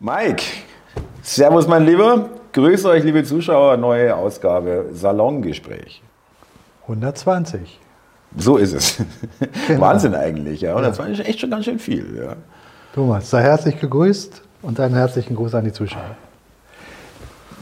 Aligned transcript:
Mike, 0.00 0.44
Servus 1.22 1.66
mein 1.66 1.84
Lieber, 1.84 2.28
grüße 2.52 2.88
euch 2.88 3.02
liebe 3.02 3.24
Zuschauer, 3.24 3.76
neue 3.78 4.14
Ausgabe 4.14 4.90
Salongespräch. 4.92 6.00
120. 6.82 7.80
So 8.36 8.58
ist 8.58 8.74
es. 8.74 9.02
Genau. 9.66 9.80
Wahnsinn 9.80 10.14
eigentlich, 10.14 10.60
ja. 10.60 10.70
120 10.70 11.18
ist 11.18 11.28
echt 11.28 11.40
schon 11.40 11.50
ganz 11.50 11.64
schön 11.64 11.80
viel, 11.80 12.16
ja. 12.16 12.36
Thomas, 12.94 13.28
sei 13.28 13.42
herzlich 13.42 13.80
gegrüßt 13.80 14.40
und 14.62 14.78
einen 14.78 14.94
herzlichen 14.94 15.34
Gruß 15.34 15.56
an 15.56 15.64
die 15.64 15.72
Zuschauer. 15.72 16.14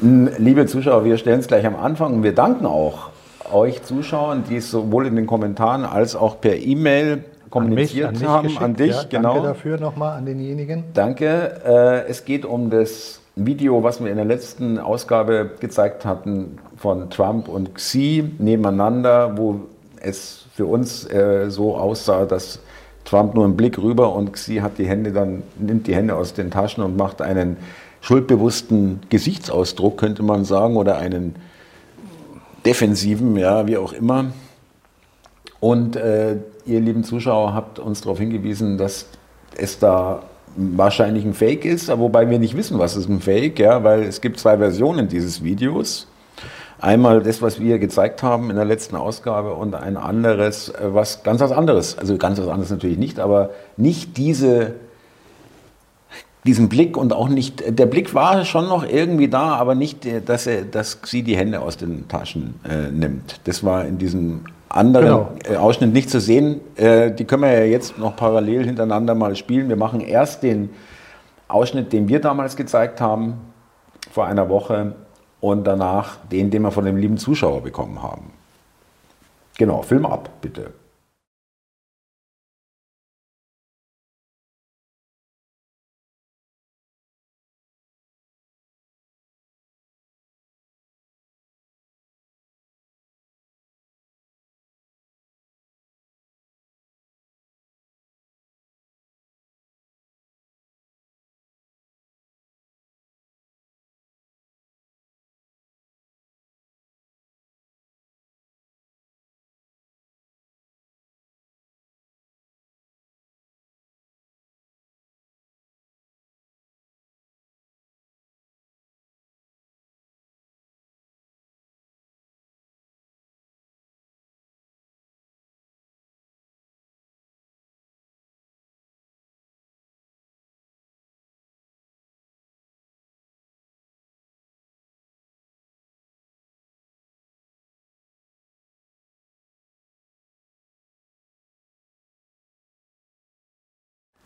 Liebe 0.03 0.67
Zuschauer, 0.67 1.07
wir 1.07 1.17
stellen 1.17 1.41
es 1.41 1.47
gleich 1.47 1.65
am 1.65 1.75
Anfang 1.75 2.17
und 2.17 2.23
wir 2.23 2.35
danken 2.35 2.67
auch 2.67 3.09
euch 3.51 3.83
Zuschauern, 3.83 4.45
die 4.47 4.57
es 4.57 4.71
sowohl 4.71 5.07
in 5.07 5.17
den 5.17 5.27
Kommentaren 5.27 5.87
als 5.87 6.15
auch 6.15 6.39
per 6.39 6.57
E-Mail 6.57 7.25
kommuniziert 7.51 8.09
an 8.09 8.15
mich, 8.15 8.23
an 8.23 8.29
haben, 8.29 8.43
geschickt. 8.45 8.63
an 8.63 8.77
dich, 8.77 8.95
ja, 8.95 9.05
genau. 9.09 9.35
Danke 9.35 9.49
dafür 9.49 9.81
nochmal 9.81 10.19
an 10.19 10.27
denjenigen. 10.27 10.85
Danke. 10.95 11.61
Äh, 11.65 12.11
es 12.11 12.25
geht 12.25 12.45
um 12.45 12.71
das 12.71 13.21
Video, 13.37 13.83
was 13.83 14.03
wir 14.03 14.11
in 14.11 14.17
der 14.17 14.25
letzten 14.25 14.79
Ausgabe 14.79 15.51
gezeigt 15.61 16.05
hatten 16.05 16.59
von 16.77 17.11
Trump 17.11 17.49
und 17.49 17.75
Xi 17.75 18.25
nebeneinander, 18.39 19.37
wo 19.37 19.61
es 20.01 20.47
für 20.55 20.67
uns 20.67 21.05
äh, 21.11 21.51
so 21.51 21.77
aussah, 21.77 22.25
dass 22.25 22.61
Trump 23.05 23.35
nur 23.35 23.45
einen 23.45 23.57
Blick 23.57 23.79
rüber 23.79 24.15
und 24.15 24.33
Xi 24.33 24.57
hat 24.57 24.79
die 24.79 24.87
Hände 24.87 25.13
dann 25.13 25.43
nimmt 25.59 25.87
die 25.87 25.95
Hände 25.95 26.15
aus 26.17 26.35
den 26.35 26.51
Taschen 26.51 26.83
und 26.83 26.97
macht 26.97 27.23
einen 27.23 27.57
schuldbewussten 28.01 29.01
Gesichtsausdruck, 29.11 29.99
könnte 29.99 30.23
man 30.23 30.45
sagen, 30.45 30.77
oder 30.77 30.97
einen 30.97 31.35
defensiven, 32.65 33.37
ja, 33.37 33.67
wie 33.67 33.77
auch 33.77 33.93
immer. 33.93 34.27
Und 35.61 35.97
äh, 35.97 36.37
ihr 36.67 36.81
lieben 36.81 37.05
Zuschauer 37.05 37.55
habt 37.55 37.79
uns 37.79 38.03
darauf 38.03 38.19
hingewiesen, 38.19 38.79
dass 38.79 39.07
es 39.57 39.79
da 39.79 40.23
wahrscheinlich 40.57 41.25
ein 41.25 41.35
Fake 41.35 41.65
ist, 41.65 41.89
wobei 41.99 42.29
wir 42.31 42.39
nicht 42.39 42.57
wissen, 42.57 42.79
was 42.79 42.97
ist 42.97 43.09
ein 43.09 43.21
Fake, 43.21 43.59
ja, 43.59 43.85
weil 43.85 44.03
es 44.03 44.21
gibt 44.21 44.39
zwei 44.41 44.57
Versionen 44.57 45.09
dieses 45.09 45.45
Videos. 45.45 46.07
Einmal 46.79 47.23
das, 47.23 47.41
was 47.41 47.59
wir 47.59 47.79
gezeigt 47.79 48.23
haben 48.23 48.51
in 48.51 48.57
der 48.57 48.65
letzten 48.65 48.97
Ausgabe 48.97 49.55
und 49.55 49.75
ein 49.75 49.97
anderes, 49.97 50.69
äh, 50.69 50.75
was 50.95 51.23
ganz 51.23 51.41
was 51.41 51.53
anderes, 51.53 51.97
also 51.97 52.17
ganz 52.19 52.39
was 52.39 52.49
anderes 52.49 52.71
natürlich 52.71 52.99
nicht, 52.99 53.19
aber 53.19 53.51
nicht 53.77 54.17
diese, 54.17 54.75
diesen 56.45 56.69
Blick 56.69 56.97
und 56.97 57.13
auch 57.15 57.29
nicht, 57.29 57.79
der 57.79 57.87
Blick 57.87 58.15
war 58.15 58.45
schon 58.45 58.69
noch 58.69 58.87
irgendwie 58.87 59.29
da, 59.29 59.55
aber 59.55 59.75
nicht, 59.75 60.07
dass, 60.27 60.47
er, 60.47 60.65
dass 60.65 60.99
sie 61.05 61.23
die 61.23 61.37
Hände 61.37 61.61
aus 61.61 61.79
den 61.79 62.09
Taschen 62.09 62.61
äh, 62.69 62.91
nimmt. 62.91 63.41
Das 63.45 63.65
war 63.65 63.87
in 63.87 63.97
diesem 63.97 64.45
anderen 64.77 65.07
genau. 65.07 65.31
Äh, 65.49 65.57
Ausschnitt 65.57 65.93
nicht 65.93 66.11
zu 66.11 66.21
sehen. 66.21 66.61
Äh, 66.77 67.13
die 67.13 67.25
können 67.25 67.43
wir 67.43 67.53
ja 67.53 67.65
jetzt 67.65 67.99
noch 67.99 68.17
parallel 68.17 68.65
hintereinander 68.65 69.15
mal 69.15 69.35
spielen. 69.37 69.69
Wir 69.69 69.77
machen 69.77 70.01
erst 70.01 70.43
den 70.43 70.71
Ausschnitt, 71.49 71.93
den 71.93 72.09
wir 72.09 72.21
damals 72.21 72.57
gezeigt 72.57 73.01
haben, 73.01 73.35
vor 74.11 74.27
einer 74.27 74.49
Woche, 74.49 74.95
und 75.41 75.65
danach 75.65 76.17
den, 76.33 76.51
den 76.51 76.63
wir 76.63 76.71
von 76.71 76.85
dem 76.85 76.97
lieben 76.97 77.19
Zuschauer 77.19 77.63
bekommen 77.63 78.03
haben. 78.03 78.33
Genau, 79.59 79.83
Film 79.83 80.07
ab, 80.07 80.29
bitte. 80.41 80.73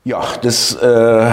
Ja, 0.04 0.22
das, 0.42 0.74
äh, 0.74 1.30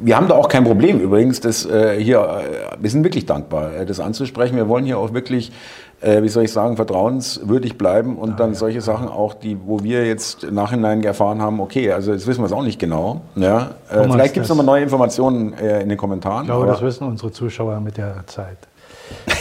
wir 0.00 0.16
haben 0.16 0.28
da 0.28 0.34
auch 0.34 0.48
kein 0.48 0.64
Problem 0.64 1.00
übrigens, 1.00 1.40
das 1.40 1.66
äh, 1.66 2.02
hier, 2.02 2.20
äh, 2.20 2.76
wir 2.80 2.90
sind 2.90 3.04
wirklich 3.04 3.26
dankbar, 3.26 3.74
äh, 3.74 3.86
das 3.86 4.00
anzusprechen. 4.00 4.56
Wir 4.56 4.68
wollen 4.68 4.84
hier 4.84 4.98
auch 4.98 5.12
wirklich, 5.12 5.52
äh, 6.00 6.22
wie 6.22 6.28
soll 6.28 6.44
ich 6.44 6.52
sagen, 6.52 6.76
vertrauenswürdig 6.76 7.76
bleiben 7.76 8.16
und 8.16 8.32
ah, 8.32 8.36
dann 8.36 8.50
ja. 8.50 8.54
solche 8.56 8.80
Sachen 8.80 9.08
auch, 9.08 9.34
die, 9.34 9.58
wo 9.66 9.82
wir 9.82 10.06
jetzt 10.06 10.44
im 10.44 10.54
Nachhinein 10.54 11.02
erfahren 11.02 11.42
haben, 11.42 11.60
okay, 11.60 11.92
also 11.92 12.12
jetzt 12.12 12.26
wissen 12.26 12.40
wir 12.40 12.46
es 12.46 12.52
auch 12.52 12.62
nicht 12.62 12.78
genau. 12.78 13.22
Ja? 13.36 13.72
Äh, 13.90 14.04
vielleicht 14.04 14.34
gibt 14.34 14.44
es 14.44 14.48
nochmal 14.48 14.66
neue 14.66 14.82
Informationen 14.82 15.52
in 15.52 15.88
den 15.88 15.98
Kommentaren. 15.98 16.42
Ich 16.42 16.48
glaube, 16.48 16.66
das 16.66 16.82
wissen 16.82 17.06
unsere 17.06 17.32
Zuschauer 17.32 17.80
mit 17.80 17.96
der 17.96 18.26
Zeit. 18.26 18.67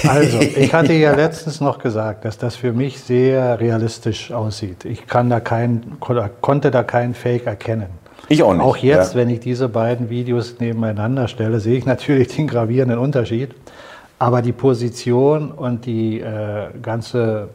Also, 0.08 0.40
ich 0.42 0.74
hatte 0.74 0.94
ja 0.94 1.16
letztens 1.16 1.62
noch 1.62 1.80
gesagt, 1.80 2.26
dass 2.26 2.38
das 2.38 2.56
für 2.56 2.74
mich 2.74 3.00
sehr 3.00 3.60
realistisch 3.60 4.32
aussieht. 4.32 4.86
Ich 4.86 5.08
kann 5.08 5.30
da 5.30 5.40
kein, 5.40 5.98
konnte 6.00 6.72
da 6.72 6.84
keinen 6.84 7.14
Fake 7.14 7.46
erkennen. 7.46 7.88
Ich 8.30 8.44
auch 8.44 8.54
nicht. 8.54 8.62
Auch 8.62 8.78
jetzt, 8.78 9.14
ja. 9.14 9.20
wenn 9.20 9.30
ich 9.30 9.40
diese 9.40 9.70
beiden 9.70 10.10
Videos 10.10 10.60
nebeneinander 10.60 11.28
stelle, 11.28 11.60
sehe 11.60 11.78
ich 11.78 11.86
natürlich 11.86 12.28
den 12.36 12.48
gravierenden 12.48 13.00
Unterschied. 13.00 13.56
Aber 14.20 14.42
die 14.42 14.52
Position 14.52 15.52
und 15.52 15.86
die 15.86 16.20
äh, 16.20 16.70
ganze 16.82 17.50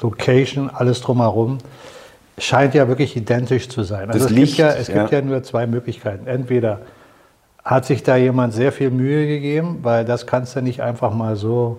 Location, 0.00 0.70
alles 0.70 1.00
drumherum, 1.00 1.58
scheint 2.38 2.74
ja 2.74 2.88
wirklich 2.88 3.16
identisch 3.16 3.68
zu 3.68 3.82
sein. 3.82 4.08
Also 4.08 4.20
das 4.20 4.30
es, 4.30 4.36
Licht, 4.36 4.56
gibt, 4.56 4.68
ja, 4.68 4.74
es 4.74 4.88
ja. 4.88 5.00
gibt 5.00 5.12
ja 5.12 5.20
nur 5.22 5.42
zwei 5.42 5.66
Möglichkeiten. 5.66 6.26
Entweder 6.26 6.80
hat 7.70 7.84
sich 7.84 8.02
da 8.02 8.16
jemand 8.16 8.52
sehr 8.52 8.72
viel 8.72 8.90
Mühe 8.90 9.28
gegeben, 9.28 9.78
weil 9.82 10.04
das 10.04 10.26
kannst 10.26 10.56
du 10.56 10.60
nicht 10.60 10.82
einfach 10.82 11.14
mal 11.14 11.36
so 11.36 11.78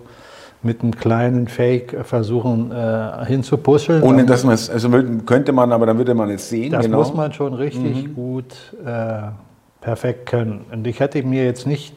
mit 0.62 0.80
einem 0.80 0.96
kleinen 0.96 1.48
Fake 1.48 2.06
versuchen 2.06 2.72
äh, 2.72 3.26
hinzupusheln. 3.26 4.02
Ohne 4.02 4.24
dass 4.24 4.42
man 4.42 4.54
es, 4.54 4.70
also 4.70 4.88
könnte 5.26 5.52
man, 5.52 5.70
aber 5.70 5.84
dann 5.84 5.98
würde 5.98 6.14
man 6.14 6.30
es 6.30 6.48
sehen. 6.48 6.72
Das 6.72 6.86
genau. 6.86 6.96
muss 6.96 7.12
man 7.12 7.34
schon 7.34 7.52
richtig 7.52 8.08
mhm. 8.08 8.14
gut 8.14 8.54
äh, 8.86 9.32
perfekt 9.82 10.30
können. 10.30 10.64
Und 10.72 10.86
ich 10.86 10.98
hätte 10.98 11.22
mir 11.24 11.44
jetzt 11.44 11.66
nicht 11.66 11.94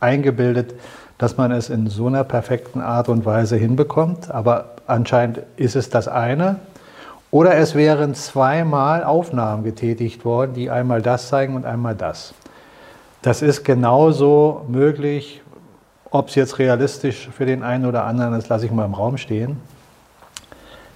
eingebildet, 0.00 0.74
dass 1.16 1.36
man 1.36 1.52
es 1.52 1.70
in 1.70 1.86
so 1.86 2.08
einer 2.08 2.24
perfekten 2.24 2.80
Art 2.80 3.08
und 3.08 3.24
Weise 3.26 3.54
hinbekommt, 3.54 4.28
aber 4.28 4.72
anscheinend 4.88 5.42
ist 5.56 5.76
es 5.76 5.88
das 5.88 6.08
eine. 6.08 6.56
Oder 7.30 7.54
es 7.56 7.76
wären 7.76 8.16
zweimal 8.16 9.04
Aufnahmen 9.04 9.62
getätigt 9.62 10.24
worden, 10.24 10.54
die 10.54 10.68
einmal 10.68 11.00
das 11.00 11.28
zeigen 11.28 11.54
und 11.54 11.64
einmal 11.64 11.94
das. 11.94 12.34
Das 13.22 13.42
ist 13.42 13.64
genauso 13.64 14.64
möglich. 14.68 15.42
Ob 16.10 16.28
es 16.28 16.34
jetzt 16.34 16.58
realistisch 16.58 17.28
für 17.36 17.46
den 17.46 17.62
einen 17.62 17.84
oder 17.84 18.04
anderen 18.04 18.34
ist, 18.34 18.48
lasse 18.48 18.66
ich 18.66 18.72
mal 18.72 18.84
im 18.84 18.94
Raum 18.94 19.18
stehen. 19.18 19.60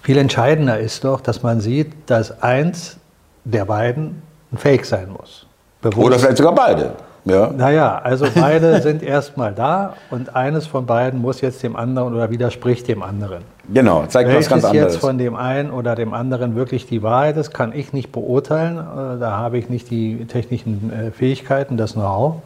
Viel 0.02 0.16
entscheidender 0.16 0.78
ist 0.78 1.04
doch, 1.04 1.20
dass 1.20 1.42
man 1.42 1.60
sieht, 1.60 1.92
dass 2.06 2.42
eins 2.42 2.96
der 3.44 3.64
beiden 3.64 4.22
ein 4.52 4.58
Fake 4.58 4.86
sein 4.86 5.10
muss. 5.10 5.46
Bewusst. 5.82 6.06
Oder 6.06 6.18
vielleicht 6.18 6.36
sogar 6.38 6.54
beide. 6.54 6.92
Ja. 7.24 7.50
Naja, 7.50 7.98
also 7.98 8.26
beide 8.34 8.80
sind 8.82 9.02
erstmal 9.02 9.52
da 9.52 9.94
und 10.10 10.34
eines 10.34 10.66
von 10.66 10.86
beiden 10.86 11.20
muss 11.20 11.40
jetzt 11.40 11.62
dem 11.62 11.76
anderen 11.76 12.14
oder 12.14 12.30
widerspricht 12.30 12.88
dem 12.88 13.02
anderen. 13.02 13.42
Genau, 13.72 14.04
zeigt 14.06 14.28
Welches 14.28 14.46
was 14.46 14.50
ganz 14.50 14.64
anderes. 14.64 14.94
jetzt 14.94 15.00
von 15.00 15.18
dem 15.18 15.36
einen 15.36 15.70
oder 15.70 15.94
dem 15.94 16.12
anderen 16.12 16.56
wirklich 16.56 16.86
die 16.86 17.02
Wahrheit 17.02 17.36
ist, 17.36 17.52
kann 17.52 17.72
ich 17.72 17.92
nicht 17.92 18.10
beurteilen. 18.10 18.78
Äh, 18.78 19.20
da 19.20 19.36
habe 19.36 19.58
ich 19.58 19.68
nicht 19.68 19.90
die 19.90 20.24
technischen 20.26 20.92
äh, 20.92 21.10
Fähigkeiten, 21.10 21.76
das 21.76 21.92
Know-how. 21.92 22.42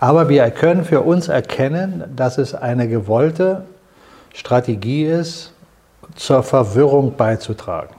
Aber 0.00 0.28
wir 0.28 0.48
können 0.50 0.84
für 0.84 1.00
uns 1.00 1.28
erkennen, 1.28 2.04
dass 2.14 2.38
es 2.38 2.54
eine 2.54 2.88
gewollte 2.88 3.64
Strategie 4.32 5.04
ist, 5.04 5.52
zur 6.14 6.42
Verwirrung 6.42 7.14
beizutragen. 7.16 7.94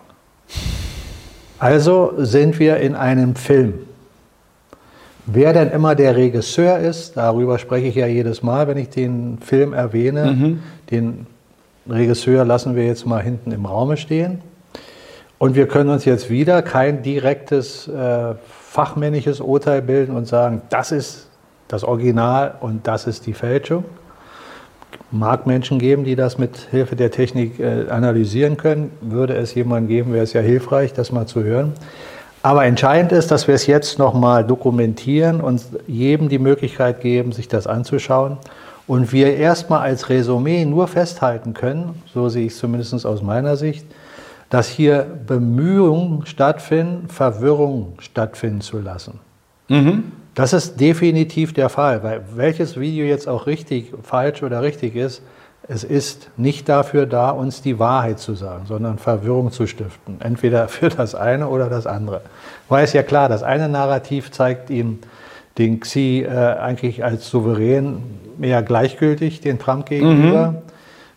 Also 1.60 2.14
sind 2.18 2.60
wir 2.60 2.78
in 2.78 2.96
einem 2.96 3.36
Film. 3.36 3.74
Wer 5.26 5.54
denn 5.54 5.70
immer 5.70 5.94
der 5.94 6.16
Regisseur 6.16 6.80
ist, 6.80 7.18
darüber 7.18 7.60
spreche 7.60 7.88
ich 7.88 7.96
ja 7.96 8.08
jedes 8.08 8.42
Mal, 8.42 8.68
wenn 8.68 8.78
ich 8.78 8.90
den 8.90 9.38
Film 9.40 9.74
erwähne. 9.74 10.32
Mhm. 10.32 10.64
Den 10.90 11.28
Regisseur 11.92 12.46
lassen 12.46 12.76
wir 12.76 12.86
jetzt 12.86 13.06
mal 13.06 13.22
hinten 13.22 13.52
im 13.52 13.66
Raume 13.66 13.98
stehen. 13.98 14.42
Und 15.38 15.56
wir 15.56 15.68
können 15.68 15.90
uns 15.90 16.06
jetzt 16.06 16.30
wieder 16.30 16.62
kein 16.62 17.02
direktes 17.02 17.88
äh, 17.88 18.36
fachmännisches 18.50 19.40
Urteil 19.40 19.82
bilden 19.82 20.16
und 20.16 20.28
sagen, 20.28 20.62
das 20.70 20.92
ist 20.92 21.30
das 21.70 21.84
Original 21.84 22.56
und 22.60 22.88
das 22.88 23.08
ist 23.08 23.26
die 23.26 23.34
Fälschung. 23.34 23.86
Mag 25.12 25.48
Menschen 25.48 25.80
geben, 25.80 26.04
die 26.04 26.16
das 26.16 26.38
mit 26.38 26.58
Hilfe 26.72 26.96
der 26.96 27.10
Technik 27.10 27.60
äh, 27.60 27.90
analysieren 27.90 28.58
können. 28.58 28.92
Würde 29.02 29.36
es 29.36 29.56
jemanden 29.56 29.88
geben, 29.88 30.14
wäre 30.14 30.24
es 30.24 30.34
ja 30.34 30.42
hilfreich, 30.42 30.94
das 30.94 31.12
mal 31.12 31.26
zu 31.26 31.44
hören. 31.44 31.74
Aber 32.42 32.66
entscheidend 32.66 33.12
ist, 33.12 33.32
dass 33.32 33.48
wir 33.48 33.56
es 33.56 33.66
jetzt 33.66 34.00
nochmal 34.00 34.46
dokumentieren 34.46 35.42
und 35.42 35.62
jedem 35.88 36.30
die 36.30 36.40
Möglichkeit 36.40 37.02
geben, 37.02 37.32
sich 37.32 37.48
das 37.48 37.68
anzuschauen. 37.68 38.38
Und 38.90 39.14
wir 39.14 39.38
erstmal 39.38 39.82
als 39.82 40.10
Resümee 40.10 40.66
nur 40.66 40.88
festhalten 40.88 41.54
können, 41.54 42.02
so 42.12 42.28
sehe 42.28 42.48
ich 42.48 42.54
es 42.54 42.58
zumindest 42.58 43.06
aus 43.06 43.22
meiner 43.22 43.56
Sicht, 43.56 43.86
dass 44.50 44.68
hier 44.68 45.06
Bemühungen 45.28 46.26
stattfinden, 46.26 47.08
Verwirrung 47.08 47.94
stattfinden 48.00 48.62
zu 48.62 48.80
lassen. 48.80 49.20
Mhm. 49.68 50.06
Das 50.34 50.54
ist 50.54 50.80
definitiv 50.80 51.54
der 51.54 51.70
Fall, 51.70 52.02
weil 52.02 52.24
welches 52.34 52.80
Video 52.80 53.06
jetzt 53.06 53.28
auch 53.28 53.46
richtig, 53.46 53.94
falsch 54.02 54.42
oder 54.42 54.64
richtig 54.64 54.96
ist, 54.96 55.22
es 55.68 55.84
ist 55.84 56.32
nicht 56.36 56.68
dafür 56.68 57.06
da, 57.06 57.30
uns 57.30 57.62
die 57.62 57.78
Wahrheit 57.78 58.18
zu 58.18 58.34
sagen, 58.34 58.66
sondern 58.66 58.98
Verwirrung 58.98 59.52
zu 59.52 59.68
stiften. 59.68 60.20
Entweder 60.20 60.68
für 60.68 60.90
das 60.90 61.14
eine 61.14 61.48
oder 61.48 61.70
das 61.70 61.86
andere. 61.86 62.22
Weil 62.70 62.86
es 62.86 62.94
ja 62.94 63.04
klar, 63.04 63.30
das 63.30 63.44
eine 63.44 63.70
Narrativ 63.70 64.32
zeigt 64.32 64.72
ihm 64.72 64.98
den 65.60 65.80
Xi 65.80 66.26
äh, 66.28 66.30
eigentlich 66.30 67.04
als 67.04 67.30
souverän 67.30 68.02
mehr 68.40 68.64
gleichgültig, 68.64 69.42
den 69.42 69.60
Trump 69.60 69.88
gegenüber. 69.88 70.52
Mhm 70.52 70.58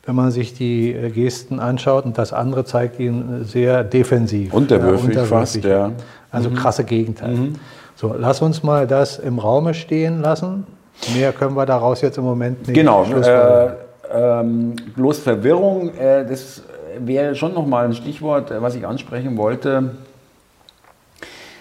wenn 0.05 0.17
man 0.17 0.31
sich 0.31 0.55
die 0.55 0.93
äh, 0.93 1.11
Gesten 1.11 1.61
anschaut. 1.61 2.05
Und 2.05 2.19
das 2.19 2.33
andere 2.33 2.65
zeigt 2.65 2.99
ihn 2.99 3.45
sehr 3.45 3.85
defensiv. 3.85 4.53
Unterwürfig, 4.53 5.15
ja, 5.15 5.25
fast, 5.25 5.65
ja. 5.65 5.93
Also 6.31 6.51
mhm. 6.51 6.55
krasse 6.55 6.85
Gegenteil. 6.85 7.35
Mhm. 7.35 7.53
So, 7.95 8.15
lass 8.19 8.43
uns 8.43 8.63
mal 8.63 8.87
das 8.87 9.19
im 9.19 9.39
Raume 9.39 9.75
stehen 9.75 10.21
lassen. 10.21 10.67
Mehr 11.15 11.33
können 11.33 11.57
wir 11.57 11.67
daraus 11.67 12.01
jetzt 12.01 12.19
im 12.19 12.25
Moment 12.25 12.67
nicht. 12.67 12.75
Genau. 12.75 13.05
Äh, 13.05 13.71
ähm, 14.13 14.77
bloß 14.97 15.21
Verwirrung, 15.21 15.95
äh, 15.97 16.27
das 16.27 16.63
wäre 16.99 17.35
schon 17.35 17.55
nochmal 17.55 17.85
ein 17.85 17.95
Stichwort, 17.95 18.51
äh, 18.51 18.61
was 18.61 18.75
ich 18.75 18.87
ansprechen 18.87 19.37
wollte. 19.37 19.91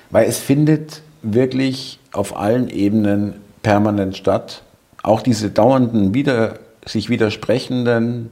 Weil 0.09 0.27
es 0.27 0.39
findet 0.39 1.01
wirklich 1.21 1.99
auf 2.11 2.35
allen 2.35 2.69
Ebenen 2.69 3.35
permanent 3.61 4.17
statt. 4.17 4.63
Auch 5.03 5.21
diese 5.21 5.49
dauernden 5.49 6.13
wieder 6.13 6.55
sich 6.85 7.09
widersprechenden, 7.09 8.29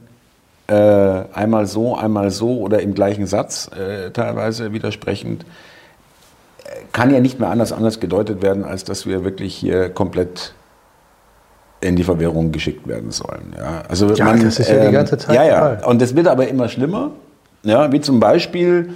äh, 0.66 0.74
einmal 0.74 1.66
so, 1.66 1.96
einmal 1.96 2.30
so 2.30 2.58
oder 2.58 2.80
im 2.80 2.94
gleichen 2.94 3.26
Satz 3.26 3.68
äh, 3.76 4.10
teilweise 4.10 4.72
widersprechend, 4.72 5.44
kann 6.92 7.12
ja 7.12 7.20
nicht 7.20 7.40
mehr 7.40 7.50
anders, 7.50 7.72
anders 7.72 8.00
gedeutet 8.00 8.42
werden, 8.42 8.64
als 8.64 8.84
dass 8.84 9.06
wir 9.06 9.24
wirklich 9.24 9.54
hier 9.54 9.90
komplett 9.90 10.54
in 11.80 11.96
die 11.96 12.04
Verwirrung 12.04 12.52
geschickt 12.52 12.86
werden 12.86 13.10
sollen. 13.10 13.54
Ja, 13.56 13.82
also 13.88 14.12
ja 14.12 14.26
man, 14.26 14.42
das 14.42 14.58
ist 14.58 14.68
ja 14.68 14.76
ähm, 14.76 14.86
die 14.86 14.92
ganze 14.92 15.18
Zeit. 15.18 15.34
Ja, 15.34 15.44
ja. 15.44 15.86
Und 15.86 16.02
es 16.02 16.14
wird 16.14 16.28
aber 16.28 16.46
immer 16.48 16.68
schlimmer. 16.68 17.12
Ja, 17.62 17.90
wie 17.92 18.00
zum 18.00 18.20
Beispiel 18.20 18.94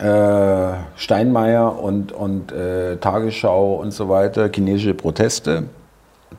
äh, 0.00 0.72
Steinmeier 0.96 1.78
und, 1.78 2.12
und 2.12 2.52
äh, 2.52 2.96
Tagesschau 2.96 3.74
und 3.74 3.92
so 3.92 4.08
weiter, 4.08 4.50
chinesische 4.52 4.94
Proteste 4.94 5.64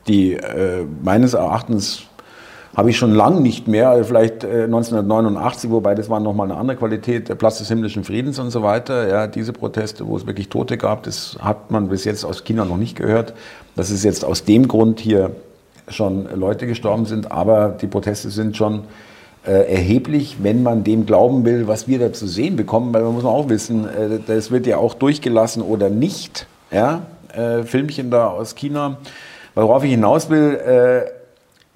die 0.06 0.34
äh, 0.34 0.84
meines 1.02 1.34
Erachtens 1.34 2.04
habe 2.76 2.88
ich 2.88 2.96
schon 2.96 3.14
lange 3.14 3.40
nicht 3.40 3.68
mehr, 3.68 3.90
also 3.90 4.04
vielleicht 4.04 4.44
äh, 4.44 4.64
1989, 4.64 5.70
wobei 5.70 5.94
das 5.94 6.08
war 6.08 6.20
nochmal 6.20 6.50
eine 6.50 6.58
andere 6.58 6.78
Qualität, 6.78 7.28
der 7.28 7.34
Platz 7.34 7.58
des 7.58 7.68
himmlischen 7.68 8.02
Friedens 8.02 8.38
und 8.38 8.50
so 8.50 8.62
weiter. 8.62 9.08
Ja, 9.08 9.26
diese 9.26 9.52
Proteste, 9.52 10.06
wo 10.06 10.16
es 10.16 10.26
wirklich 10.26 10.48
Tote 10.48 10.78
gab, 10.78 11.02
das 11.02 11.36
hat 11.40 11.70
man 11.70 11.88
bis 11.88 12.04
jetzt 12.04 12.24
aus 12.24 12.44
China 12.44 12.64
noch 12.64 12.78
nicht 12.78 12.96
gehört. 12.96 13.34
Dass 13.76 13.90
es 13.90 14.02
jetzt 14.04 14.24
aus 14.24 14.44
dem 14.44 14.68
Grund 14.68 15.00
hier 15.00 15.32
schon 15.88 16.28
Leute 16.34 16.66
gestorben 16.66 17.04
sind, 17.04 17.30
aber 17.30 17.68
die 17.68 17.86
Proteste 17.86 18.30
sind 18.30 18.56
schon 18.56 18.78
äh, 18.78 18.80
erheblich, 19.50 20.36
wenn 20.40 20.62
man 20.62 20.84
dem 20.84 21.04
glauben 21.04 21.44
will, 21.44 21.66
was 21.66 21.88
wir 21.88 21.98
da 21.98 22.12
zu 22.12 22.26
sehen 22.26 22.56
bekommen, 22.56 22.94
weil 22.94 23.02
man 23.02 23.14
muss 23.14 23.24
auch 23.24 23.48
wissen, 23.48 23.86
äh, 23.86 24.20
das 24.26 24.50
wird 24.50 24.66
ja 24.66 24.76
auch 24.76 24.94
durchgelassen 24.94 25.62
oder 25.62 25.90
nicht. 25.90 26.46
Ja, 26.70 27.02
äh, 27.34 27.64
Filmchen 27.64 28.10
da 28.10 28.28
aus 28.28 28.54
China 28.54 28.98
Worauf 29.54 29.84
ich 29.84 29.90
hinaus 29.90 30.30
will, 30.30 30.54
äh, 30.54 31.02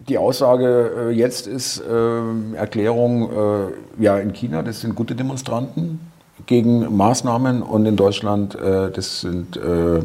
die 0.09 0.17
Aussage 0.19 1.11
äh, 1.11 1.13
jetzt 1.13 1.47
ist 1.47 1.81
äh, 1.81 2.55
Erklärung, 2.57 3.31
äh, 3.31 3.67
ja 4.03 4.17
in 4.19 4.33
China, 4.33 4.63
das 4.63 4.81
sind 4.81 4.95
gute 4.95 5.15
Demonstranten 5.15 6.01
gegen 6.47 6.97
Maßnahmen 6.97 7.61
und 7.63 7.85
in 7.87 7.97
Deutschland, 7.97 8.55
äh, 8.55 8.91
das 8.91 9.21
sind 9.21 9.59
äh, 9.59 10.01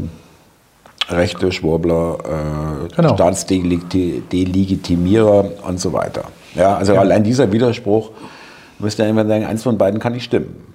rechte 1.09 1.51
Schwurbler, 1.51 2.87
genau. 2.95 3.15
Staatsdelegitimierer 3.15 5.45
und 5.67 5.79
so 5.79 5.91
weiter. 5.91 6.25
Ja, 6.55 6.75
also 6.75 6.93
ja. 6.93 6.99
allein 6.99 7.23
dieser 7.23 7.51
Widerspruch, 7.51 8.11
müsste 8.79 9.03
ja 9.03 9.09
immer 9.09 9.25
sagen, 9.25 9.45
eins 9.45 9.63
von 9.63 9.77
beiden 9.77 9.99
kann 9.99 10.13
nicht 10.13 10.25
stimmen. 10.25 10.73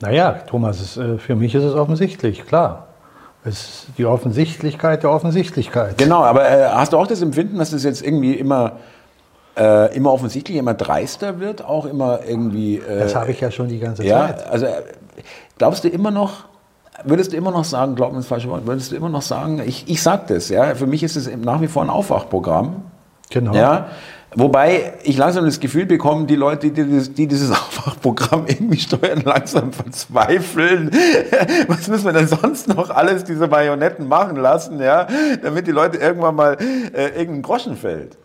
Naja, 0.00 0.32
Thomas, 0.46 0.80
es, 0.80 1.00
für 1.22 1.36
mich 1.36 1.54
ist 1.54 1.62
es 1.62 1.74
offensichtlich, 1.74 2.46
klar. 2.46 2.88
Es 3.44 3.60
ist 3.60 3.86
die 3.98 4.06
Offensichtlichkeit 4.06 5.02
der 5.02 5.10
Offensichtlichkeit. 5.10 5.98
Genau, 5.98 6.22
aber 6.24 6.48
äh, 6.48 6.66
hast 6.70 6.94
du 6.94 6.96
auch 6.96 7.06
das 7.06 7.20
Empfinden, 7.20 7.58
dass 7.58 7.70
das 7.70 7.84
jetzt 7.84 8.02
irgendwie 8.02 8.34
immer, 8.34 8.72
äh, 9.56 9.94
immer 9.94 10.12
offensichtlicher, 10.12 10.60
immer 10.60 10.72
dreister 10.72 11.40
wird, 11.40 11.62
auch 11.62 11.84
immer 11.84 12.20
irgendwie. 12.26 12.78
Äh, 12.78 13.00
das 13.00 13.14
habe 13.14 13.30
ich 13.32 13.40
ja 13.40 13.50
schon 13.50 13.68
die 13.68 13.78
ganze 13.78 14.02
ja, 14.02 14.28
Zeit. 14.28 14.46
Also 14.46 14.66
äh, 14.66 14.82
glaubst 15.58 15.84
du 15.84 15.88
immer 15.88 16.10
noch, 16.10 16.44
würdest 17.04 17.34
du 17.34 17.36
immer 17.36 17.50
noch 17.50 17.64
sagen, 17.64 17.96
glaub 17.96 18.12
mir 18.12 18.18
das 18.18 18.26
falsche 18.26 18.48
Wort, 18.48 18.66
würdest 18.66 18.92
du 18.92 18.96
immer 18.96 19.10
noch 19.10 19.22
sagen, 19.22 19.60
ich, 19.64 19.84
ich 19.88 20.02
sag 20.02 20.26
das, 20.28 20.48
ja, 20.48 20.74
für 20.74 20.86
mich 20.86 21.02
ist 21.02 21.16
es 21.16 21.28
nach 21.36 21.60
wie 21.60 21.68
vor 21.68 21.82
ein 21.82 21.90
Aufwachprogramm. 21.90 22.76
Genau. 23.28 23.54
Ja, 23.54 23.88
Wobei 24.36 24.94
ich 25.04 25.16
langsam 25.16 25.44
das 25.44 25.60
Gefühl 25.60 25.86
bekomme, 25.86 26.26
die 26.26 26.34
Leute, 26.34 26.70
die, 26.70 26.84
dieses, 26.84 27.14
die 27.14 27.26
dieses 27.26 27.50
Aufwachprogramm 27.52 28.46
irgendwie 28.46 28.78
steuern, 28.78 29.22
langsam 29.24 29.72
verzweifeln. 29.72 30.90
Was 31.68 31.88
müssen 31.88 32.04
wir 32.04 32.12
denn 32.12 32.26
sonst 32.26 32.68
noch 32.68 32.90
alles 32.90 33.24
diese 33.24 33.46
Marionetten 33.46 34.08
machen 34.08 34.36
lassen, 34.36 34.80
ja, 34.80 35.06
damit 35.42 35.66
die 35.66 35.72
Leute 35.72 35.98
irgendwann 35.98 36.34
mal 36.34 36.56
äh, 36.92 37.08
irgendein 37.10 37.42
Groschen 37.42 37.76
fällt? 37.76 38.16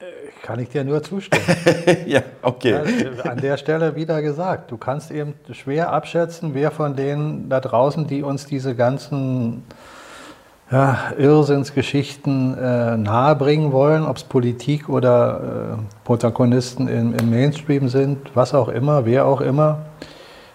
Äh, 0.00 0.04
kann 0.42 0.58
ich 0.60 0.70
dir 0.70 0.82
nur 0.82 1.02
zustimmen. 1.02 1.44
ja, 2.06 2.22
okay. 2.40 2.80
Ja, 3.16 3.30
an 3.30 3.38
der 3.38 3.58
Stelle 3.58 3.94
wieder 3.94 4.22
gesagt, 4.22 4.70
du 4.70 4.78
kannst 4.78 5.10
eben 5.10 5.34
schwer 5.52 5.92
abschätzen, 5.92 6.54
wer 6.54 6.70
von 6.70 6.96
denen 6.96 7.50
da 7.50 7.60
draußen, 7.60 8.06
die 8.06 8.22
uns 8.22 8.46
diese 8.46 8.74
ganzen 8.74 9.62
ja, 10.72 11.12
Irrsinnsgeschichten 11.18 12.56
äh, 12.56 12.96
nahebringen 12.96 13.72
wollen, 13.72 14.06
ob 14.06 14.16
es 14.16 14.24
Politik 14.24 14.88
oder 14.88 15.76
äh, 15.76 16.04
Protagonisten 16.04 16.88
im, 16.88 17.14
im, 17.14 17.28
Mainstream 17.28 17.90
sind, 17.90 18.30
was 18.34 18.54
auch 18.54 18.68
immer, 18.68 19.04
wer 19.04 19.26
auch 19.26 19.42
immer. 19.42 19.82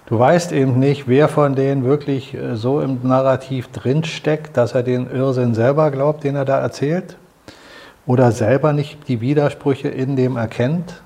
Du 0.08 0.18
weißt 0.18 0.54
eben 0.54 0.80
nicht, 0.80 1.08
wer 1.08 1.28
von 1.28 1.54
denen 1.54 1.84
wirklich 1.84 2.34
äh, 2.34 2.56
so 2.56 2.82
im 2.82 3.00
Narrativ 3.04 3.68
drinsteckt, 3.68 4.58
dass 4.58 4.74
er 4.74 4.82
den 4.82 5.08
Irrsinn 5.12 5.54
selber 5.54 5.92
glaubt, 5.92 6.24
den 6.24 6.36
er 6.36 6.46
da 6.46 6.60
erzählt, 6.60 7.16
oder 8.08 8.32
selber 8.32 8.74
nicht 8.74 9.08
die 9.08 9.22
Widersprüche 9.22 9.90
in 9.90 10.16
dem 10.16 10.36
erkennt. 10.36 11.02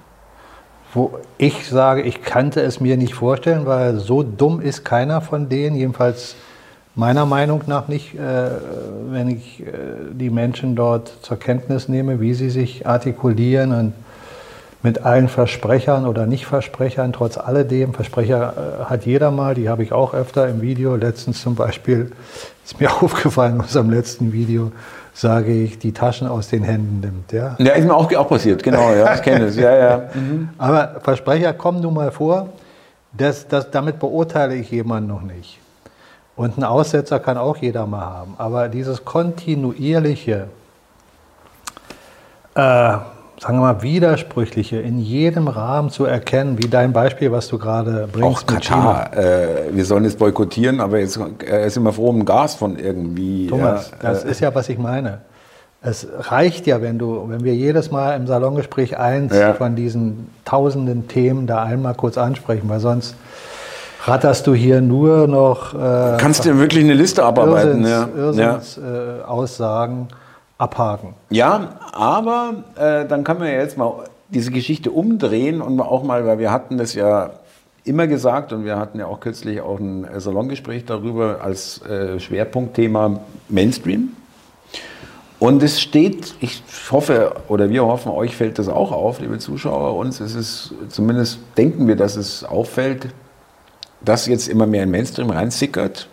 Wo 0.93 1.19
ich 1.37 1.67
sage, 1.67 2.01
ich 2.01 2.21
kannte 2.21 2.61
es 2.61 2.79
mir 2.79 2.95
nicht 2.95 3.15
vorstellen, 3.15 3.65
weil 3.65 3.97
so 3.97 4.23
dumm 4.23 4.61
ist 4.61 4.85
keiner 4.85 5.19
von 5.19 5.49
denen, 5.49 5.75
jedenfalls 5.75 6.35
Meiner 6.93 7.25
Meinung 7.25 7.63
nach 7.67 7.87
nicht, 7.87 8.15
äh, 8.15 8.49
wenn 9.09 9.29
ich 9.29 9.61
äh, 9.61 9.71
die 10.11 10.29
Menschen 10.29 10.75
dort 10.75 11.11
zur 11.21 11.39
Kenntnis 11.39 11.87
nehme, 11.87 12.19
wie 12.19 12.33
sie 12.33 12.49
sich 12.49 12.85
artikulieren 12.85 13.71
und 13.73 13.93
mit 14.83 15.05
allen 15.05 15.29
Versprechern 15.29 16.05
oder 16.05 16.25
Nicht-Versprechern, 16.25 17.13
trotz 17.13 17.37
alledem, 17.37 17.93
Versprecher 17.93 18.53
äh, 18.81 18.83
hat 18.85 19.05
jeder 19.05 19.31
mal, 19.31 19.55
die 19.55 19.69
habe 19.69 19.83
ich 19.83 19.93
auch 19.93 20.13
öfter 20.13 20.49
im 20.49 20.61
Video. 20.61 20.97
Letztens 20.97 21.41
zum 21.41 21.55
Beispiel 21.55 22.11
ist 22.65 22.79
mir 22.81 22.91
aufgefallen, 23.01 23.55
in 23.55 23.61
unserem 23.61 23.89
letzten 23.89 24.33
Video 24.33 24.73
sage 25.13 25.53
ich, 25.53 25.79
die 25.79 25.93
Taschen 25.93 26.27
aus 26.27 26.49
den 26.49 26.63
Händen 26.63 26.99
nimmt. 26.99 27.31
Ja, 27.31 27.55
ja 27.57 27.73
ist 27.73 27.85
mir 27.85 27.95
auch, 27.95 28.13
auch 28.13 28.27
passiert, 28.27 28.63
genau, 28.63 28.93
ja, 28.93 29.13
ich 29.15 29.21
kenne 29.21 29.45
es, 29.45 29.55
ja, 29.55 29.73
ja. 29.73 29.97
Mhm. 30.13 30.49
Aber 30.57 30.99
Versprecher 31.01 31.53
kommen 31.53 31.79
nun 31.79 31.93
mal 31.93 32.11
vor, 32.11 32.49
das, 33.13 33.47
das, 33.47 33.71
damit 33.71 33.97
beurteile 33.97 34.55
ich 34.55 34.71
jemanden 34.71 35.07
noch 35.07 35.21
nicht. 35.21 35.60
Und 36.35 36.53
einen 36.55 36.63
Aussetzer 36.63 37.19
kann 37.19 37.37
auch 37.37 37.57
jeder 37.57 37.85
mal 37.85 38.01
haben. 38.01 38.35
Aber 38.37 38.69
dieses 38.69 39.05
kontinuierliche, 39.05 40.47
äh, 42.55 42.59
sagen 42.59 43.03
wir 43.57 43.61
mal, 43.61 43.81
widersprüchliche 43.81 44.77
in 44.77 44.99
jedem 44.99 45.47
Rahmen 45.47 45.89
zu 45.89 46.05
erkennen, 46.05 46.57
wie 46.57 46.67
dein 46.67 46.93
Beispiel, 46.93 47.31
was 47.31 47.47
du 47.47 47.57
gerade 47.57 48.07
bringst. 48.11 48.27
Auch 48.27 48.45
Katar, 48.45 49.15
äh, 49.15 49.73
wir 49.73 49.85
sollen 49.85 50.05
es 50.05 50.15
boykottieren, 50.15 50.79
aber 50.79 50.99
jetzt 50.99 51.19
äh, 51.45 51.67
sind 51.69 51.83
wir 51.83 51.93
froh 51.93 52.09
um 52.09 52.23
Gas 52.25 52.55
von 52.55 52.77
irgendwie. 52.77 53.47
Thomas, 53.47 53.91
ja, 53.91 54.09
das 54.11 54.23
äh, 54.23 54.31
ist 54.31 54.39
ja, 54.39 54.53
was 54.55 54.69
ich 54.69 54.77
meine. 54.77 55.19
Es 55.83 56.07
reicht 56.19 56.67
ja, 56.67 56.81
wenn 56.83 56.99
du, 56.99 57.25
wenn 57.27 57.43
wir 57.43 57.55
jedes 57.55 57.89
Mal 57.89 58.15
im 58.15 58.27
Salongespräch 58.27 58.99
eins 58.99 59.35
Ja. 59.35 59.55
von 59.55 59.75
diesen 59.75 60.29
tausenden 60.45 61.07
Themen 61.07 61.47
da 61.47 61.63
einmal 61.63 61.95
kurz 61.95 62.19
ansprechen, 62.19 62.69
weil 62.69 62.79
sonst 62.79 63.15
ratterst 64.05 64.47
du 64.47 64.53
hier 64.53 64.81
nur 64.81 65.27
noch 65.27 65.73
äh, 65.73 66.17
Kannst 66.19 66.45
du 66.45 66.57
wirklich 66.57 66.83
eine 66.83 66.93
Liste 66.93 67.23
abarbeiten? 67.23 67.85
Ja. 67.85 68.07
Irrsinns, 68.15 68.37
Ja. 68.37 68.51
Irrsinns, 68.53 68.77
äh, 68.77 69.23
Aussagen 69.23 70.07
abhaken. 70.57 71.13
Ja, 71.29 71.69
aber 71.91 72.63
äh, 72.75 73.05
dann 73.07 73.23
man 73.39 73.47
ja 73.47 73.55
jetzt 73.55 73.77
mal 73.77 74.05
diese 74.29 74.51
Geschichte 74.51 74.91
umdrehen 74.91 75.61
und 75.61 75.79
auch 75.79 76.03
mal, 76.03 76.25
weil 76.25 76.39
wir 76.39 76.51
hatten 76.51 76.77
das 76.77 76.93
ja 76.93 77.31
immer 77.83 78.07
gesagt 78.07 78.53
und 78.53 78.63
wir 78.63 78.77
hatten 78.77 78.99
ja 78.99 79.07
auch 79.07 79.19
kürzlich 79.19 79.61
auch 79.61 79.79
ein 79.79 80.05
äh, 80.05 80.19
Salongespräch 80.19 80.85
darüber 80.85 81.39
als 81.41 81.81
äh, 81.81 82.19
Schwerpunktthema 82.19 83.19
Mainstream. 83.49 84.09
Und 85.39 85.63
es 85.63 85.81
steht, 85.81 86.35
ich 86.39 86.61
hoffe 86.91 87.33
oder 87.47 87.71
wir 87.71 87.83
hoffen, 87.83 88.11
euch 88.11 88.35
fällt 88.35 88.59
das 88.59 88.69
auch 88.69 88.91
auf, 88.91 89.19
liebe 89.19 89.39
Zuschauer. 89.39 89.95
Uns 89.95 90.19
ist 90.19 90.35
es, 90.35 90.73
zumindest 90.89 91.39
denken 91.57 91.87
wir, 91.87 91.95
dass 91.95 92.15
es 92.15 92.43
auffällt, 92.43 93.07
dass 94.03 94.27
jetzt 94.27 94.47
immer 94.47 94.67
mehr 94.67 94.83
in 94.83 94.91
Mainstream 94.91 95.29
reinsickert. 95.29 96.07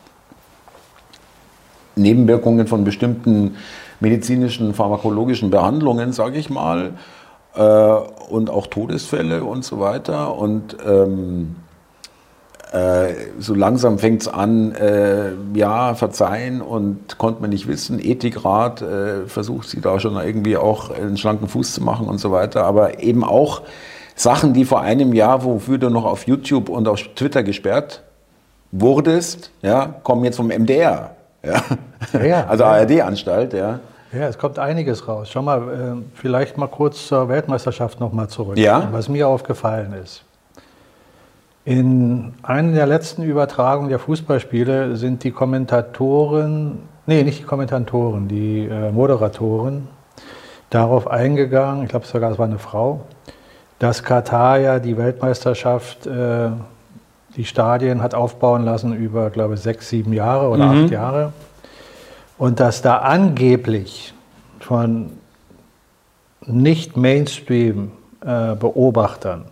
Nebenwirkungen 1.96 2.66
von 2.66 2.84
bestimmten 2.84 3.56
medizinischen, 4.00 4.74
pharmakologischen 4.74 5.50
Behandlungen, 5.50 6.12
sage 6.12 6.38
ich 6.38 6.50
mal, 6.50 6.92
äh, 7.54 7.62
und 8.30 8.50
auch 8.50 8.68
Todesfälle 8.68 9.42
und 9.44 9.64
so 9.64 9.80
weiter. 9.80 10.36
Und 10.36 10.76
ähm, 10.86 11.56
äh, 12.72 13.14
so 13.38 13.54
langsam 13.54 13.98
fängt 13.98 14.22
es 14.22 14.28
an, 14.28 14.72
äh, 14.72 15.30
ja, 15.54 15.94
verzeihen 15.94 16.60
und 16.60 17.18
konnte 17.18 17.40
man 17.40 17.50
nicht 17.50 17.66
wissen. 17.66 17.98
Ethikrat 17.98 18.82
äh, 18.82 19.26
versucht 19.26 19.68
sie 19.68 19.80
da 19.80 19.98
schon 19.98 20.16
irgendwie 20.16 20.56
auch 20.56 20.90
einen 20.90 21.16
schlanken 21.16 21.48
Fuß 21.48 21.72
zu 21.72 21.82
machen 21.82 22.06
und 22.06 22.18
so 22.18 22.30
weiter. 22.30 22.64
Aber 22.64 23.02
eben 23.02 23.24
auch 23.24 23.62
Sachen, 24.18 24.52
die 24.52 24.64
vor 24.64 24.80
einem 24.80 25.12
Jahr, 25.12 25.44
wofür 25.44 25.78
du 25.78 25.90
noch 25.90 26.04
auf 26.04 26.26
YouTube 26.26 26.68
und 26.68 26.88
auf 26.88 27.00
Twitter 27.14 27.42
gesperrt 27.42 28.02
wurdest, 28.72 29.50
ja, 29.62 29.94
kommen 30.02 30.24
jetzt 30.24 30.36
vom 30.36 30.48
MDR. 30.48 31.12
Ja. 31.42 31.62
Ja, 32.12 32.20
ja. 32.24 32.46
also 32.46 32.64
ARD-Anstalt, 32.64 33.54
ja. 33.54 33.80
Ja, 34.12 34.26
es 34.26 34.38
kommt 34.38 34.58
einiges 34.58 35.06
raus. 35.06 35.28
Schau 35.30 35.42
mal, 35.42 35.58
äh, 35.60 36.02
vielleicht 36.14 36.56
mal 36.56 36.66
kurz 36.66 37.06
zur 37.06 37.28
Weltmeisterschaft 37.28 38.00
noch 38.00 38.12
mal 38.12 38.28
zurück. 38.28 38.58
Ja. 38.58 38.88
Was 38.90 39.08
mir 39.08 39.28
aufgefallen 39.28 39.92
ist. 39.92 40.24
In 41.64 42.32
einer 42.42 42.72
der 42.72 42.86
letzten 42.86 43.22
Übertragungen 43.22 43.90
der 43.90 43.98
Fußballspiele 43.98 44.96
sind 44.96 45.22
die 45.24 45.30
Kommentatoren, 45.30 46.80
nee, 47.06 47.22
nicht 47.22 47.40
die 47.40 47.44
Kommentatoren, 47.44 48.26
die 48.26 48.66
äh, 48.66 48.90
Moderatoren 48.90 49.86
darauf 50.70 51.06
eingegangen, 51.06 51.84
ich 51.84 51.90
glaube 51.90 52.06
sogar 52.06 52.32
es 52.32 52.38
war 52.38 52.46
eine 52.46 52.58
Frau, 52.58 53.02
dass 53.78 54.02
Katar 54.02 54.58
ja 54.58 54.78
die 54.78 54.96
Weltmeisterschaft, 54.96 56.06
äh, 56.06 56.48
die 57.36 57.44
Stadien 57.44 58.02
hat 58.02 58.14
aufbauen 58.14 58.64
lassen 58.64 58.94
über, 58.94 59.28
glaube 59.30 59.54
ich, 59.54 59.60
sechs, 59.60 59.88
sieben 59.88 60.12
Jahre 60.12 60.48
oder 60.48 60.64
acht 60.64 60.90
Jahre. 60.90 61.32
Und 62.36 62.60
dass 62.60 62.82
da 62.82 62.98
angeblich 62.98 64.12
von 64.60 65.10
Nicht-Mainstream-Beobachtern 66.46 69.46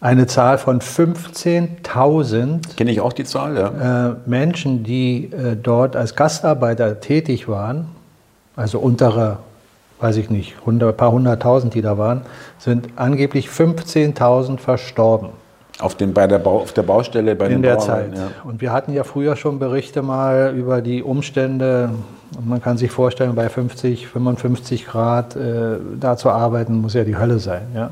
eine 0.00 0.26
Zahl 0.26 0.58
von 0.58 0.80
15.000 0.80 2.76
Kenne 2.76 2.90
ich 2.92 3.00
auch 3.00 3.12
die 3.12 3.24
Zahl, 3.24 3.56
ja. 3.56 4.10
äh, 4.10 4.14
Menschen, 4.26 4.84
die 4.84 5.24
äh, 5.24 5.56
dort 5.56 5.96
als 5.96 6.14
Gastarbeiter 6.14 7.00
tätig 7.00 7.48
waren, 7.48 7.88
also 8.54 8.78
untere, 8.78 9.38
weiß 10.00 10.16
ich 10.16 10.30
nicht, 10.30 10.54
hundert, 10.64 10.96
paar 10.96 11.12
hunderttausend, 11.12 11.74
die 11.74 11.82
da 11.82 11.98
waren, 11.98 12.22
sind 12.58 12.88
angeblich 12.96 13.48
15.000 13.48 14.58
verstorben 14.58 15.30
Auf, 15.80 15.96
dem, 15.96 16.14
bei 16.14 16.26
der 16.26 16.38
Bau, 16.38 16.60
auf 16.60 16.72
der 16.72 16.82
Baustelle 16.82 17.34
bei 17.34 17.46
in 17.46 17.52
den 17.52 17.62
der 17.62 17.76
Bauarbeiten, 17.76 18.14
Zeit. 18.14 18.22
Ja. 18.22 18.48
Und 18.48 18.60
wir 18.60 18.72
hatten 18.72 18.92
ja 18.92 19.04
früher 19.04 19.36
schon 19.36 19.58
Berichte 19.58 20.02
mal 20.02 20.54
über 20.56 20.80
die 20.80 21.02
Umstände. 21.02 21.90
Und 22.36 22.48
man 22.48 22.62
kann 22.62 22.76
sich 22.78 22.90
vorstellen, 22.90 23.34
bei 23.34 23.48
50, 23.48 24.06
55 24.08 24.86
Grad 24.86 25.36
äh, 25.36 25.78
da 25.98 26.16
zu 26.16 26.30
arbeiten, 26.30 26.80
muss 26.80 26.94
ja 26.94 27.04
die 27.04 27.16
Hölle 27.16 27.38
sein. 27.38 27.62
Ja? 27.74 27.90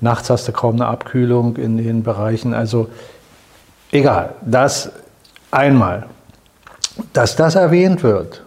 Nachts 0.00 0.30
hast 0.30 0.48
du 0.48 0.52
kaum 0.52 0.76
eine 0.76 0.86
Abkühlung 0.86 1.56
in 1.56 1.76
den 1.76 2.02
Bereichen. 2.02 2.54
Also 2.54 2.88
egal, 3.90 4.30
das 4.42 4.92
einmal. 5.50 6.06
Dass 7.12 7.36
das 7.36 7.54
erwähnt 7.54 8.02
wird 8.02 8.42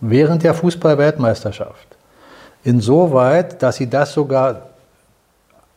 während 0.00 0.42
der 0.42 0.54
Fußball-Weltmeisterschaft, 0.54 1.85
insoweit, 2.66 3.62
dass 3.62 3.76
sie 3.76 3.88
das 3.88 4.12
sogar 4.12 4.62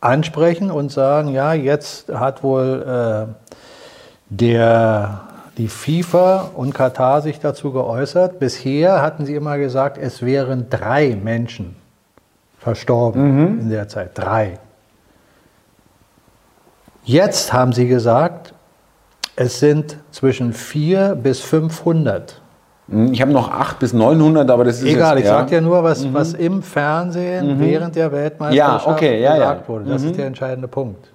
ansprechen 0.00 0.70
und 0.70 0.90
sagen, 0.90 1.28
ja, 1.28 1.52
jetzt 1.52 2.08
hat 2.12 2.42
wohl 2.42 3.28
äh, 3.28 3.32
der, 4.28 5.20
die 5.56 5.68
FIFA 5.68 6.50
und 6.54 6.74
Katar 6.74 7.22
sich 7.22 7.38
dazu 7.38 7.72
geäußert. 7.72 8.38
Bisher 8.40 9.02
hatten 9.02 9.24
sie 9.24 9.34
immer 9.34 9.58
gesagt, 9.58 9.98
es 9.98 10.22
wären 10.22 10.68
drei 10.68 11.16
Menschen 11.22 11.76
verstorben 12.58 13.60
in 13.60 13.70
der 13.70 13.88
Zeit. 13.88 14.10
Drei. 14.14 14.58
Jetzt 17.04 17.52
haben 17.52 17.72
sie 17.72 17.86
gesagt, 17.86 18.52
es 19.36 19.60
sind 19.60 19.96
zwischen 20.10 20.52
4 20.52 21.14
bis 21.14 21.40
500. 21.40 22.39
Hm, 22.90 23.12
Ich 23.12 23.22
habe 23.22 23.32
noch 23.32 23.50
8 23.50 23.78
bis 23.78 23.92
900, 23.92 24.50
aber 24.50 24.64
das 24.64 24.78
ist 24.82 24.84
Egal, 24.88 25.16
jetzt, 25.16 25.26
ich 25.26 25.30
sage 25.30 25.54
ja 25.54 25.60
nur, 25.60 25.82
was, 25.82 26.12
was 26.12 26.34
im 26.34 26.62
Fernsehen 26.62 27.58
während 27.58 27.96
der 27.96 28.12
Weltmeisterschaft 28.12 28.86
Ja, 28.86 28.92
okay, 28.92 29.20
ja, 29.22 29.36
ja. 29.36 29.52
gesagt 29.52 29.68
wurde. 29.68 29.84
Das 29.86 30.02
ist 30.02 30.16
der 30.16 30.26
entscheidende 30.26 30.68
Punkt. 30.68 31.10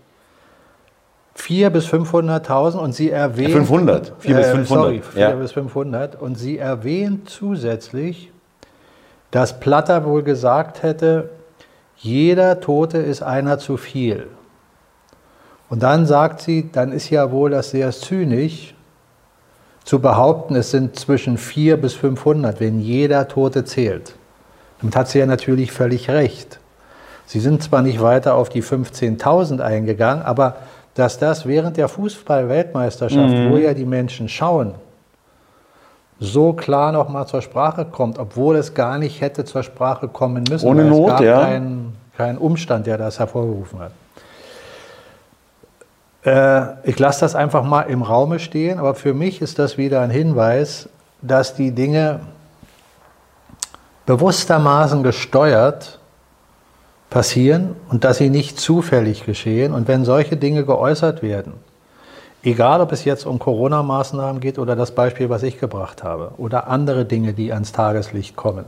4 1.36 1.70
bis 1.70 1.86
500.000 1.88 2.77
und 2.77 2.94
sie 2.94 3.12
erwähnt... 3.12 3.51
500, 3.51 4.13
4 4.20 4.36
bis 4.36 4.48
500, 4.48 4.67
Sorry, 4.67 5.01
4 5.01 5.22
ja. 5.22 5.32
bis 5.32 5.51
500. 5.51 6.22
Und 6.22 6.36
sie 6.36 6.58
erwähnt 6.58 7.29
zusätzlich, 7.29 8.32
dass 9.32 9.60
Platter 9.60 10.05
wohl 10.05 10.24
gesagt 10.24 10.82
hätte, 10.82 11.29
jeder 11.98 12.62
Tote 12.62 13.00
ist 13.00 13.22
einer 13.22 13.58
zu 13.58 13.75
viel. 13.75 14.27
Und 15.70 15.84
dann 15.84 16.05
sagt 16.05 16.41
sie, 16.41 16.70
dann 16.72 16.91
ist 16.94 17.10
ja 17.10 17.32
wohl 17.32 17.50
das 17.50 17.72
sehr 17.72 17.91
zynisch, 17.91 18.75
zu 19.86 20.00
behaupten, 20.00 20.56
es 20.56 20.72
sind 20.72 21.00
zwischen 21.00 21.38
4 21.38 21.77
bis 21.77 21.94
500, 21.94 22.60
wenn 22.60 22.80
jeder 22.82 23.27
Tote 23.27 23.63
zählt. 23.63 24.15
Damit 24.82 24.96
hat 24.96 25.08
sie 25.08 25.20
ja 25.20 25.25
natürlich 25.25 25.72
völlig 25.72 26.10
recht. 26.10 26.60
Sie 27.27 27.39
sind 27.39 27.63
zwar 27.63 27.82
nicht 27.82 28.01
weiter 28.01 28.36
auf 28.36 28.50
die 28.50 28.62
15.000 28.63 29.62
eingegangen, 29.62 30.24
aber 30.25 30.58
dass 30.96 31.18
das 31.20 31.46
während 31.46 31.77
der 31.77 31.88
Fußball-Weltmeisterschaft, 31.88 33.34
Mhm. 33.34 33.51
wo 33.51 33.58
ja 33.58 33.74
die 33.74 33.86
Menschen 33.86 34.27
schauen, 34.27 34.74
so 36.20 36.54
klar 36.54 36.92
noch 36.92 37.10
mal 37.10 37.25
zur 37.27 37.42
Sprache 37.42 37.86
kommt, 37.86 38.18
obwohl 38.20 38.56
es 38.56 38.74
gar 38.74 38.98
nicht 38.98 39.22
hätte 39.22 39.44
zur 39.46 39.63
Sprache 39.63 40.08
kommen 40.08 40.44
müssen. 40.50 40.65
Ohne 40.68 40.86
Not, 40.86 41.00
es 41.01 41.08
gab 41.08 41.22
ja. 41.22 41.42
keinen, 41.42 41.94
keinen 42.18 42.38
Umstand, 42.38 42.88
der 42.88 42.98
das 42.98 43.20
hervorgerufen 43.20 43.80
hat. 43.80 43.92
Äh, 46.25 46.89
ich 46.89 46.98
lasse 47.00 47.22
das 47.22 47.36
einfach 47.36 47.63
mal 47.63 47.84
im 47.84 48.01
Raume 48.01 48.39
stehen, 48.39 48.79
aber 48.79 48.96
für 48.96 49.13
mich 49.13 49.41
ist 49.41 49.60
das 49.60 49.77
wieder 49.77 50.01
ein 50.01 50.10
Hinweis, 50.10 50.89
dass 51.22 51.55
die 51.55 51.72
Dinge 51.72 52.20
bewusstermaßen 54.05 55.03
gesteuert 55.03 56.00
passieren 57.10 57.75
und 57.89 58.03
dass 58.03 58.17
sie 58.17 58.29
nicht 58.29 58.60
zufällig 58.60 59.25
geschehen. 59.25 59.74
Und 59.74 59.88
wenn 59.88 60.03
solche 60.03 60.38
Dinge 60.38 60.65
geäußert 60.65 61.22
werden, 61.22 61.53
egal 62.44 62.82
ob 62.82 62.91
es 62.91 63.05
jetzt 63.05 63.25
um 63.25 63.39
Corona-Maßnahmen 63.39 64.41
geht 64.41 64.60
oder 64.60 64.75
das 64.75 64.91
Beispiel, 64.91 65.29
was 65.29 65.44
ich 65.44 65.60
gebracht 65.60 66.03
habe, 66.03 66.32
oder 66.38 66.67
andere 66.67 67.05
Dinge, 67.05 67.34
die 67.34 67.53
ans 67.53 67.72
Tageslicht 67.72 68.36
kommen, 68.36 68.65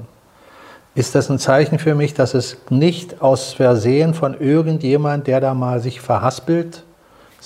ist 0.96 1.14
das 1.14 1.30
ein 1.30 1.38
Zeichen 1.38 1.78
für 1.78 1.94
mich, 1.94 2.16
dass 2.16 2.34
es 2.34 2.58
nicht 2.70 3.22
aus 3.22 3.54
Versehen 3.54 4.16
von 4.16 4.40
irgendjemand, 4.40 5.28
der 5.28 5.42
da 5.42 5.54
mal 5.54 5.80
sich 5.80 6.02
verhaspelt, 6.02 6.84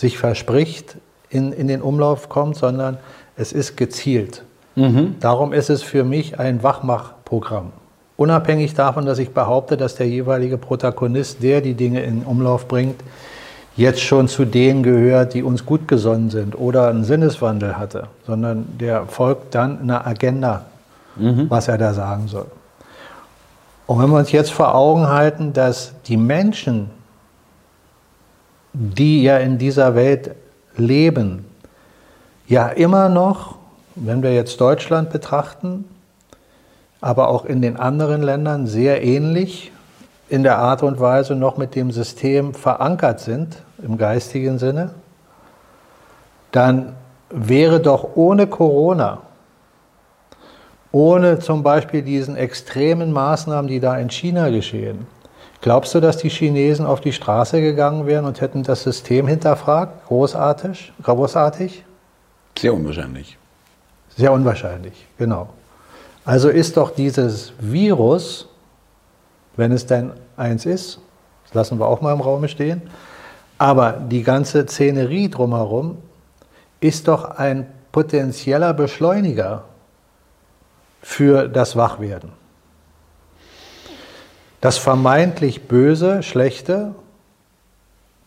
sich 0.01 0.17
verspricht, 0.17 0.97
in, 1.29 1.53
in 1.53 1.67
den 1.69 1.81
Umlauf 1.81 2.27
kommt, 2.27 2.57
sondern 2.57 2.97
es 3.37 3.53
ist 3.53 3.77
gezielt. 3.77 4.43
Darum 5.19 5.53
ist 5.53 5.69
es 5.69 5.81
für 5.83 6.03
mich 6.03 6.39
ein 6.39 6.63
Wachmachprogramm. 6.63 7.71
Unabhängig 8.17 8.73
davon, 8.73 9.05
dass 9.05 9.19
ich 9.19 9.31
behaupte, 9.31 9.77
dass 9.77 9.95
der 9.95 10.07
jeweilige 10.07 10.57
Protagonist, 10.57 11.41
der 11.41 11.61
die 11.61 11.73
Dinge 11.73 12.01
in 12.01 12.23
Umlauf 12.23 12.67
bringt, 12.67 13.01
jetzt 13.77 14.01
schon 14.01 14.27
zu 14.27 14.45
denen 14.45 14.83
gehört, 14.83 15.33
die 15.33 15.43
uns 15.43 15.65
gut 15.65 15.87
gesonnen 15.87 16.29
sind 16.29 16.59
oder 16.59 16.89
einen 16.89 17.03
Sinneswandel 17.03 17.77
hatte, 17.77 18.07
sondern 18.27 18.65
der 18.79 19.05
folgt 19.07 19.55
dann 19.55 19.79
einer 19.81 20.05
Agenda, 20.05 20.65
was 21.49 21.67
er 21.67 21.77
da 21.77 21.93
sagen 21.93 22.27
soll. 22.27 22.47
Und 23.87 24.01
wenn 24.01 24.09
wir 24.09 24.17
uns 24.17 24.31
jetzt 24.31 24.51
vor 24.51 24.75
Augen 24.75 25.07
halten, 25.07 25.53
dass 25.53 25.93
die 26.07 26.17
Menschen, 26.17 26.89
die 28.73 29.23
ja 29.23 29.37
in 29.37 29.57
dieser 29.57 29.95
Welt 29.95 30.35
leben, 30.77 31.45
ja 32.47 32.67
immer 32.67 33.09
noch, 33.09 33.55
wenn 33.95 34.23
wir 34.23 34.33
jetzt 34.33 34.59
Deutschland 34.61 35.09
betrachten, 35.09 35.85
aber 37.01 37.29
auch 37.29 37.45
in 37.45 37.61
den 37.61 37.77
anderen 37.77 38.21
Ländern 38.21 38.67
sehr 38.67 39.03
ähnlich 39.03 39.71
in 40.29 40.43
der 40.43 40.59
Art 40.59 40.81
und 40.83 40.99
Weise 40.99 41.35
noch 41.35 41.57
mit 41.57 41.75
dem 41.75 41.91
System 41.91 42.53
verankert 42.53 43.19
sind, 43.19 43.63
im 43.83 43.97
geistigen 43.97 44.59
Sinne, 44.59 44.91
dann 46.51 46.95
wäre 47.29 47.79
doch 47.79 48.15
ohne 48.15 48.47
Corona, 48.47 49.19
ohne 50.91 51.39
zum 51.39 51.63
Beispiel 51.63 52.01
diesen 52.01 52.35
extremen 52.35 53.11
Maßnahmen, 53.11 53.67
die 53.67 53.79
da 53.79 53.97
in 53.97 54.09
China 54.09 54.49
geschehen, 54.49 55.07
glaubst 55.61 55.93
du, 55.95 55.99
dass 55.99 56.17
die 56.17 56.29
Chinesen 56.29 56.85
auf 56.85 57.01
die 57.01 57.13
Straße 57.13 57.61
gegangen 57.61 58.05
wären 58.05 58.25
und 58.25 58.41
hätten 58.41 58.63
das 58.63 58.83
System 58.83 59.27
hinterfragt? 59.27 60.07
Großartig? 60.07 60.93
Großartig? 61.03 61.85
Sehr 62.57 62.73
unwahrscheinlich. 62.73 63.37
Sehr 64.15 64.31
unwahrscheinlich, 64.31 65.07
genau. 65.17 65.49
Also 66.25 66.49
ist 66.49 66.77
doch 66.77 66.91
dieses 66.91 67.53
Virus, 67.59 68.47
wenn 69.55 69.71
es 69.71 69.85
denn 69.85 70.11
eins 70.37 70.65
ist, 70.65 70.99
das 71.45 71.53
lassen 71.53 71.79
wir 71.79 71.87
auch 71.87 72.01
mal 72.01 72.13
im 72.13 72.21
Raum 72.21 72.47
stehen, 72.47 72.81
aber 73.57 73.93
die 73.93 74.23
ganze 74.23 74.63
Szenerie 74.67 75.29
drumherum 75.29 75.97
ist 76.79 77.07
doch 77.07 77.37
ein 77.37 77.67
potenzieller 77.91 78.73
Beschleuniger 78.73 79.63
für 81.01 81.47
das 81.47 81.75
Wachwerden. 81.75 82.31
Das 84.61 84.77
vermeintlich 84.77 85.63
Böse, 85.63 86.23
Schlechte, 86.23 86.93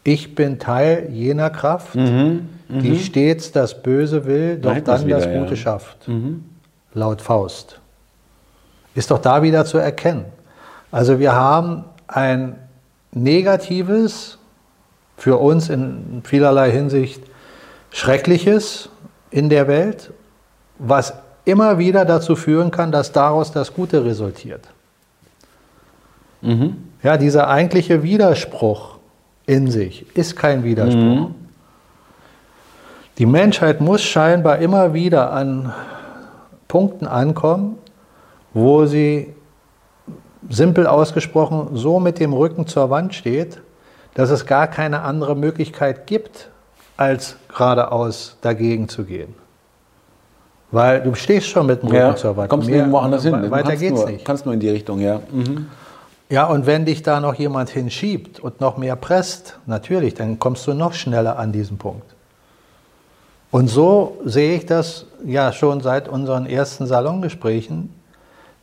ich 0.02 0.34
bin 0.34 0.58
Teil 0.58 1.08
jener 1.10 1.48
Kraft, 1.48 1.94
mhm, 1.94 2.48
die 2.68 2.90
mhm. 2.90 2.98
stets 2.98 3.52
das 3.52 3.82
Böse 3.82 4.26
will, 4.26 4.58
doch 4.58 4.78
dann 4.80 5.06
wieder, 5.06 5.20
das 5.20 5.26
Gute 5.26 5.54
ja. 5.54 5.56
schafft. 5.56 6.08
Mhm. 6.08 6.44
Laut 6.92 7.22
Faust. 7.22 7.80
Ist 8.94 9.10
doch 9.10 9.18
da 9.18 9.42
wieder 9.42 9.64
zu 9.64 9.78
erkennen. 9.78 10.26
Also 10.90 11.18
wir 11.18 11.34
haben 11.34 11.84
ein 12.06 12.56
negatives, 13.12 14.38
für 15.16 15.38
uns 15.38 15.68
in 15.68 16.22
vielerlei 16.24 16.70
Hinsicht 16.70 17.22
Schreckliches 17.90 18.88
in 19.30 19.48
der 19.48 19.68
Welt, 19.68 20.10
was 20.78 21.14
immer 21.44 21.78
wieder 21.78 22.04
dazu 22.04 22.34
führen 22.34 22.70
kann, 22.70 22.90
dass 22.90 23.12
daraus 23.12 23.52
das 23.52 23.72
Gute 23.72 24.04
resultiert. 24.04 24.73
Mhm. 26.44 26.76
Ja, 27.02 27.16
dieser 27.16 27.48
eigentliche 27.48 28.02
Widerspruch 28.02 28.98
in 29.46 29.70
sich 29.70 30.06
ist 30.16 30.36
kein 30.36 30.64
Widerspruch. 30.64 31.28
Mhm. 31.28 31.34
Die 33.18 33.26
Menschheit 33.26 33.80
muss 33.80 34.02
scheinbar 34.02 34.58
immer 34.58 34.94
wieder 34.94 35.32
an 35.32 35.72
Punkten 36.66 37.06
ankommen, 37.06 37.78
wo 38.52 38.86
sie 38.86 39.32
simpel 40.48 40.86
ausgesprochen 40.86 41.70
so 41.74 42.00
mit 42.00 42.18
dem 42.18 42.32
Rücken 42.32 42.66
zur 42.66 42.90
Wand 42.90 43.14
steht, 43.14 43.60
dass 44.14 44.30
es 44.30 44.46
gar 44.46 44.66
keine 44.66 45.02
andere 45.02 45.36
Möglichkeit 45.36 46.06
gibt, 46.06 46.50
als 46.96 47.36
geradeaus 47.48 48.36
dagegen 48.40 48.88
zu 48.88 49.04
gehen. 49.04 49.34
Weil 50.70 51.02
du 51.02 51.14
stehst 51.14 51.46
schon 51.46 51.66
mit 51.66 51.82
dem 51.82 51.88
Rücken 51.88 52.00
ja, 52.00 52.16
zur 52.16 52.36
Wand. 52.36 52.50
Kommst 52.50 52.66
Mehr, 52.66 52.78
nirgendwo 52.78 52.98
anders 52.98 53.22
hin. 53.22 53.50
Weiter 53.50 53.76
geht's 53.76 54.00
nur, 54.00 54.10
nicht. 54.10 54.24
Kannst 54.24 54.44
nur 54.44 54.54
in 54.54 54.60
die 54.60 54.70
Richtung, 54.70 54.98
ja. 54.98 55.20
Mhm. 55.30 55.66
Ja, 56.30 56.46
und 56.46 56.66
wenn 56.66 56.86
dich 56.86 57.02
da 57.02 57.20
noch 57.20 57.34
jemand 57.34 57.70
hinschiebt 57.70 58.40
und 58.40 58.60
noch 58.60 58.76
mehr 58.76 58.96
presst, 58.96 59.58
natürlich, 59.66 60.14
dann 60.14 60.38
kommst 60.38 60.66
du 60.66 60.72
noch 60.72 60.94
schneller 60.94 61.38
an 61.38 61.52
diesen 61.52 61.76
Punkt. 61.76 62.14
Und 63.50 63.68
so 63.68 64.18
sehe 64.24 64.56
ich 64.56 64.66
das 64.66 65.06
ja 65.24 65.52
schon 65.52 65.80
seit 65.80 66.08
unseren 66.08 66.46
ersten 66.46 66.86
Salongesprächen, 66.86 67.94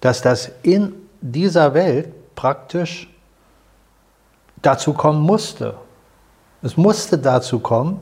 dass 0.01 0.21
das 0.21 0.51
in 0.63 0.93
dieser 1.21 1.73
Welt 1.73 2.35
praktisch 2.35 3.07
dazu 4.61 4.93
kommen 4.93 5.21
musste. 5.21 5.75
Es 6.63 6.77
musste 6.77 7.17
dazu 7.17 7.59
kommen, 7.59 8.01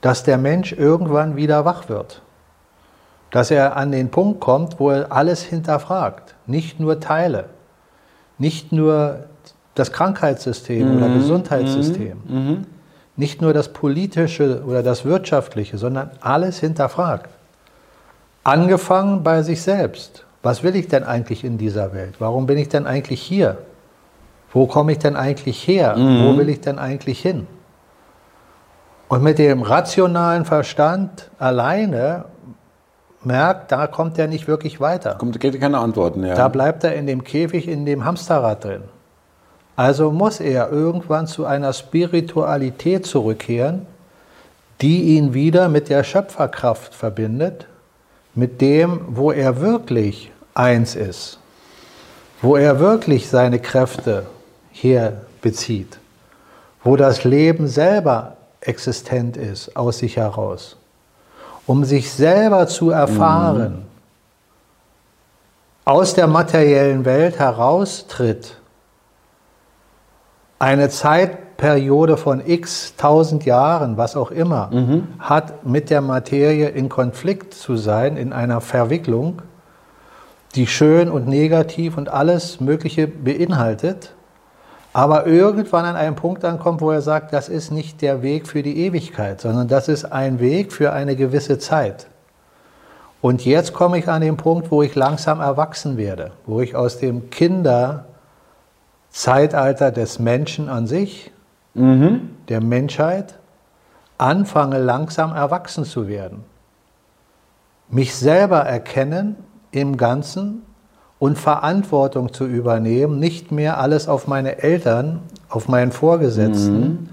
dass 0.00 0.22
der 0.22 0.38
Mensch 0.38 0.72
irgendwann 0.72 1.36
wieder 1.36 1.64
wach 1.64 1.88
wird. 1.88 2.20
Dass 3.30 3.50
er 3.50 3.76
an 3.76 3.92
den 3.92 4.10
Punkt 4.10 4.40
kommt, 4.40 4.78
wo 4.80 4.90
er 4.90 5.10
alles 5.12 5.42
hinterfragt, 5.42 6.34
nicht 6.46 6.80
nur 6.80 7.00
Teile, 7.00 7.48
nicht 8.38 8.72
nur 8.72 9.24
das 9.74 9.92
Krankheitssystem 9.92 10.88
mhm. 10.88 10.96
oder 10.96 11.14
Gesundheitssystem, 11.14 12.16
mhm. 12.26 12.36
mhm. 12.36 12.66
nicht 13.16 13.40
nur 13.40 13.52
das 13.52 13.72
politische 13.72 14.62
oder 14.64 14.82
das 14.82 15.04
wirtschaftliche, 15.04 15.78
sondern 15.78 16.10
alles 16.20 16.60
hinterfragt. 16.60 17.30
Angefangen 18.44 19.22
bei 19.22 19.42
sich 19.42 19.62
selbst. 19.62 20.24
Was 20.42 20.62
will 20.62 20.76
ich 20.76 20.88
denn 20.88 21.04
eigentlich 21.04 21.44
in 21.44 21.58
dieser 21.58 21.92
Welt? 21.92 22.14
Warum 22.20 22.46
bin 22.46 22.58
ich 22.58 22.68
denn 22.68 22.86
eigentlich 22.86 23.20
hier? 23.20 23.58
Wo 24.52 24.66
komme 24.66 24.92
ich 24.92 24.98
denn 24.98 25.16
eigentlich 25.16 25.66
her? 25.66 25.96
Mhm. 25.96 26.24
Wo 26.24 26.38
will 26.38 26.48
ich 26.48 26.60
denn 26.60 26.78
eigentlich 26.78 27.20
hin? 27.20 27.46
Und 29.08 29.22
mit 29.22 29.38
dem 29.38 29.62
rationalen 29.62 30.44
Verstand 30.44 31.30
alleine 31.38 32.26
merkt, 33.24 33.72
da 33.72 33.86
kommt 33.86 34.18
er 34.18 34.28
nicht 34.28 34.46
wirklich 34.46 34.80
weiter. 34.80 35.14
Kommt 35.14 35.38
geht 35.40 35.60
keine 35.60 35.78
Antworten, 35.78 36.24
ja. 36.24 36.34
Da 36.34 36.48
bleibt 36.48 36.84
er 36.84 36.94
in 36.94 37.06
dem 37.06 37.24
Käfig, 37.24 37.68
in 37.68 37.84
dem 37.84 38.04
Hamsterrad 38.04 38.64
drin. 38.64 38.82
Also 39.76 40.10
muss 40.10 40.40
er 40.40 40.70
irgendwann 40.70 41.26
zu 41.26 41.46
einer 41.46 41.72
Spiritualität 41.72 43.06
zurückkehren, 43.06 43.86
die 44.80 45.16
ihn 45.16 45.34
wieder 45.34 45.68
mit 45.68 45.88
der 45.88 46.04
Schöpferkraft 46.04 46.94
verbindet, 46.94 47.66
mit 48.34 48.60
dem, 48.60 49.00
wo 49.08 49.32
er 49.32 49.60
wirklich 49.60 50.32
eins 50.54 50.94
ist, 50.94 51.38
wo 52.42 52.56
er 52.56 52.80
wirklich 52.80 53.28
seine 53.28 53.58
Kräfte 53.58 54.26
herbezieht, 54.72 55.98
wo 56.82 56.96
das 56.96 57.24
Leben 57.24 57.68
selber 57.68 58.36
existent 58.60 59.36
ist 59.36 59.76
aus 59.76 59.98
sich 59.98 60.16
heraus, 60.16 60.76
um 61.68 61.84
sich 61.84 62.10
selber 62.10 62.66
zu 62.66 62.90
erfahren, 62.90 63.72
mhm. 63.72 63.82
aus 65.84 66.14
der 66.14 66.26
materiellen 66.26 67.04
Welt 67.04 67.38
heraustritt, 67.38 68.56
eine 70.58 70.88
Zeitperiode 70.88 72.16
von 72.16 72.42
x 72.44 72.96
tausend 72.96 73.44
Jahren, 73.44 73.98
was 73.98 74.16
auch 74.16 74.30
immer, 74.30 74.70
mhm. 74.72 75.08
hat 75.18 75.66
mit 75.66 75.90
der 75.90 76.00
Materie 76.00 76.70
in 76.70 76.88
Konflikt 76.88 77.52
zu 77.52 77.76
sein, 77.76 78.16
in 78.16 78.32
einer 78.32 78.62
Verwicklung, 78.62 79.42
die 80.54 80.66
schön 80.66 81.10
und 81.10 81.28
negativ 81.28 81.98
und 81.98 82.08
alles 82.08 82.60
Mögliche 82.60 83.06
beinhaltet 83.06 84.14
aber 84.98 85.28
irgendwann 85.28 85.84
an 85.84 85.94
einen 85.94 86.16
Punkt 86.16 86.44
ankommt, 86.44 86.80
wo 86.80 86.90
er 86.90 87.02
sagt, 87.02 87.32
das 87.32 87.48
ist 87.48 87.70
nicht 87.70 88.02
der 88.02 88.20
Weg 88.20 88.48
für 88.48 88.64
die 88.64 88.84
Ewigkeit, 88.84 89.40
sondern 89.40 89.68
das 89.68 89.86
ist 89.86 90.06
ein 90.06 90.40
Weg 90.40 90.72
für 90.72 90.92
eine 90.92 91.14
gewisse 91.14 91.60
Zeit. 91.60 92.08
Und 93.20 93.44
jetzt 93.44 93.72
komme 93.72 94.00
ich 94.00 94.08
an 94.08 94.22
den 94.22 94.36
Punkt, 94.36 94.72
wo 94.72 94.82
ich 94.82 94.96
langsam 94.96 95.38
erwachsen 95.38 95.98
werde, 95.98 96.32
wo 96.46 96.60
ich 96.60 96.74
aus 96.74 96.98
dem 96.98 97.30
Kinderzeitalter 97.30 99.92
des 99.92 100.18
Menschen 100.18 100.68
an 100.68 100.88
sich, 100.88 101.30
mhm. 101.74 102.30
der 102.48 102.60
Menschheit, 102.60 103.38
anfange 104.18 104.78
langsam 104.78 105.32
erwachsen 105.32 105.84
zu 105.84 106.08
werden. 106.08 106.42
Mich 107.88 108.16
selber 108.16 108.62
erkennen 108.62 109.36
im 109.70 109.96
Ganzen 109.96 110.62
und 111.18 111.38
Verantwortung 111.38 112.32
zu 112.32 112.44
übernehmen, 112.44 113.18
nicht 113.18 113.50
mehr 113.50 113.78
alles 113.78 114.08
auf 114.08 114.26
meine 114.26 114.62
Eltern, 114.62 115.20
auf 115.48 115.68
meinen 115.68 115.92
Vorgesetzten 115.92 116.80
mhm. 116.80 117.08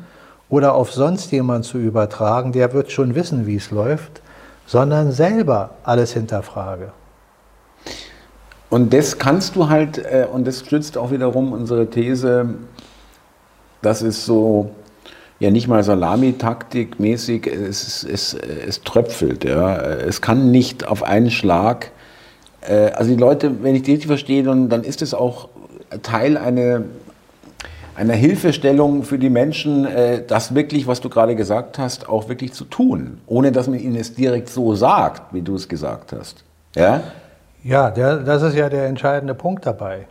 oder 0.50 0.76
auf 0.76 0.91
sonst 0.91 1.32
jemand 1.32 1.65
zu 1.65 1.78
übertragen, 1.78 2.52
der 2.52 2.74
wird 2.74 2.91
schon 2.91 3.15
wissen, 3.15 3.48
wie 3.48 3.56
es 3.56 3.72
läuft, 3.72 4.22
sondern 4.68 5.12
selber 5.12 5.72
alles 5.84 6.13
hinterfrage. 6.13 6.91
Und 8.70 8.94
das 8.94 9.18
kannst 9.18 9.56
du 9.56 9.70
halt, 9.70 9.98
äh, 9.98 10.28
und 10.32 10.46
das 10.46 10.60
stützt 10.60 10.98
auch 10.98 11.12
wiederum 11.12 11.54
unsere 11.54 11.89
These, 11.89 12.50
dass 13.82 14.02
es 14.02 14.26
so, 14.26 14.72
ja 15.39 15.52
nicht 15.52 15.68
mal 15.68 15.84
Salamitaktik 15.84 17.00
mäßig, 17.00 17.48
es, 17.48 18.04
es, 18.04 18.34
es 18.34 18.82
tröpfelt. 18.82 19.44
Ja. 19.44 19.78
Es 19.78 20.22
kann 20.22 20.52
nicht 20.52 20.88
auf 20.88 21.04
einen 21.04 21.30
Schlag 21.30 21.91
also 22.73 23.12
die 23.12 23.19
Leute, 23.19 23.63
wenn 23.63 23.75
ich 23.75 23.84
die 23.84 23.91
richtig 23.91 24.08
verstehe, 24.08 24.43
dann, 24.43 24.69
dann 24.69 24.84
ist 24.84 25.01
es 25.01 25.13
auch 25.13 25.49
Teil 26.01 26.38
einer, 26.38 26.82
einer 27.95 28.13
Hilfestellung 28.13 29.04
für 29.04 29.17
die 29.17 29.30
Menschen, 29.30 29.86
äh, 29.86 30.23
das 30.25 30.54
wirklich, 30.54 30.88
was 30.88 31.01
du 31.01 31.10
gerade 31.10 31.36
gesagt 31.36 31.80
hast, 31.80 32.10
auch 32.10 32.28
wirklich 32.30 32.54
zu 32.54 32.65
tun, 32.65 33.19
ohne 33.28 33.51
dass 33.51 33.67
man 33.67 33.80
ihnen 33.80 33.95
es 33.95 34.13
direkt 34.13 34.49
so 34.49 34.75
sagt, 34.75 35.34
wie 35.34 35.41
du 35.41 35.56
es 35.56 35.67
gesagt 35.67 36.13
hast. 36.13 36.43
Ja, 36.75 37.04
ja 37.63 37.91
der, 37.91 38.17
das 38.17 38.41
ist 38.41 38.56
ja 38.56 38.69
der 38.69 38.88
entscheidende 38.88 39.34
Punkt 39.34 39.65
dabei. 39.65 40.08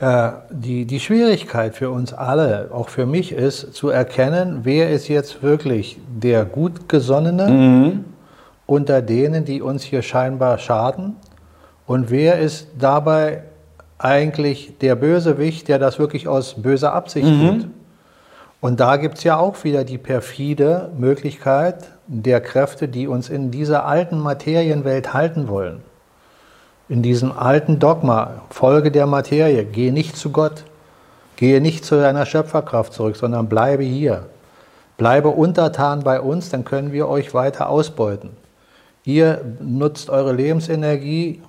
Äh, 0.00 0.30
die, 0.50 0.86
die 0.86 1.00
Schwierigkeit 1.00 1.74
für 1.74 1.90
uns 1.90 2.12
alle, 2.14 2.70
auch 2.72 2.88
für 2.88 3.04
mich, 3.04 3.32
ist 3.32 3.74
zu 3.74 3.90
erkennen, 3.90 4.60
wer 4.62 4.90
ist 4.90 5.08
jetzt 5.08 5.42
wirklich 5.42 5.98
der 6.08 6.44
Gutgesonnene 6.44 7.48
mhm. 7.48 8.04
unter 8.66 9.02
denen, 9.02 9.44
die 9.44 9.60
uns 9.60 9.82
hier 9.82 10.02
scheinbar 10.02 10.58
schaden 10.58 11.16
Und 11.88 12.10
wer 12.10 12.38
ist 12.38 12.68
dabei 12.78 13.44
eigentlich 13.96 14.74
der 14.78 14.94
Bösewicht, 14.94 15.68
der 15.68 15.78
das 15.78 15.98
wirklich 15.98 16.28
aus 16.28 16.60
böser 16.62 16.92
Absicht 16.92 17.26
mhm. 17.26 17.48
tut? 17.48 17.68
Und 18.60 18.78
da 18.78 18.98
gibt 18.98 19.16
es 19.16 19.24
ja 19.24 19.38
auch 19.38 19.64
wieder 19.64 19.84
die 19.84 19.96
perfide 19.96 20.90
Möglichkeit 20.98 21.90
der 22.06 22.42
Kräfte, 22.42 22.88
die 22.88 23.08
uns 23.08 23.30
in 23.30 23.50
dieser 23.50 23.86
alten 23.86 24.18
Materienwelt 24.18 25.14
halten 25.14 25.48
wollen. 25.48 25.80
In 26.90 27.00
diesem 27.02 27.32
alten 27.32 27.78
Dogma, 27.78 28.42
Folge 28.50 28.90
der 28.90 29.06
Materie, 29.06 29.64
gehe 29.64 29.92
nicht 29.92 30.14
zu 30.14 30.28
Gott, 30.28 30.64
gehe 31.36 31.62
nicht 31.62 31.86
zu 31.86 31.98
deiner 31.98 32.26
Schöpferkraft 32.26 32.92
zurück, 32.92 33.16
sondern 33.16 33.48
bleibe 33.48 33.84
hier. 33.84 34.26
Bleibe 34.98 35.28
untertan 35.28 36.02
bei 36.02 36.20
uns, 36.20 36.50
dann 36.50 36.66
können 36.66 36.92
wir 36.92 37.08
euch 37.08 37.32
weiter 37.32 37.70
ausbeuten. 37.70 38.30
Ihr 39.04 39.40
nutzt 39.60 40.10
eure 40.10 40.34
Lebensenergie 40.34 41.40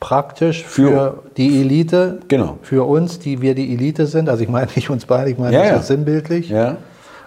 praktisch 0.00 0.64
für, 0.64 0.90
für, 0.90 1.22
die 1.36 1.60
Elite, 1.60 2.20
genau. 2.28 2.58
für 2.62 2.86
uns, 2.86 3.18
die 3.18 3.40
wir 3.40 3.54
die 3.54 3.74
Elite 3.74 4.06
sind. 4.06 4.28
Also 4.28 4.42
ich 4.42 4.48
meine 4.48 4.70
nicht 4.74 4.90
uns 4.90 5.06
beide, 5.06 5.30
ich 5.30 5.38
meine 5.38 5.56
ja, 5.56 5.64
ja. 5.64 5.80
sinnbildlich. 5.80 6.48
Ja. 6.48 6.76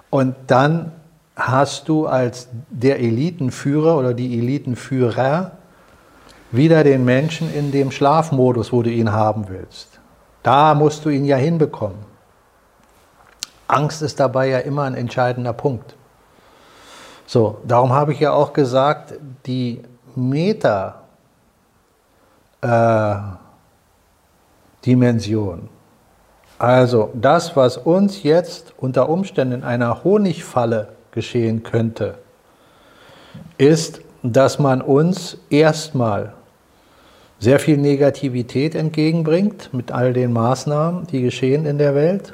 Und 0.10 0.36
dann 0.47 0.91
hast 1.36 1.89
du 1.89 2.07
als 2.07 2.49
der 2.69 2.99
Elitenführer 2.99 3.97
oder 3.97 4.13
die 4.13 4.38
Elitenführer 4.38 5.51
wieder 6.51 6.84
den 6.84 7.05
Menschen 7.05 7.53
in 7.53 7.71
dem 7.71 7.91
Schlafmodus, 7.91 8.73
wo 8.73 8.81
du 8.84 8.89
ihn 8.89 9.12
haben 9.12 9.45
willst. 9.47 9.99
Da 10.43 10.73
musst 10.73 11.05
du 11.05 11.10
ihn 11.10 11.25
ja 11.25 11.38
hinbekommen. 11.38 12.12
Angst 13.67 14.01
ist 14.01 14.19
dabei 14.19 14.49
ja 14.49 14.60
immer 14.60 14.84
ein 14.84 14.95
entscheidender 14.95 15.53
Punkt. 15.53 15.95
So, 17.25 17.60
darum 17.65 17.93
habe 17.93 18.12
ich 18.12 18.19
ja 18.19 18.34
auch 18.34 18.51
gesagt, 18.51 19.13
die 19.45 19.81
Meta 20.15 21.00
äh, 22.62 23.15
Dimension. 24.86 25.69
Also 26.58 27.10
das, 27.13 27.56
was 27.56 27.78
uns 27.78 28.24
jetzt 28.24 28.74
unter 28.78 29.10
Umständen 29.10 29.56
in 29.56 29.63
einer 29.63 30.04
Honigfalle 30.04 30.89
geschehen 31.12 31.63
könnte, 31.63 32.19
ist, 33.58 34.02
dass 34.24 34.60
man 34.60 34.82
uns 34.82 35.38
erstmal 35.50 36.34
sehr 37.39 37.58
viel 37.60 37.78
Negativität 37.78 38.76
entgegenbringt 38.76 39.74
mit 39.74 39.91
all 39.91 40.13
den 40.13 40.32
Maßnahmen, 40.32 41.08
die 41.08 41.24
geschehen 41.24 41.65
in 41.65 41.80
der 41.80 41.95
Welt. 41.95 42.34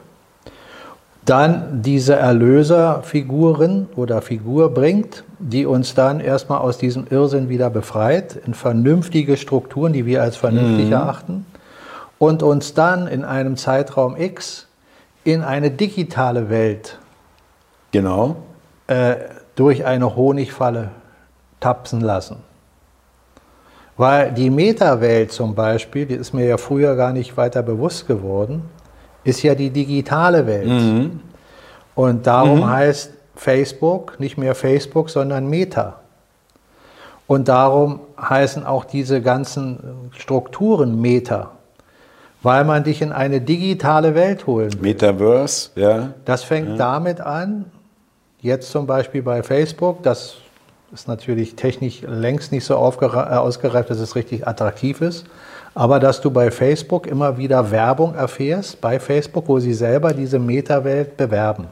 Dann 1.24 1.82
diese 1.82 2.16
Erlöserfiguren 2.16 3.88
oder 3.96 4.22
Figur 4.22 4.74
bringt, 4.74 5.24
die 5.40 5.66
uns 5.66 5.94
dann 5.94 6.20
erstmal 6.20 6.60
aus 6.60 6.78
diesem 6.78 7.08
Irrsinn 7.10 7.50
wieder 7.50 7.70
befreit, 7.70 8.36
in 8.46 8.54
vernünftige 8.54 9.38
Strukturen, 9.38 9.94
die 9.94 10.06
wir 10.06 10.22
als 10.22 10.36
vernünftig 10.36 10.88
mhm. 10.88 10.94
erachten, 10.94 11.46
und 12.20 12.42
uns 12.44 12.74
dann 12.74 13.08
in 13.08 13.24
einem 13.24 13.58
Zeitraum 13.58 14.16
X 14.18 14.68
in 15.24 15.44
eine 15.44 15.70
digitale 15.70 16.50
Welt 16.50 16.98
genau. 17.92 18.38
äh, 18.88 19.16
durch 19.56 19.86
eine 19.86 20.16
Honigfalle 20.16 20.92
tapsen 21.60 22.02
lassen. 22.02 22.38
Weil 23.98 24.32
die 24.32 24.50
Meta-Welt 24.50 25.32
zum 25.32 25.56
Beispiel, 25.56 26.06
die 26.06 26.14
ist 26.14 26.34
mir 26.34 26.46
ja 26.46 26.58
früher 26.58 26.96
gar 26.96 27.12
nicht 27.14 27.36
weiter 27.36 27.64
bewusst 27.64 28.08
geworden, 28.08 28.64
ist 29.24 29.42
ja 29.42 29.56
die 29.56 29.72
digitale 29.72 30.46
Welt. 30.46 30.68
Mhm. 30.68 31.20
Und 31.96 32.28
darum 32.28 32.60
mhm. 32.60 32.70
heißt 32.70 33.12
Facebook 33.38 34.20
nicht 34.20 34.38
mehr 34.38 34.56
Facebook, 34.56 35.10
sondern 35.10 35.48
Meta. 35.48 36.00
Und 37.28 37.50
darum 37.50 38.00
heißen 38.20 38.66
auch 38.66 38.86
diese 38.86 39.22
ganzen 39.22 40.12
Strukturen 40.18 41.00
Meta, 41.00 41.52
weil 42.42 42.64
man 42.64 42.84
dich 42.84 43.02
in 43.02 43.12
eine 43.12 43.42
digitale 43.42 44.16
Welt 44.16 44.48
holen 44.48 44.74
will. 44.74 44.82
Metaverse, 44.82 45.70
ja. 45.76 46.14
Das 46.26 46.44
fängt 46.44 46.70
ja. 46.70 46.76
damit 46.78 47.20
an, 47.22 47.66
jetzt 48.40 48.72
zum 48.72 48.88
Beispiel 48.88 49.22
bei 49.22 49.44
Facebook, 49.44 50.04
das 50.04 50.36
ist 50.94 51.10
natürlich 51.10 51.56
technisch 51.56 52.02
längst 52.02 52.54
nicht 52.54 52.64
so 52.64 52.74
äh, 52.74 52.78
ausgereift, 52.78 53.90
dass 53.90 54.00
es 54.00 54.16
richtig 54.16 54.48
attraktiv 54.48 55.02
ist, 55.02 55.26
aber 55.76 56.00
dass 56.00 56.22
du 56.22 56.32
bei 56.32 56.50
Facebook 56.50 57.06
immer 57.06 57.38
wieder 57.38 57.72
Werbung 57.72 58.16
erfährst, 58.16 58.80
bei 58.80 59.02
Facebook, 59.02 59.50
wo 59.50 59.60
sie 59.60 59.74
selber 59.74 60.14
diese 60.14 60.40
Meta-Welt 60.40 61.18
bewerben. 61.18 61.68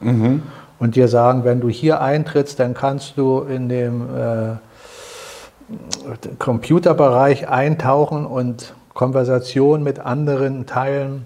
Mhm 0.00 0.42
und 0.84 0.96
dir 0.96 1.08
sagen, 1.08 1.44
wenn 1.44 1.62
du 1.62 1.70
hier 1.70 2.02
eintrittst, 2.02 2.60
dann 2.60 2.74
kannst 2.74 3.16
du 3.16 3.40
in 3.40 3.70
dem 3.70 4.02
äh, 4.14 4.56
Computerbereich 6.38 7.48
eintauchen 7.48 8.26
und 8.26 8.74
Konversation 8.92 9.82
mit 9.82 9.98
anderen 9.98 10.66
teilen, 10.66 11.24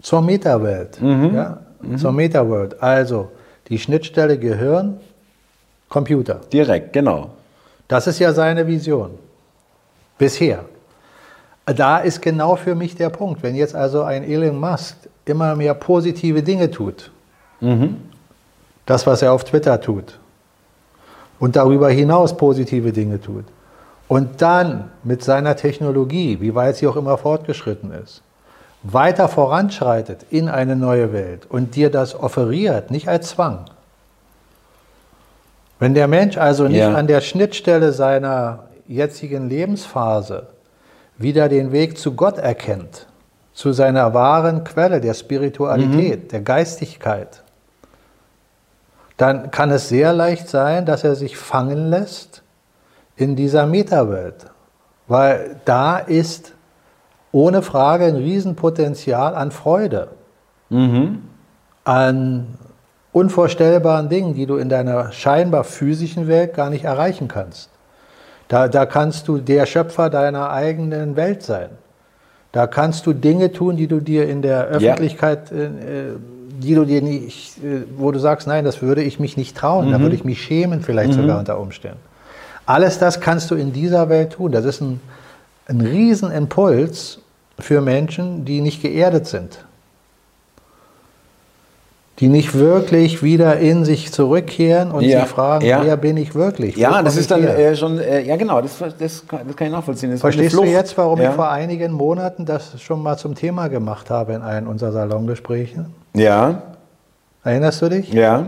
zur 0.00 0.22
Metawelt, 0.22 1.00
mhm. 1.00 1.34
ja, 1.34 1.58
mhm. 1.80 1.98
zur 1.98 2.12
Metaworld. 2.12 2.82
Also 2.82 3.30
die 3.68 3.78
Schnittstelle 3.78 4.38
Gehirn, 4.38 5.00
Computer. 5.88 6.40
Direkt, 6.52 6.92
genau. 6.92 7.30
Das 7.86 8.06
ist 8.06 8.18
ja 8.18 8.32
seine 8.32 8.66
Vision. 8.66 9.10
Bisher. 10.18 10.64
Da 11.64 11.98
ist 11.98 12.20
genau 12.22 12.56
für 12.56 12.74
mich 12.74 12.94
der 12.94 13.10
Punkt. 13.10 13.42
Wenn 13.42 13.54
jetzt 13.54 13.74
also 13.74 14.02
ein 14.02 14.24
Elon 14.24 14.58
Musk 14.58 14.96
immer 15.24 15.54
mehr 15.54 15.74
positive 15.74 16.42
Dinge 16.42 16.70
tut, 16.70 17.10
mhm. 17.60 17.96
das, 18.86 19.06
was 19.06 19.22
er 19.22 19.32
auf 19.32 19.44
Twitter 19.44 19.80
tut, 19.80 20.18
und 21.38 21.56
darüber 21.56 21.88
hinaus 21.88 22.36
positive 22.36 22.92
Dinge 22.92 23.20
tut, 23.20 23.44
und 24.08 24.40
dann 24.40 24.90
mit 25.04 25.22
seiner 25.22 25.54
Technologie, 25.54 26.38
wie 26.40 26.54
weit 26.54 26.76
sie 26.76 26.86
auch 26.86 26.96
immer 26.96 27.18
fortgeschritten 27.18 27.92
ist, 27.92 28.22
weiter 28.82 29.28
voranschreitet 29.28 30.26
in 30.30 30.48
eine 30.48 30.76
neue 30.76 31.12
Welt 31.12 31.46
und 31.48 31.74
dir 31.74 31.90
das 31.90 32.14
offeriert, 32.14 32.90
nicht 32.90 33.08
als 33.08 33.30
Zwang. 33.30 33.64
Wenn 35.78 35.94
der 35.94 36.08
Mensch 36.08 36.36
also 36.36 36.66
nicht 36.68 36.78
ja. 36.78 36.94
an 36.94 37.06
der 37.06 37.20
Schnittstelle 37.20 37.92
seiner 37.92 38.64
jetzigen 38.86 39.48
Lebensphase 39.48 40.48
wieder 41.16 41.48
den 41.48 41.72
Weg 41.72 41.98
zu 41.98 42.14
Gott 42.14 42.38
erkennt, 42.38 43.06
zu 43.52 43.72
seiner 43.72 44.14
wahren 44.14 44.64
Quelle 44.64 45.00
der 45.00 45.14
Spiritualität, 45.14 46.24
mhm. 46.24 46.28
der 46.28 46.40
Geistigkeit, 46.40 47.42
dann 49.16 49.50
kann 49.50 49.70
es 49.70 49.88
sehr 49.88 50.12
leicht 50.12 50.48
sein, 50.48 50.86
dass 50.86 51.02
er 51.02 51.16
sich 51.16 51.36
fangen 51.36 51.90
lässt 51.90 52.42
in 53.16 53.34
dieser 53.34 53.66
Metawelt. 53.66 54.46
Weil 55.08 55.56
da 55.64 55.98
ist 55.98 56.52
ohne 57.32 57.62
Frage 57.62 58.06
ein 58.06 58.16
Riesenpotenzial 58.16 59.34
an 59.34 59.50
Freude, 59.50 60.08
mhm. 60.70 61.22
an 61.84 62.46
unvorstellbaren 63.12 64.08
Dingen, 64.08 64.34
die 64.34 64.46
du 64.46 64.56
in 64.56 64.68
deiner 64.68 65.12
scheinbar 65.12 65.64
physischen 65.64 66.28
Welt 66.28 66.54
gar 66.54 66.70
nicht 66.70 66.84
erreichen 66.84 67.28
kannst. 67.28 67.70
Da, 68.48 68.68
da 68.68 68.86
kannst 68.86 69.28
du 69.28 69.38
der 69.38 69.66
Schöpfer 69.66 70.08
deiner 70.08 70.50
eigenen 70.50 71.16
Welt 71.16 71.42
sein. 71.42 71.68
Da 72.52 72.66
kannst 72.66 73.06
du 73.06 73.12
Dinge 73.12 73.52
tun, 73.52 73.76
die 73.76 73.86
du 73.86 74.00
dir 74.00 74.28
in 74.28 74.40
der 74.40 74.64
Öffentlichkeit, 74.66 75.50
ja. 75.50 75.56
äh, 75.56 75.70
die 76.58 76.74
du 76.74 76.84
dir 76.84 77.02
nicht, 77.02 77.58
äh, 77.58 77.82
wo 77.96 78.10
du 78.10 78.18
sagst, 78.18 78.46
nein, 78.46 78.64
das 78.64 78.80
würde 78.80 79.02
ich 79.02 79.20
mich 79.20 79.36
nicht 79.36 79.56
trauen, 79.56 79.88
mhm. 79.88 79.92
da 79.92 80.00
würde 80.00 80.14
ich 80.14 80.24
mich 80.24 80.42
schämen, 80.42 80.80
vielleicht 80.80 81.12
mhm. 81.12 81.22
sogar 81.22 81.38
unter 81.38 81.60
Umständen. 81.60 82.00
Alles 82.64 82.98
das 82.98 83.20
kannst 83.20 83.50
du 83.50 83.54
in 83.54 83.72
dieser 83.72 84.08
Welt 84.08 84.34
tun. 84.34 84.52
Das 84.52 84.64
ist 84.64 84.80
ein, 84.80 85.00
ein 85.68 85.80
Riesenimpuls 85.80 87.20
für 87.58 87.80
Menschen, 87.80 88.44
die 88.44 88.60
nicht 88.60 88.82
geerdet 88.82 89.26
sind. 89.26 89.64
Die 92.18 92.28
nicht 92.28 92.54
wirklich 92.54 93.22
wieder 93.22 93.58
in 93.58 93.84
sich 93.84 94.12
zurückkehren 94.12 94.90
und 94.90 95.04
ja, 95.04 95.20
sich 95.20 95.28
fragen, 95.28 95.64
ja. 95.64 95.84
wer 95.84 95.96
bin 95.96 96.16
ich 96.16 96.34
wirklich? 96.34 96.76
Ja, 96.76 97.00
das 97.00 97.16
ist 97.16 97.30
dann 97.30 97.44
äh, 97.44 97.76
schon, 97.76 98.00
äh, 98.00 98.22
ja 98.22 98.34
genau, 98.36 98.60
das, 98.60 98.76
das, 98.98 99.28
kann, 99.28 99.46
das 99.46 99.56
kann 99.56 99.68
ich 99.68 99.72
nachvollziehen. 99.72 100.10
Das 100.10 100.20
Verstehst 100.20 100.56
du 100.56 100.64
jetzt, 100.64 100.98
warum 100.98 101.20
ja. 101.20 101.30
ich 101.30 101.36
vor 101.36 101.48
einigen 101.48 101.92
Monaten 101.92 102.44
das 102.44 102.80
schon 102.82 103.02
mal 103.04 103.16
zum 103.16 103.36
Thema 103.36 103.68
gemacht 103.68 104.10
habe 104.10 104.32
in 104.32 104.42
einem 104.42 104.66
unserer 104.66 104.90
Salongespräche? 104.90 105.86
Ja. 106.14 106.62
Erinnerst 107.44 107.82
du 107.82 107.88
dich? 107.88 108.12
Ja. 108.12 108.46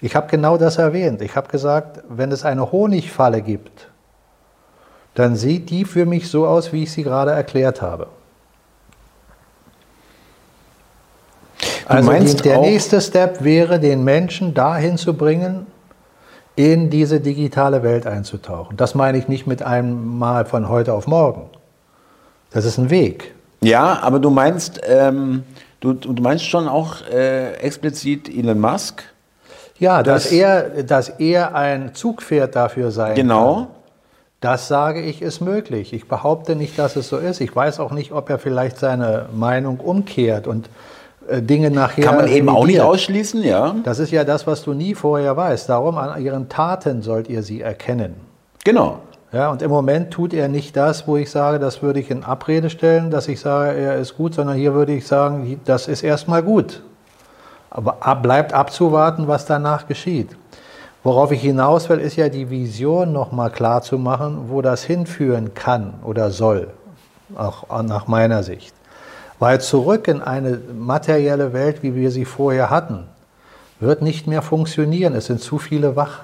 Ich 0.00 0.16
habe 0.16 0.28
genau 0.28 0.56
das 0.56 0.78
erwähnt. 0.78 1.20
Ich 1.20 1.36
habe 1.36 1.48
gesagt, 1.48 2.02
wenn 2.08 2.32
es 2.32 2.46
eine 2.46 2.72
Honigfalle 2.72 3.42
gibt, 3.42 3.91
dann 5.14 5.36
sieht 5.36 5.70
die 5.70 5.84
für 5.84 6.06
mich 6.06 6.28
so 6.28 6.46
aus, 6.46 6.72
wie 6.72 6.84
ich 6.84 6.92
sie 6.92 7.02
gerade 7.02 7.32
erklärt 7.32 7.82
habe. 7.82 8.08
Du 11.88 11.94
also 11.94 12.12
die, 12.12 12.36
der 12.36 12.60
nächste 12.60 13.00
Step 13.00 13.44
wäre, 13.44 13.78
den 13.78 14.04
Menschen 14.04 14.54
dahin 14.54 14.96
zu 14.96 15.14
bringen, 15.14 15.66
in 16.56 16.90
diese 16.90 17.20
digitale 17.20 17.82
Welt 17.82 18.06
einzutauchen. 18.06 18.76
Das 18.76 18.94
meine 18.94 19.18
ich 19.18 19.28
nicht 19.28 19.46
mit 19.46 19.62
einem 19.62 20.18
Mal 20.18 20.44
von 20.44 20.68
heute 20.68 20.92
auf 20.92 21.06
morgen. 21.06 21.50
Das 22.50 22.64
ist 22.64 22.78
ein 22.78 22.90
Weg. 22.90 23.34
Ja, 23.62 24.00
aber 24.02 24.18
du 24.18 24.30
meinst, 24.30 24.80
ähm, 24.86 25.44
du, 25.80 25.94
du 25.94 26.22
meinst 26.22 26.44
schon 26.44 26.68
auch 26.68 26.96
äh, 27.10 27.54
explizit 27.54 28.28
Elon 28.28 28.60
Musk? 28.60 29.02
Ja, 29.78 30.02
dass, 30.02 30.24
dass, 30.24 30.32
er, 30.32 30.82
dass 30.82 31.08
er 31.08 31.54
ein 31.54 31.94
Zugpferd 31.94 32.54
dafür 32.54 32.90
sein 32.90 33.14
genau. 33.14 33.54
kann. 33.54 33.66
Das 34.42 34.66
sage 34.66 35.00
ich, 35.00 35.22
ist 35.22 35.40
möglich. 35.40 35.92
Ich 35.92 36.08
behaupte 36.08 36.56
nicht, 36.56 36.76
dass 36.76 36.96
es 36.96 37.08
so 37.08 37.16
ist. 37.16 37.40
Ich 37.40 37.54
weiß 37.54 37.78
auch 37.78 37.92
nicht, 37.92 38.10
ob 38.10 38.28
er 38.28 38.40
vielleicht 38.40 38.76
seine 38.76 39.26
Meinung 39.32 39.78
umkehrt 39.78 40.48
und 40.48 40.68
äh, 41.28 41.40
Dinge 41.40 41.70
nachher. 41.70 42.04
Kann 42.04 42.16
man 42.16 42.26
eben 42.26 42.48
auch 42.48 42.66
nicht 42.66 42.80
ausschließen, 42.80 43.44
ja. 43.44 43.76
Das 43.84 44.00
ist 44.00 44.10
ja 44.10 44.24
das, 44.24 44.44
was 44.48 44.64
du 44.64 44.74
nie 44.74 44.96
vorher 44.96 45.36
weißt. 45.36 45.68
Darum 45.68 45.96
an 45.96 46.20
ihren 46.20 46.48
Taten 46.48 47.02
sollt 47.02 47.28
ihr 47.28 47.44
sie 47.44 47.60
erkennen. 47.60 48.16
Genau. 48.64 48.98
Ja, 49.30 49.48
und 49.48 49.62
im 49.62 49.70
Moment 49.70 50.10
tut 50.10 50.34
er 50.34 50.48
nicht 50.48 50.76
das, 50.76 51.06
wo 51.06 51.16
ich 51.16 51.30
sage, 51.30 51.60
das 51.60 51.80
würde 51.80 52.00
ich 52.00 52.10
in 52.10 52.24
Abrede 52.24 52.68
stellen, 52.68 53.12
dass 53.12 53.28
ich 53.28 53.38
sage, 53.38 53.78
er 53.78 53.96
ist 53.98 54.16
gut, 54.16 54.34
sondern 54.34 54.56
hier 54.56 54.74
würde 54.74 54.92
ich 54.92 55.06
sagen, 55.06 55.60
das 55.64 55.86
ist 55.86 56.02
erstmal 56.02 56.42
gut. 56.42 56.82
Aber 57.70 57.96
bleibt 58.16 58.52
abzuwarten, 58.52 59.28
was 59.28 59.46
danach 59.46 59.86
geschieht. 59.86 60.36
Worauf 61.04 61.32
ich 61.32 61.40
hinaus 61.40 61.88
will, 61.88 61.98
ist 61.98 62.16
ja 62.16 62.28
die 62.28 62.48
Vision 62.48 63.12
nochmal 63.12 63.50
klar 63.50 63.82
zu 63.82 63.98
machen, 63.98 64.44
wo 64.48 64.62
das 64.62 64.84
hinführen 64.84 65.52
kann 65.54 65.94
oder 66.04 66.30
soll, 66.30 66.68
auch 67.36 67.82
nach 67.82 68.06
meiner 68.06 68.42
Sicht. 68.44 68.74
Weil 69.40 69.60
zurück 69.60 70.06
in 70.06 70.22
eine 70.22 70.60
materielle 70.78 71.52
Welt, 71.52 71.82
wie 71.82 71.96
wir 71.96 72.12
sie 72.12 72.24
vorher 72.24 72.70
hatten, 72.70 73.08
wird 73.80 74.00
nicht 74.00 74.28
mehr 74.28 74.42
funktionieren. 74.42 75.14
Es 75.14 75.26
sind 75.26 75.40
zu 75.40 75.58
viele 75.58 75.96
wach. 75.96 76.20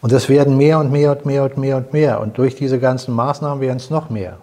Und 0.00 0.12
es 0.12 0.30
werden 0.30 0.56
mehr 0.56 0.78
und 0.78 0.90
mehr 0.90 1.12
und 1.12 1.26
mehr 1.26 1.44
und 1.44 1.58
mehr 1.58 1.76
und 1.76 1.92
mehr. 1.92 2.20
Und 2.20 2.38
durch 2.38 2.54
diese 2.54 2.78
ganzen 2.78 3.12
Maßnahmen 3.14 3.60
werden 3.60 3.76
es 3.76 3.90
noch 3.90 4.08
mehr. 4.08 4.38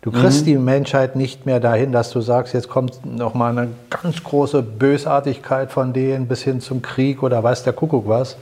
Du 0.00 0.12
kriegst 0.12 0.42
mhm. 0.42 0.46
die 0.46 0.56
Menschheit 0.56 1.16
nicht 1.16 1.44
mehr 1.44 1.58
dahin, 1.58 1.90
dass 1.90 2.10
du 2.10 2.20
sagst, 2.20 2.54
jetzt 2.54 2.68
kommt 2.68 3.04
noch 3.04 3.34
mal 3.34 3.50
eine 3.50 3.68
ganz 3.90 4.22
große 4.22 4.62
Bösartigkeit 4.62 5.72
von 5.72 5.92
denen 5.92 6.28
bis 6.28 6.42
hin 6.42 6.60
zum 6.60 6.82
Krieg 6.82 7.22
oder 7.22 7.42
weiß 7.42 7.64
der 7.64 7.72
Kuckuck 7.72 8.06
was. 8.06 8.36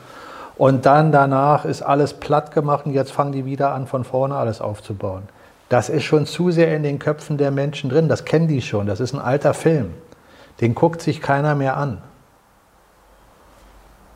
Und 0.59 0.87
dann 0.87 1.13
danach 1.13 1.65
ist 1.65 1.83
alles 1.83 2.15
platt 2.15 2.53
gemacht 2.53 2.87
und 2.87 2.93
jetzt 2.93 3.13
fangen 3.13 3.33
die 3.33 3.45
wieder 3.45 3.73
an, 3.73 3.87
von 3.87 4.05
vorne 4.05 4.37
alles 4.37 4.61
aufzubauen. 4.61 5.23
Das 5.69 5.89
ist 5.89 6.05
schon 6.05 6.27
zu 6.27 6.51
sehr 6.51 6.75
in 6.75 6.83
den 6.83 6.99
Köpfen 6.99 7.39
der 7.39 7.51
Menschen 7.51 7.91
drin. 7.91 8.09
Das 8.09 8.25
kennen 8.25 8.49
die 8.49 8.63
schon. 8.63 8.87
Das 8.87 9.01
ist 9.01 9.15
ein 9.15 9.21
alter 9.21 9.53
Film. 9.53 9.95
Den 10.61 10.75
guckt 10.75 11.03
sich 11.03 11.21
keiner 11.21 11.55
mehr 11.55 11.77
an. 11.77 11.99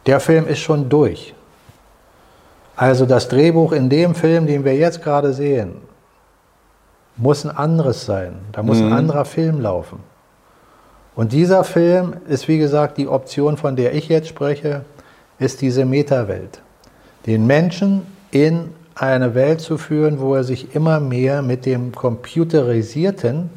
Der 0.07 0.21
Film 0.21 0.47
ist 0.47 0.61
schon 0.61 0.89
durch. 0.89 1.35
Also 2.77 3.05
das 3.05 3.29
Drehbuch 3.29 3.73
in 3.73 3.91
dem 3.91 4.15
Film, 4.15 4.47
den 4.47 4.65
wir 4.65 4.75
jetzt 4.75 5.03
gerade 5.03 5.35
sehen, 5.35 5.77
muss 7.21 7.45
ein 7.45 7.57
anderes 7.57 8.07
sein. 8.07 8.33
Da 8.53 8.63
muss 8.63 8.79
mhm. 8.79 8.87
ein 8.87 8.93
anderer 8.95 9.25
Film 9.25 9.61
laufen. 9.61 10.01
Und 11.15 11.33
dieser 11.33 11.65
Film 11.65 12.15
ist, 12.29 12.49
wie 12.49 12.59
gesagt, 12.59 12.97
die 12.97 13.07
Option, 13.07 13.57
von 13.57 13.77
der 13.77 13.95
ich 13.95 14.09
jetzt 14.09 14.29
spreche, 14.29 14.85
ist 15.39 15.61
diese 15.61 15.85
Metawelt. 15.85 16.63
Den 17.27 17.47
Menschen 17.47 18.03
in 18.31 18.71
eine 18.95 19.35
Welt 19.35 19.61
zu 19.61 19.77
führen, 19.77 20.19
wo 20.21 20.35
er 20.35 20.45
sich 20.45 20.75
immer 20.75 20.99
mehr 20.99 21.43
mit 21.43 21.67
dem 21.67 21.93
computerisierten 21.93 23.51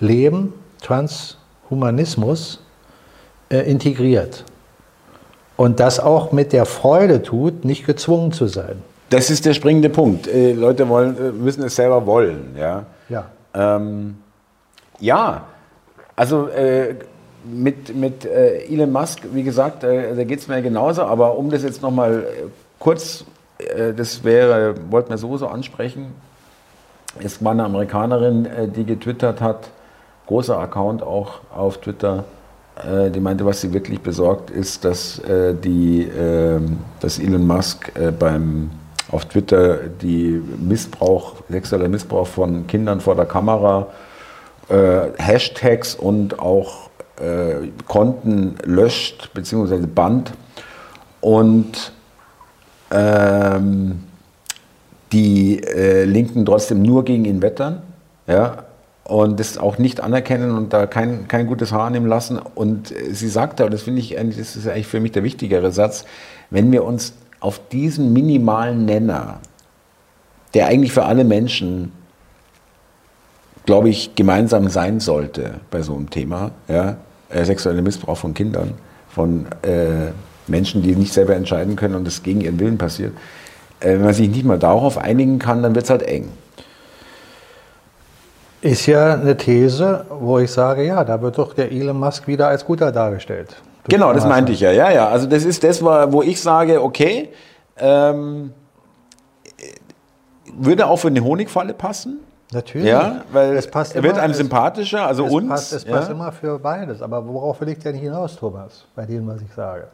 Leben, 0.00 0.54
Transhumanismus, 0.80 2.64
äh, 3.50 3.58
integriert. 3.70 4.44
Und 5.56 5.80
das 5.80 6.00
auch 6.00 6.32
mit 6.32 6.52
der 6.52 6.64
Freude 6.64 7.22
tut, 7.22 7.64
nicht 7.64 7.84
gezwungen 7.84 8.32
zu 8.32 8.46
sein. 8.46 8.82
Das 9.10 9.28
ist 9.28 9.44
der 9.44 9.52
springende 9.52 9.90
Punkt. 9.90 10.26
Äh, 10.26 10.52
Leute 10.52 10.88
wollen, 10.88 11.16
äh, 11.18 11.32
müssen 11.32 11.62
es 11.64 11.76
selber 11.76 12.06
wollen. 12.06 12.56
Ja, 12.58 12.86
ja. 13.12 13.26
Ähm, 13.54 14.16
ja. 14.98 15.44
also 16.16 16.48
äh, 16.48 16.96
mit, 17.44 17.94
mit 17.94 18.24
äh, 18.24 18.64
Elon 18.66 18.92
Musk, 18.92 19.20
wie 19.32 19.42
gesagt, 19.42 19.84
äh, 19.84 20.14
da 20.14 20.24
geht 20.24 20.38
es 20.38 20.48
mir 20.48 20.62
genauso. 20.62 21.02
Aber 21.02 21.36
um 21.36 21.50
das 21.50 21.62
jetzt 21.62 21.82
nochmal 21.82 22.20
äh, 22.22 22.42
kurz, 22.78 23.24
das 23.96 24.24
wäre, 24.24 24.74
wollten 24.90 25.10
wir 25.10 25.18
sowieso 25.18 25.46
ansprechen. 25.46 26.06
Es 27.22 27.44
war 27.44 27.52
eine 27.52 27.62
Amerikanerin, 27.62 28.48
die 28.74 28.84
getwittert 28.84 29.40
hat, 29.40 29.70
großer 30.26 30.58
Account 30.58 31.00
auch 31.00 31.42
auf 31.54 31.78
Twitter, 31.78 32.24
die 33.14 33.20
meinte, 33.20 33.46
was 33.46 33.60
sie 33.60 33.72
wirklich 33.72 34.00
besorgt 34.00 34.50
ist, 34.50 34.84
dass, 34.84 35.22
die, 35.62 36.02
ähm, 36.02 36.78
dass 36.98 37.20
Elon 37.20 37.46
Musk 37.46 37.92
beim 38.18 38.72
auf 39.12 39.26
Twitter 39.26 39.78
die 40.00 40.42
Missbrauch, 40.58 41.36
sexueller 41.48 41.88
Missbrauch 41.88 42.26
von 42.26 42.66
Kindern 42.66 43.00
vor 43.00 43.14
der 43.14 43.26
Kamera, 43.26 43.88
äh, 44.68 45.08
Hashtags 45.18 45.94
und 45.94 46.38
auch 46.38 46.90
äh, 47.20 47.68
Konten 47.86 48.56
löscht 48.64 49.32
bzw. 49.34 49.86
band 49.86 50.32
und 51.20 51.92
ähm, 52.90 54.02
die 55.12 55.62
äh, 55.62 56.04
Linken 56.04 56.46
trotzdem 56.46 56.82
nur 56.82 57.04
gegen 57.04 57.26
ihn 57.26 57.42
wettern. 57.42 57.82
Ja, 58.26 58.64
und 59.04 59.40
das 59.40 59.58
auch 59.58 59.78
nicht 59.78 60.00
anerkennen 60.00 60.56
und 60.56 60.72
da 60.72 60.86
kein, 60.86 61.28
kein 61.28 61.46
gutes 61.46 61.72
Haar 61.72 61.90
nehmen 61.90 62.06
lassen. 62.06 62.38
Und 62.38 62.94
sie 63.10 63.28
sagte, 63.28 63.64
und 63.64 63.74
das 63.74 63.82
finde 63.82 64.00
ich 64.00 64.14
das 64.14 64.56
ist 64.56 64.66
eigentlich 64.66 64.86
für 64.86 65.00
mich 65.00 65.12
der 65.12 65.22
wichtigere 65.22 65.70
Satz, 65.70 66.04
wenn 66.50 66.70
wir 66.72 66.84
uns 66.84 67.12
auf 67.42 67.60
diesen 67.70 68.12
minimalen 68.12 68.84
Nenner, 68.84 69.40
der 70.54 70.68
eigentlich 70.68 70.92
für 70.92 71.04
alle 71.04 71.24
Menschen, 71.24 71.92
glaube 73.66 73.88
ich, 73.88 74.14
gemeinsam 74.14 74.68
sein 74.68 75.00
sollte 75.00 75.54
bei 75.70 75.82
so 75.82 75.94
einem 75.96 76.08
Thema, 76.08 76.52
ja, 76.68 76.96
äh, 77.30 77.44
sexueller 77.44 77.82
Missbrauch 77.82 78.16
von 78.16 78.32
Kindern, 78.32 78.74
von 79.08 79.46
äh, 79.62 80.12
Menschen, 80.46 80.82
die 80.82 80.94
nicht 80.94 81.12
selber 81.12 81.34
entscheiden 81.34 81.74
können 81.74 81.96
und 81.96 82.06
es 82.06 82.22
gegen 82.22 82.42
ihren 82.42 82.60
Willen 82.60 82.78
passiert. 82.78 83.12
Äh, 83.80 83.94
wenn 83.94 84.04
man 84.04 84.14
sich 84.14 84.30
nicht 84.30 84.44
mal 84.44 84.58
darauf 84.58 84.96
einigen 84.96 85.40
kann, 85.40 85.64
dann 85.64 85.74
wird 85.74 85.84
es 85.84 85.90
halt 85.90 86.02
eng. 86.02 86.28
Ist 88.60 88.86
ja 88.86 89.14
eine 89.14 89.36
These, 89.36 90.06
wo 90.08 90.38
ich 90.38 90.52
sage, 90.52 90.86
ja, 90.86 91.02
da 91.02 91.20
wird 91.20 91.38
doch 91.38 91.54
der 91.54 91.72
Elon 91.72 91.98
Musk 91.98 92.28
wieder 92.28 92.46
als 92.46 92.64
guter 92.64 92.92
dargestellt. 92.92 93.56
Genau, 93.88 94.12
das 94.12 94.24
meinte 94.26 94.52
ich 94.52 94.60
ja. 94.60 94.70
Ja, 94.70 94.90
ja. 94.90 95.08
Also 95.08 95.26
das 95.26 95.44
ist 95.44 95.64
das, 95.64 95.82
wo 95.82 96.22
ich 96.22 96.40
sage, 96.40 96.82
okay, 96.82 97.30
ähm, 97.78 98.52
Würde 100.54 100.86
auch 100.86 100.96
für 100.96 101.08
eine 101.08 101.24
Honigfalle 101.24 101.72
passen? 101.74 102.20
Natürlich. 102.52 102.88
Ja, 102.88 103.22
weil 103.32 103.56
es 103.56 103.66
passt 103.66 103.96
er 103.96 104.02
wird 104.02 104.14
immer, 104.14 104.22
einem 104.22 104.32
es- 104.32 104.36
sympathischer, 104.36 105.06
also 105.06 105.24
es 105.24 105.32
uns. 105.32 105.48
Passt, 105.48 105.72
es 105.72 105.84
ja? 105.84 105.92
passt 105.96 106.10
immer 106.10 106.30
für 106.32 106.58
beides. 106.58 107.00
Aber 107.00 107.26
worauf 107.26 107.60
will 107.62 107.68
ich 107.70 107.78
denn 107.78 107.94
hinaus, 107.94 108.36
Thomas, 108.36 108.84
bei 108.94 109.06
dem, 109.06 109.26
was 109.26 109.40
ich 109.40 109.50
sage? 109.54 109.88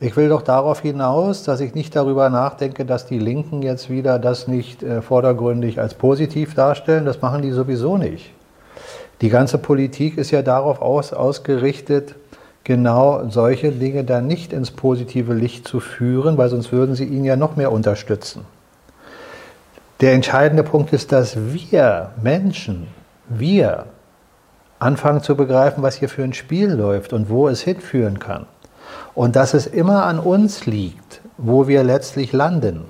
Ich 0.00 0.16
will 0.16 0.30
doch 0.30 0.42
darauf 0.42 0.80
hinaus, 0.80 1.44
dass 1.44 1.60
ich 1.60 1.74
nicht 1.74 1.94
darüber 1.94 2.28
nachdenke, 2.30 2.84
dass 2.86 3.06
die 3.06 3.18
Linken 3.18 3.62
jetzt 3.62 3.90
wieder 3.90 4.18
das 4.18 4.48
nicht 4.48 4.82
äh, 4.82 5.02
vordergründig 5.02 5.78
als 5.78 5.94
positiv 5.94 6.54
darstellen. 6.54 7.04
Das 7.04 7.20
machen 7.20 7.42
die 7.42 7.52
sowieso 7.52 7.98
nicht. 7.98 8.32
Die 9.20 9.28
ganze 9.28 9.58
Politik 9.58 10.16
ist 10.16 10.30
ja 10.30 10.40
darauf 10.42 10.80
aus, 10.80 11.12
ausgerichtet, 11.12 12.14
genau 12.64 13.28
solche 13.28 13.72
Dinge 13.72 14.04
dann 14.04 14.26
nicht 14.26 14.52
ins 14.52 14.70
positive 14.70 15.34
Licht 15.34 15.66
zu 15.66 15.80
führen, 15.80 16.38
weil 16.38 16.48
sonst 16.48 16.72
würden 16.72 16.94
sie 16.94 17.04
ihn 17.04 17.24
ja 17.24 17.36
noch 17.36 17.56
mehr 17.56 17.72
unterstützen. 17.72 18.44
Der 20.00 20.12
entscheidende 20.14 20.62
Punkt 20.62 20.92
ist, 20.92 21.12
dass 21.12 21.36
wir 21.36 22.10
Menschen, 22.20 22.88
wir 23.28 23.86
anfangen 24.78 25.22
zu 25.22 25.36
begreifen, 25.36 25.82
was 25.82 25.94
hier 25.94 26.08
für 26.08 26.24
ein 26.24 26.32
Spiel 26.32 26.70
läuft 26.72 27.12
und 27.12 27.28
wo 27.28 27.48
es 27.48 27.60
hinführen 27.60 28.18
kann. 28.18 28.46
Und 29.14 29.36
dass 29.36 29.54
es 29.54 29.66
immer 29.66 30.04
an 30.04 30.18
uns 30.18 30.66
liegt, 30.66 31.20
wo 31.38 31.68
wir 31.68 31.84
letztlich 31.84 32.32
landen. 32.32 32.84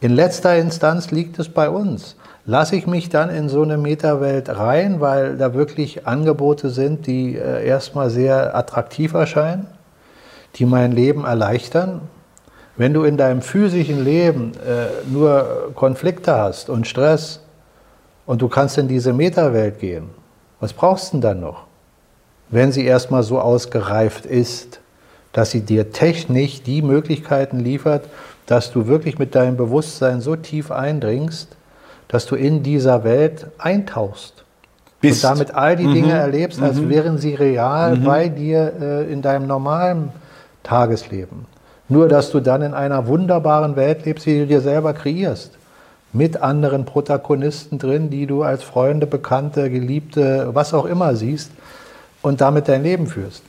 In 0.00 0.12
letzter 0.12 0.56
Instanz 0.56 1.10
liegt 1.10 1.38
es 1.38 1.48
bei 1.48 1.68
uns. 1.68 2.16
Lasse 2.44 2.74
ich 2.74 2.88
mich 2.88 3.08
dann 3.08 3.30
in 3.30 3.48
so 3.48 3.62
eine 3.62 3.78
Metawelt 3.78 4.48
rein, 4.48 5.00
weil 5.00 5.36
da 5.36 5.54
wirklich 5.54 6.08
Angebote 6.08 6.70
sind, 6.70 7.06
die 7.06 7.36
äh, 7.36 7.64
erstmal 7.64 8.10
sehr 8.10 8.56
attraktiv 8.56 9.14
erscheinen, 9.14 9.68
die 10.56 10.66
mein 10.66 10.90
Leben 10.90 11.24
erleichtern? 11.24 12.00
Wenn 12.76 12.94
du 12.94 13.04
in 13.04 13.16
deinem 13.16 13.42
physischen 13.42 14.02
Leben 14.02 14.52
äh, 14.54 15.08
nur 15.08 15.70
Konflikte 15.76 16.34
hast 16.34 16.68
und 16.68 16.88
Stress 16.88 17.40
und 18.26 18.42
du 18.42 18.48
kannst 18.48 18.76
in 18.76 18.88
diese 18.88 19.12
Metawelt 19.12 19.78
gehen, 19.78 20.10
was 20.58 20.72
brauchst 20.72 21.12
du 21.12 21.18
denn 21.18 21.20
dann 21.20 21.40
noch? 21.40 21.64
Wenn 22.48 22.72
sie 22.72 22.84
erstmal 22.84 23.22
so 23.22 23.38
ausgereift 23.38 24.26
ist, 24.26 24.80
dass 25.32 25.52
sie 25.52 25.60
dir 25.60 25.92
technisch 25.92 26.62
die 26.64 26.82
Möglichkeiten 26.82 27.60
liefert, 27.60 28.06
dass 28.46 28.72
du 28.72 28.88
wirklich 28.88 29.20
mit 29.20 29.36
deinem 29.36 29.56
Bewusstsein 29.56 30.20
so 30.20 30.34
tief 30.34 30.72
eindringst, 30.72 31.56
dass 32.12 32.26
du 32.26 32.36
in 32.36 32.62
dieser 32.62 33.02
Welt 33.02 33.46
eintauchst. 33.58 34.44
Bist. 35.00 35.24
Und 35.24 35.30
damit 35.30 35.54
all 35.54 35.74
die 35.74 35.92
Dinge 35.92 36.12
erlebst, 36.12 36.62
als 36.62 36.88
wären 36.88 37.18
sie 37.18 37.34
real 37.34 37.96
bei 37.96 38.28
dir 38.28 38.72
äh, 38.80 39.12
in 39.12 39.20
deinem 39.20 39.48
normalen 39.48 40.12
Tagesleben. 40.62 41.46
Nur, 41.88 42.08
dass 42.08 42.30
du 42.30 42.38
dann 42.38 42.62
in 42.62 42.74
einer 42.74 43.08
wunderbaren 43.08 43.74
Welt 43.74 44.04
lebst, 44.04 44.26
die 44.26 44.38
du 44.40 44.46
dir 44.46 44.60
selber 44.60 44.92
kreierst. 44.92 45.52
Mit 46.12 46.40
anderen 46.40 46.84
Protagonisten 46.84 47.78
drin, 47.78 48.10
die 48.10 48.26
du 48.26 48.42
als 48.42 48.62
Freunde, 48.62 49.06
Bekannte, 49.06 49.70
Geliebte, 49.70 50.50
was 50.52 50.74
auch 50.74 50.84
immer 50.84 51.16
siehst 51.16 51.50
und 52.20 52.40
damit 52.40 52.68
dein 52.68 52.82
Leben 52.82 53.06
führst. 53.06 53.42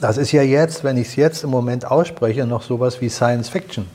Das 0.00 0.16
ist 0.16 0.32
ja 0.32 0.42
jetzt, 0.42 0.84
wenn 0.84 0.96
ich 0.96 1.08
es 1.08 1.16
jetzt 1.16 1.44
im 1.44 1.50
Moment 1.50 1.84
ausspreche, 1.90 2.46
noch 2.46 2.62
sowas 2.62 3.00
wie 3.00 3.10
Science 3.10 3.48
Fiction. 3.48 3.86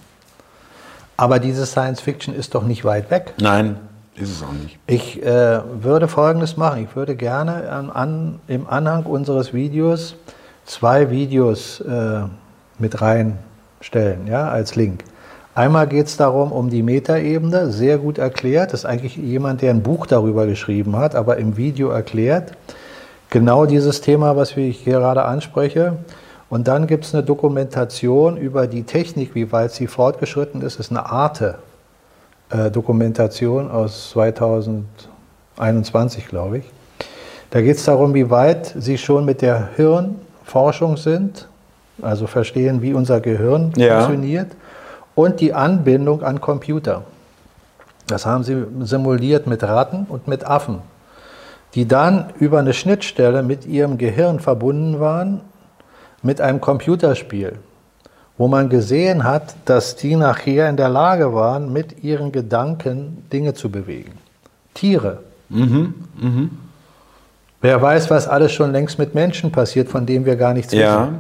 Aber 1.18 1.40
diese 1.40 1.66
Science 1.66 2.00
Fiction 2.00 2.34
ist 2.34 2.56
doch 2.56 2.64
nicht 2.64 2.86
weit 2.86 3.12
weg. 3.12 3.34
Nein, 3.42 3.78
ist 4.16 4.30
es 4.30 4.44
auch 4.44 4.54
nicht. 4.54 4.80
Ich 4.88 5.22
äh, 5.24 5.60
würde 5.82 6.08
Folgendes 6.08 6.58
machen. 6.58 6.84
Ich 6.84 6.96
würde 6.96 7.16
gerne 7.16 7.70
an, 7.70 7.90
an, 7.90 8.40
im 8.48 8.68
Anhang 8.68 9.04
unseres 9.04 9.54
Videos 9.54 10.16
zwei 10.68 11.10
Videos 11.10 11.80
äh, 11.82 12.22
mit 12.78 13.02
reinstellen, 13.02 14.28
ja, 14.28 14.50
als 14.50 14.76
Link. 14.76 15.04
Einmal 15.56 15.88
geht 15.88 16.06
es 16.06 16.18
darum, 16.18 16.52
um 16.52 16.70
die 16.70 16.84
Metaebene, 16.84 17.72
sehr 17.72 17.98
gut 17.98 18.20
erklärt. 18.20 18.74
Das 18.74 18.82
ist 18.82 18.86
eigentlich 18.86 19.18
jemand, 19.18 19.64
der 19.64 19.72
ein 19.72 19.82
Buch 19.82 20.06
darüber 20.06 20.46
geschrieben 20.46 20.96
hat, 20.98 21.16
aber 21.16 21.38
im 21.38 21.58
Video 21.58 21.90
erklärt. 21.90 22.52
Genau 23.32 23.66
dieses 23.66 24.02
Thema, 24.02 24.36
was 24.36 24.56
ich 24.56 24.78
hier 24.78 25.00
gerade 25.00 25.26
anspreche. 25.26 25.98
Und 26.50 26.68
dann 26.68 26.88
gibt 26.88 27.06
es 27.06 27.14
eine 27.14 27.24
Dokumentation 27.24 28.38
über 28.38 28.68
die 28.68 28.84
Technik, 28.84 29.36
wie 29.36 29.52
weit 29.52 29.72
sie 29.74 29.88
fortgeschritten 29.88 30.62
ist. 30.62 30.80
Das 30.80 30.86
ist 30.88 30.92
eine 30.92 31.06
Arte-Dokumentation 31.06 33.70
aus 33.70 34.12
2021, 34.12 36.28
glaube 36.28 36.60
ich. 36.60 36.64
Da 37.50 37.62
geht 37.62 37.76
es 37.78 37.86
darum, 37.86 38.14
wie 38.14 38.30
weit 38.30 38.74
sie 38.78 38.98
schon 38.98 39.24
mit 39.26 39.42
der 39.42 39.70
Hirnforschung 39.76 40.96
sind, 40.98 41.48
also 42.02 42.28
verstehen, 42.28 42.82
wie 42.82 42.94
unser 42.94 43.20
Gehirn 43.20 43.74
Ja. 43.76 44.00
funktioniert, 44.02 44.52
und 45.16 45.42
die 45.42 45.54
Anbindung 45.54 46.24
an 46.24 46.40
Computer. 46.40 47.04
Das 48.08 48.26
haben 48.26 48.44
sie 48.44 48.64
simuliert 48.82 49.48
mit 49.48 49.64
Ratten 49.64 50.06
und 50.08 50.28
mit 50.28 50.46
Affen, 50.46 50.80
die 51.74 51.86
dann 51.88 52.28
über 52.40 52.60
eine 52.60 52.74
Schnittstelle 52.74 53.44
mit 53.44 53.66
ihrem 53.66 53.98
Gehirn 53.98 54.40
verbunden 54.40 55.00
waren 55.02 55.42
mit 56.28 56.42
einem 56.42 56.62
Computerspiel, 56.62 57.54
wo 58.38 58.48
man 58.48 58.70
gesehen 58.70 59.24
hat, 59.24 59.56
dass 59.66 59.96
die 59.96 60.16
nachher 60.16 60.70
in 60.70 60.78
der 60.78 60.90
Lage 60.90 61.34
waren, 61.34 61.72
mit 61.74 62.04
ihren 62.04 62.32
Gedanken 62.32 63.26
Dinge 63.34 63.54
zu 63.56 63.72
bewegen. 63.72 64.12
Tiere. 64.76 65.20
Wer 67.62 67.82
weiß, 67.82 68.10
was 68.12 68.28
alles 68.28 68.52
schon 68.52 68.72
längst 68.74 69.00
mit 69.00 69.16
Menschen 69.16 69.52
passiert, 69.52 69.88
von 69.90 70.06
dem 70.06 70.26
wir 70.26 70.36
gar 70.36 70.54
nichts 70.54 70.74
Ja. 70.74 71.02
wissen. 71.02 71.20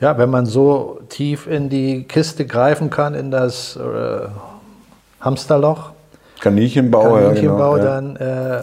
Ja, 0.00 0.18
wenn 0.18 0.28
man 0.28 0.44
so 0.44 1.00
tief 1.08 1.46
in 1.46 1.70
die 1.70 2.04
Kiste 2.04 2.44
greifen 2.46 2.90
kann, 2.90 3.14
in 3.14 3.30
das 3.30 3.76
äh, 3.76 4.28
Hamsterloch, 5.20 5.92
Kaninchenbau, 6.40 7.16
ja, 7.18 7.28
Kaninchenbau, 7.28 7.72
genau. 7.74 7.76
ja. 7.76 7.84
dann, 7.84 8.16
äh, 8.16 8.62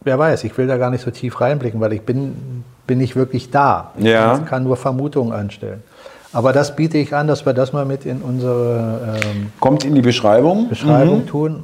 wer 0.00 0.18
weiß, 0.18 0.44
ich 0.44 0.56
will 0.56 0.66
da 0.66 0.78
gar 0.78 0.90
nicht 0.90 1.04
so 1.04 1.10
tief 1.10 1.40
reinblicken, 1.42 1.80
weil 1.80 1.92
ich 1.92 2.02
bin, 2.02 2.64
bin 2.90 2.98
nicht 2.98 3.14
wirklich 3.14 3.52
da. 3.52 3.92
Ja. 3.98 4.36
Ich 4.36 4.46
kann 4.46 4.64
nur 4.64 4.76
Vermutungen 4.76 5.32
anstellen. 5.32 5.80
Aber 6.32 6.52
das 6.52 6.74
biete 6.74 6.98
ich 6.98 7.14
an, 7.14 7.28
dass 7.28 7.46
wir 7.46 7.52
das 7.52 7.72
mal 7.72 7.84
mit 7.84 8.04
in 8.04 8.20
unsere 8.20 9.20
ähm, 9.22 9.52
Kommt 9.60 9.84
in 9.84 9.94
die 9.94 10.02
Beschreibung. 10.02 10.68
Beschreibung 10.68 11.24
tun, 11.24 11.62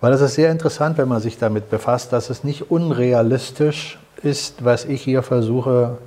weil 0.00 0.14
es 0.14 0.22
ist 0.22 0.36
sehr 0.36 0.50
interessant, 0.50 0.96
wenn 0.96 1.06
man 1.06 1.20
sich 1.20 1.36
damit 1.36 1.68
befasst, 1.68 2.14
dass 2.14 2.30
es 2.30 2.44
nicht 2.44 2.70
unrealistisch 2.70 3.98
ist, 4.22 4.64
was 4.64 4.86
ich 4.86 5.02
hier 5.02 5.22
versuche 5.22 5.98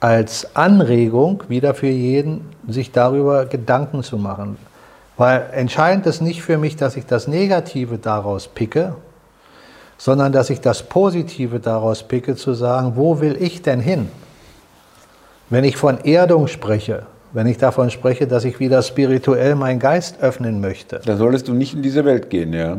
als 0.00 0.56
Anregung 0.56 1.42
wieder 1.48 1.74
für 1.74 1.88
jeden, 1.88 2.46
sich 2.66 2.92
darüber 2.92 3.44
Gedanken 3.44 4.02
zu 4.04 4.16
machen. 4.16 4.56
Weil 5.18 5.50
entscheidend 5.52 6.06
ist 6.06 6.22
nicht 6.22 6.40
für 6.40 6.56
mich, 6.56 6.76
dass 6.76 6.96
ich 6.96 7.04
das 7.04 7.28
Negative 7.28 7.98
daraus 7.98 8.48
picke, 8.48 8.94
sondern 9.98 10.32
dass 10.32 10.50
ich 10.50 10.60
das 10.60 10.82
Positive 10.82 11.60
daraus 11.60 12.02
picke, 12.02 12.36
zu 12.36 12.54
sagen, 12.54 12.92
wo 12.96 13.20
will 13.20 13.36
ich 13.40 13.62
denn 13.62 13.80
hin? 13.80 14.08
Wenn 15.48 15.64
ich 15.64 15.76
von 15.76 15.98
Erdung 16.04 16.48
spreche, 16.48 17.06
wenn 17.32 17.46
ich 17.46 17.58
davon 17.58 17.90
spreche, 17.90 18.26
dass 18.26 18.44
ich 18.44 18.60
wieder 18.60 18.82
spirituell 18.82 19.54
meinen 19.54 19.78
Geist 19.78 20.20
öffnen 20.20 20.60
möchte, 20.60 21.00
Da 21.04 21.16
solltest 21.16 21.48
du 21.48 21.54
nicht 21.54 21.74
in 21.74 21.82
diese 21.82 22.04
Welt 22.04 22.30
gehen, 22.30 22.52
ja. 22.52 22.76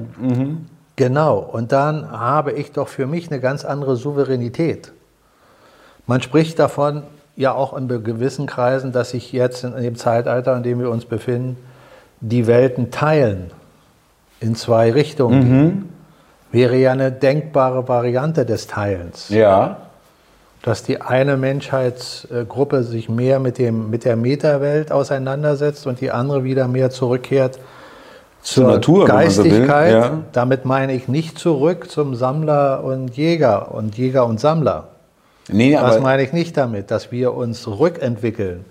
Genau, 0.95 1.37
und 1.37 1.71
dann 1.71 2.09
habe 2.11 2.53
ich 2.53 2.71
doch 2.71 2.87
für 2.87 3.05
mich 3.05 3.29
eine 3.31 3.39
ganz 3.39 3.63
andere 3.63 3.95
Souveränität. 3.95 4.91
Man 6.07 6.21
spricht 6.21 6.57
davon 6.57 7.03
ja 7.35 7.53
auch 7.53 7.77
in 7.77 7.87
gewissen 7.87 8.47
Kreisen, 8.47 8.91
dass 8.91 9.11
sich 9.11 9.31
jetzt 9.31 9.63
in 9.63 9.75
dem 9.75 9.95
Zeitalter, 9.95 10.57
in 10.57 10.63
dem 10.63 10.79
wir 10.79 10.89
uns 10.89 11.05
befinden, 11.05 11.57
die 12.19 12.47
Welten 12.47 12.89
teilen 12.89 13.51
in 14.39 14.55
zwei 14.55 14.91
Richtungen. 14.91 15.89
Wäre 16.57 16.75
ja 16.77 16.91
eine 16.91 17.11
denkbare 17.11 17.87
Variante 17.87 18.45
des 18.45 18.65
Teilens, 18.67 19.29
Ja. 19.29 19.77
dass 20.63 20.81
die 20.83 20.99
eine 21.01 21.37
Menschheitsgruppe 21.37 22.83
sich 22.83 23.09
mehr 23.09 23.39
mit, 23.39 23.57
dem, 23.59 23.89
mit 23.91 24.05
der 24.05 24.15
Metawelt 24.15 24.91
auseinandersetzt 24.91 25.85
und 25.85 26.01
die 26.01 26.09
andere 26.11 26.43
wieder 26.43 26.67
mehr 26.67 26.89
zurückkehrt 26.89 27.59
zur 28.41 28.67
Natur, 28.67 29.01
so 29.01 29.07
will, 29.07 29.19
Geistigkeit. 29.19 29.91
ja. 29.93 30.11
Damit 30.31 30.65
meine 30.65 30.93
ich 30.93 31.07
nicht 31.07 31.37
zurück 31.37 31.91
zum 31.91 32.15
Sammler 32.15 32.83
und 32.83 33.15
Jäger 33.15 33.73
und 33.73 33.97
Jäger 33.97 34.25
und 34.25 34.39
Sammler. 34.39 34.87
Nee, 35.49 35.73
Das 35.73 35.99
meine 36.01 36.23
ich 36.23 36.33
nicht 36.33 36.57
damit, 36.57 36.91
dass 36.91 37.11
wir 37.11 37.33
uns 37.33 37.67
rückentwickeln, 37.67 38.65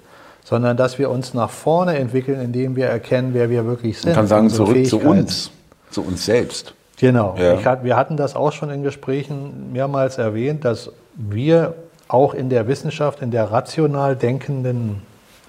sondern 0.45 0.77
dass 0.77 0.99
wir 0.99 1.09
uns 1.11 1.35
nach 1.35 1.51
vorne 1.51 1.97
entwickeln, 1.99 2.41
indem 2.41 2.77
wir 2.77 2.87
erkennen, 2.87 3.31
wer 3.33 3.49
wir 3.49 3.65
wirklich 3.65 3.97
sind. 3.99 4.07
man 4.07 4.15
kann 4.17 4.27
sagen, 4.27 4.51
zurück 4.51 4.87
zu 4.87 4.99
uns, 4.99 5.51
zu 5.91 6.03
uns 6.03 6.25
selbst. 6.27 6.75
Genau. 6.99 7.35
Ja. 7.39 7.63
Hat, 7.65 7.85
wir 7.85 7.97
hatten 7.97 8.17
das 8.17 8.37
auch 8.37 8.53
schon 8.53 8.71
in 8.71 8.83
Gesprächen 8.83 9.73
mehrmals 9.73 10.19
erwähnt, 10.19 10.65
dass 10.65 10.91
wir 11.15 11.75
auch 12.09 12.35
in 12.35 12.49
der 12.49 12.69
Wissenschaft, 12.69 13.21
in 13.21 13.31
der 13.31 13.51
rational 13.51 14.17
denkenden 14.17 15.03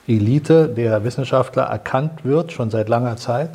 Elite 0.07 0.67
der 0.67 1.03
Wissenschaftler 1.03 1.63
erkannt 1.63 2.25
wird, 2.25 2.51
schon 2.51 2.69
seit 2.69 2.89
langer 2.89 3.17
Zeit, 3.17 3.51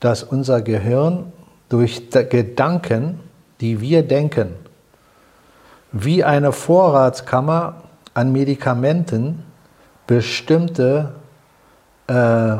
dass 0.00 0.22
unser 0.22 0.62
Gehirn 0.62 1.32
durch 1.68 2.10
Gedanken, 2.10 3.20
die 3.60 3.80
wir 3.80 4.02
denken, 4.02 4.54
wie 5.92 6.24
eine 6.24 6.52
Vorratskammer 6.52 7.82
an 8.14 8.32
Medikamenten 8.32 9.44
bestimmte 10.06 11.12
äh, 12.06 12.56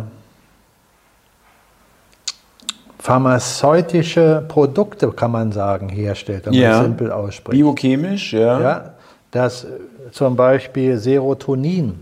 pharmazeutische 3.07 4.44
Produkte, 4.48 5.12
kann 5.12 5.30
man 5.30 5.52
sagen, 5.52 5.88
herstellt, 5.88 6.46
wenn 6.46 6.54
man 6.54 6.61
Ja. 6.61 6.78
es 6.78 6.84
simpel 6.84 7.12
ausspricht. 7.12 7.52
Biochemisch, 7.52 8.32
ja. 8.32 8.61
Ja, 8.61 8.90
dass 9.30 9.62
äh, 9.62 9.68
zum 10.11 10.34
Beispiel 10.34 10.96
Serotonin 10.98 12.00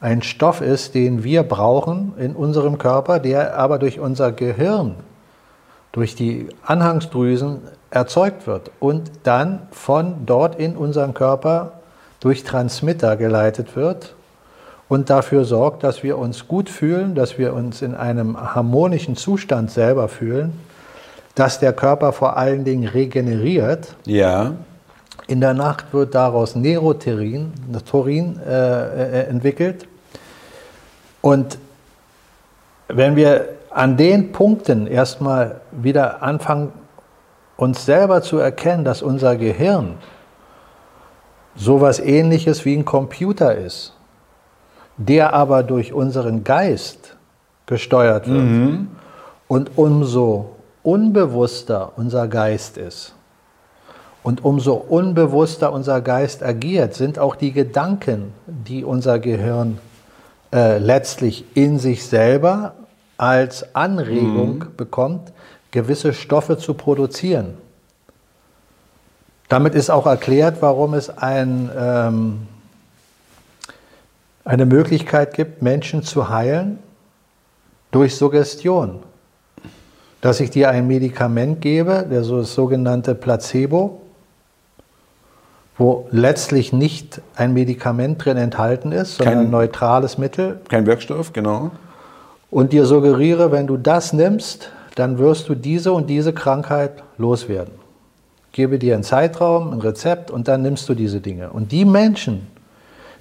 ein 0.00 0.20
Stoff 0.20 0.60
ist, 0.60 0.94
den 0.94 1.24
wir 1.24 1.44
brauchen 1.44 2.12
in 2.18 2.36
unserem 2.36 2.76
Körper, 2.76 3.20
der 3.20 3.56
aber 3.56 3.78
durch 3.78 4.00
unser 4.00 4.32
Gehirn, 4.32 4.96
durch 5.92 6.14
die 6.14 6.48
Anhangsdrüsen 6.62 7.62
erzeugt 7.90 8.46
wird 8.46 8.70
und 8.80 9.10
dann 9.22 9.60
von 9.70 10.26
dort 10.26 10.60
in 10.60 10.76
unseren 10.76 11.14
Körper 11.14 11.72
durch 12.20 12.44
Transmitter 12.44 13.16
geleitet 13.16 13.76
wird 13.76 14.14
und 14.88 15.10
dafür 15.10 15.44
sorgt, 15.44 15.84
dass 15.84 16.02
wir 16.02 16.18
uns 16.18 16.48
gut 16.48 16.70
fühlen, 16.70 17.14
dass 17.14 17.38
wir 17.38 17.52
uns 17.54 17.82
in 17.82 17.94
einem 17.94 18.36
harmonischen 18.54 19.16
Zustand 19.16 19.70
selber 19.70 20.08
fühlen, 20.08 20.52
dass 21.34 21.60
der 21.60 21.72
Körper 21.72 22.12
vor 22.12 22.36
allen 22.36 22.64
Dingen 22.64 22.88
regeneriert 22.88 23.94
Ja. 24.06 24.52
in 25.26 25.40
der 25.40 25.54
Nacht 25.54 25.92
wird 25.92 26.14
daraus 26.14 26.54
Neuroterin 26.56 27.52
Taurin, 27.90 28.40
äh, 28.44 28.50
äh, 28.50 29.28
entwickelt. 29.28 29.86
Und 31.20 31.58
wenn 32.88 33.14
wir 33.16 33.50
an 33.70 33.96
den 33.96 34.32
Punkten 34.32 34.86
erstmal 34.86 35.60
wieder 35.70 36.22
anfangen, 36.22 36.72
uns 37.56 37.84
selber 37.84 38.22
zu 38.22 38.38
erkennen, 38.38 38.84
dass 38.84 39.02
unser 39.02 39.36
Gehirn 39.36 39.98
sowas 41.54 41.98
ähnliches 42.00 42.64
wie 42.64 42.74
ein 42.76 42.84
Computer 42.84 43.54
ist, 43.54 43.92
der 44.98 45.32
aber 45.32 45.62
durch 45.62 45.92
unseren 45.92 46.44
Geist 46.44 47.16
gesteuert 47.66 48.28
wird. 48.28 48.42
Und 49.48 49.70
umso 49.76 50.50
unbewusster 50.82 51.92
unser 51.96 52.28
Geist 52.28 52.76
ist, 52.76 53.14
und 54.22 54.44
umso 54.44 54.74
unbewusster 54.74 55.72
unser 55.72 56.02
Geist 56.02 56.42
agiert, 56.42 56.92
sind 56.92 57.18
auch 57.18 57.34
die 57.36 57.52
Gedanken, 57.52 58.34
die 58.46 58.84
unser 58.84 59.18
Gehirn 59.18 59.78
äh, 60.52 60.76
letztlich 60.78 61.44
in 61.54 61.78
sich 61.78 62.06
selber 62.06 62.74
als 63.16 63.74
Anregung 63.74 64.66
bekommt, 64.76 65.32
gewisse 65.70 66.12
Stoffe 66.12 66.58
zu 66.58 66.74
produzieren. 66.74 67.56
Damit 69.48 69.74
ist 69.74 69.88
auch 69.88 70.06
erklärt, 70.06 70.58
warum 70.60 70.94
es 70.94 71.08
ein, 71.08 71.70
ähm, 71.74 72.40
eine 74.48 74.64
Möglichkeit 74.64 75.34
gibt, 75.34 75.60
Menschen 75.60 76.02
zu 76.02 76.30
heilen 76.30 76.78
durch 77.90 78.16
Suggestion. 78.16 79.00
Dass 80.22 80.40
ich 80.40 80.50
dir 80.50 80.70
ein 80.70 80.86
Medikament 80.86 81.60
gebe, 81.60 82.06
der 82.10 82.24
so 82.24 82.38
das 82.38 82.54
sogenannte 82.54 83.14
Placebo, 83.14 84.00
wo 85.76 86.08
letztlich 86.10 86.72
nicht 86.72 87.20
ein 87.36 87.52
Medikament 87.52 88.24
drin 88.24 88.36
enthalten 88.38 88.90
ist, 88.90 89.16
sondern 89.18 89.34
Kein- 89.34 89.44
ein 89.44 89.50
neutrales 89.50 90.16
Mittel, 90.18 90.60
Kein 90.68 90.86
Wirkstoff, 90.86 91.32
genau. 91.34 91.70
und 92.50 92.72
dir 92.72 92.86
suggeriere, 92.86 93.52
wenn 93.52 93.66
du 93.66 93.76
das 93.76 94.12
nimmst, 94.14 94.70
dann 94.96 95.18
wirst 95.18 95.48
du 95.50 95.54
diese 95.54 95.92
und 95.92 96.08
diese 96.08 96.32
Krankheit 96.32 97.04
loswerden. 97.18 97.74
Gebe 98.52 98.78
dir 98.78 98.94
einen 98.94 99.04
Zeitraum, 99.04 99.72
ein 99.72 99.80
Rezept 99.80 100.30
und 100.30 100.48
dann 100.48 100.62
nimmst 100.62 100.88
du 100.88 100.94
diese 100.94 101.20
Dinge. 101.20 101.50
Und 101.50 101.70
die 101.70 101.84
Menschen, 101.84 102.48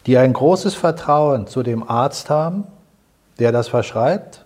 die 0.08 0.18
ein 0.18 0.34
großes 0.34 0.74
Vertrauen 0.74 1.48
zu 1.48 1.62
dem 1.62 1.88
Arzt 1.88 2.30
haben, 2.30 2.64
der 3.40 3.52
das 3.52 3.68
verschreibt, 3.68 4.46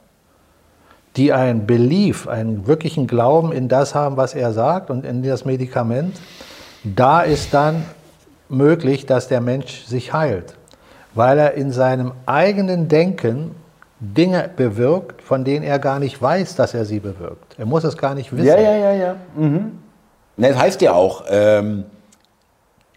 die 1.16 1.32
ein 1.32 1.68
Belief, 1.68 2.28
einen 2.28 2.68
wirklichen 2.68 3.06
Glauben 3.06 3.52
in 3.52 3.70
das 3.70 3.94
haben, 3.94 4.18
was 4.18 4.34
er 4.34 4.54
sagt 4.54 4.90
und 4.90 5.06
in 5.06 5.24
das 5.24 5.46
Medikament, 5.46 6.20
da 6.84 7.22
ist 7.22 7.54
dann 7.54 7.86
möglich, 8.50 9.06
dass 9.06 9.28
der 9.28 9.40
Mensch 9.40 9.86
sich 9.86 10.14
heilt, 10.14 10.56
weil 11.14 11.38
er 11.38 11.54
in 11.54 11.72
seinem 11.72 12.14
eigenen 12.26 12.88
Denken 12.88 13.56
Dinge 14.00 14.50
bewirkt, 14.56 15.22
von 15.22 15.44
denen 15.46 15.64
er 15.64 15.78
gar 15.78 16.00
nicht 16.00 16.20
weiß, 16.20 16.56
dass 16.56 16.74
er 16.74 16.86
sie 16.86 17.00
bewirkt. 17.00 17.60
Er 17.60 17.68
muss 17.68 17.84
es 17.84 17.98
gar 17.98 18.16
nicht 18.16 18.32
wissen. 18.32 18.48
Ja, 18.48 18.60
ja, 18.60 18.76
ja, 18.76 18.94
ja. 18.94 19.16
Mhm. 19.36 19.80
Das 20.38 20.58
heißt 20.58 20.82
ja 20.82 20.94
auch, 20.94 21.26
ähm, 21.30 21.86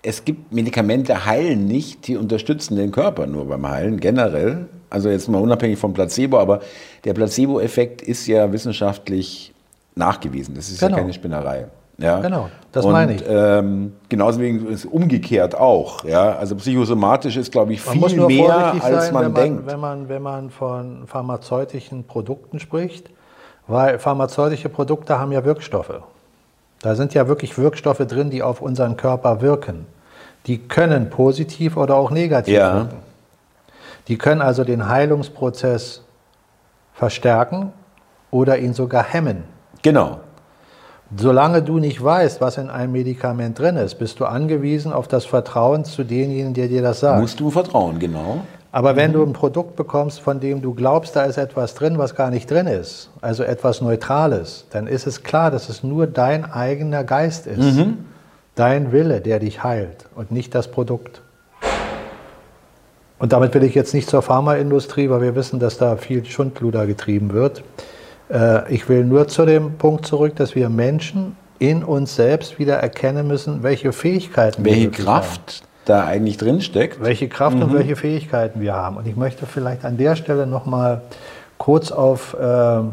es 0.07 0.25
gibt 0.25 0.53
Medikamente 0.53 1.25
heilen 1.25 1.67
nicht, 1.67 2.07
die 2.07 2.17
unterstützen 2.17 2.77
den 2.77 2.93
Körper 2.93 3.27
nur 3.27 3.49
beim 3.49 3.67
Heilen 3.69 3.99
generell. 3.99 4.67
Also 4.91 5.09
jetzt 5.09 5.29
mal 5.29 5.41
unabhängig 5.41 5.79
vom 5.79 5.95
Placebo, 5.95 6.39
aber 6.39 6.61
der 7.05 7.15
Placebo-Effekt 7.15 8.03
ist 8.03 8.27
ja 8.27 8.53
wissenschaftlich 8.53 9.53
nachgewiesen. 9.95 10.55
Das 10.55 10.69
ist 10.69 10.81
Genau. 10.81 10.97
ja 10.97 11.01
keine 11.03 11.13
Spinnerei. 11.15 11.67
Ja? 11.97 12.21
Genau, 12.21 12.51
das 12.73 12.85
Und, 12.85 12.93
meine 12.93 13.15
ich. 13.15 13.25
Ähm, 13.27 13.95
genauso 14.09 14.41
wie 14.41 14.57
es 14.71 14.85
umgekehrt 14.85 15.57
auch. 15.57 16.05
Ja? 16.05 16.37
Also 16.37 16.55
psychosomatisch 16.57 17.37
ist, 17.37 17.51
glaube 17.51 17.73
ich, 17.73 17.81
viel 17.81 18.27
mehr, 18.27 18.75
als 18.83 19.07
sein, 19.07 19.15
man 19.15 19.25
wenn, 19.25 19.33
man, 19.33 19.35
denkt. 19.35 19.67
wenn, 19.67 19.81
man, 19.81 20.09
wenn 20.11 20.23
man 20.23 20.51
von 20.51 21.07
pharmazeutischen 21.07 22.05
Produkten 22.05 22.61
spricht, 22.61 23.09
weil 23.67 23.99
pharmazeutische 23.99 24.69
Produkte 24.69 25.19
haben 25.19 25.33
ja 25.33 25.45
Wirkstoffe. 25.47 26.03
Da 26.83 26.95
sind 26.95 27.15
ja 27.15 27.27
wirklich 27.27 27.57
Wirkstoffe 27.57 28.07
drin, 28.07 28.29
die 28.29 28.43
auf 28.43 28.61
unseren 28.61 28.99
Körper 28.99 29.41
wirken. 29.41 29.87
Die 30.47 30.59
können 30.59 31.11
positiv 31.11 31.77
oder 31.77 31.97
auch 31.97 32.11
negativ 32.11 32.55
Ja. 32.55 32.75
wirken. 32.75 32.97
Die 34.09 34.19
können 34.19 34.43
also 34.43 34.65
den 34.65 34.89
Heilungsprozess 34.89 36.03
verstärken 36.93 37.73
oder 38.31 38.59
ihn 38.59 38.75
sogar 38.75 39.03
hemmen. 39.05 39.45
Genau. 39.83 40.21
Solange 41.17 41.63
du 41.63 41.79
nicht 41.79 42.03
weißt, 42.03 42.41
was 42.41 42.57
in 42.59 42.71
einem 42.71 42.93
Medikament 42.93 43.59
drin 43.59 43.77
ist, 43.77 43.97
bist 43.97 44.19
du 44.21 44.25
angewiesen 44.25 44.93
auf 44.93 45.07
das 45.07 45.25
Vertrauen 45.25 45.85
zu 45.85 46.03
denjenigen, 46.03 46.55
der 46.55 46.69
dir 46.69 46.83
das 46.83 47.01
sagt. 47.01 47.21
Musst 47.21 47.39
du 47.41 47.51
vertrauen, 47.51 47.99
genau. 47.99 48.41
Aber 48.73 48.97
wenn 48.97 49.13
du 49.13 49.23
ein 49.23 49.33
Produkt 49.33 49.77
bekommst, 49.77 50.21
von 50.21 50.41
dem 50.41 50.61
du 50.61 50.75
glaubst, 50.75 51.15
da 51.15 51.23
ist 51.23 51.37
etwas 51.39 51.75
drin, 51.75 51.97
was 51.97 52.17
gar 52.17 52.31
nicht 52.31 52.51
drin 52.51 52.67
ist, 52.67 53.09
also 53.21 53.45
etwas 53.45 53.81
Neutrales, 53.81 54.65
dann 54.71 54.89
ist 54.89 55.07
es 55.07 55.23
klar, 55.23 55.53
dass 55.53 55.69
es 55.69 55.85
nur 55.85 56.09
dein 56.09 56.45
eigener 56.51 57.05
Geist 57.05 57.47
ist, 57.47 57.85
dein 58.55 58.93
Wille, 58.93 59.21
der 59.21 59.39
dich 59.41 59.63
heilt 59.65 60.07
und 60.15 60.31
nicht 60.31 60.55
das 60.55 60.71
Produkt. 60.71 61.21
Und 63.19 63.33
damit 63.33 63.55
will 63.55 63.63
ich 63.63 63.75
jetzt 63.75 63.95
nicht 63.95 64.09
zur 64.09 64.23
Pharmaindustrie, 64.23 65.09
weil 65.09 65.23
wir 65.23 65.35
wissen, 65.35 65.59
dass 65.61 65.79
da 65.79 65.97
viel 65.97 66.25
Schundluder 66.25 66.87
getrieben 66.87 67.33
wird. 67.33 67.63
Äh, 68.31 68.73
Ich 68.75 68.89
will 68.89 69.05
nur 69.05 69.29
zu 69.29 69.47
dem 69.47 69.75
Punkt 69.79 70.07
zurück, 70.07 70.37
dass 70.37 70.55
wir 70.55 70.69
Menschen 70.69 71.37
in 71.59 71.85
uns 71.85 72.17
selbst 72.17 72.59
wieder 72.59 72.75
erkennen 72.77 73.27
müssen, 73.27 73.63
welche 73.63 73.93
Fähigkeiten 73.93 74.65
wir 74.65 74.73
Welche 74.73 74.87
wirklich 74.87 75.07
haben 75.07 75.21
Kraft 75.23 75.63
da 75.85 76.05
eigentlich 76.05 76.37
drin 76.39 76.61
steckt. 76.61 77.03
welche 77.03 77.29
Kraft 77.29 77.57
und 77.63 77.73
welche 77.75 77.95
Fähigkeiten 77.95 78.61
wir 78.61 78.75
haben. 78.75 78.97
Und 78.97 79.07
ich 79.07 79.17
möchte 79.17 79.47
vielleicht 79.47 79.85
an 79.85 79.97
der 79.97 80.17
Stelle 80.17 80.47
noch 80.47 80.67
mal 80.67 81.03
kurz 81.59 81.93
auf 81.93 82.35
mh, 82.39 82.85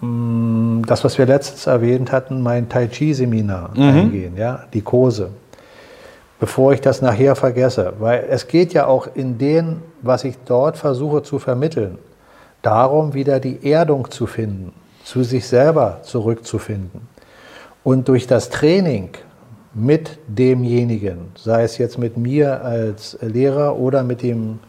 das, 0.00 1.02
was 1.02 1.18
wir 1.18 1.26
letztens 1.26 1.66
erwähnt 1.66 2.12
hatten, 2.12 2.40
mein 2.40 2.68
Tai 2.68 2.86
Chi 2.86 3.14
Seminar 3.14 3.70
eingehen, 3.76 4.36
ja, 4.36 4.64
die 4.72 4.82
Kurse. 4.82 5.30
Bevor 6.38 6.72
ich 6.72 6.80
das 6.80 7.02
nachher 7.02 7.34
vergesse, 7.34 7.94
weil 7.98 8.26
es 8.30 8.46
geht 8.46 8.72
ja 8.72 8.86
auch 8.86 9.08
in 9.12 9.38
dem, 9.38 9.82
was 10.02 10.22
ich 10.22 10.36
dort 10.44 10.76
versuche 10.76 11.24
zu 11.24 11.40
vermitteln, 11.40 11.98
darum, 12.62 13.12
wieder 13.12 13.40
die 13.40 13.68
Erdung 13.68 14.08
zu 14.10 14.26
finden, 14.26 14.72
zu 15.02 15.24
sich 15.24 15.48
selber 15.48 15.98
zurückzufinden. 16.02 17.08
Und 17.82 18.06
durch 18.06 18.28
das 18.28 18.50
Training 18.50 19.10
mit 19.74 20.18
demjenigen, 20.28 21.32
sei 21.34 21.64
es 21.64 21.78
jetzt 21.78 21.98
mit 21.98 22.16
mir 22.16 22.62
als 22.62 23.18
Lehrer 23.20 23.76
oder 23.76 24.04
mit 24.04 24.22
dem 24.22 24.60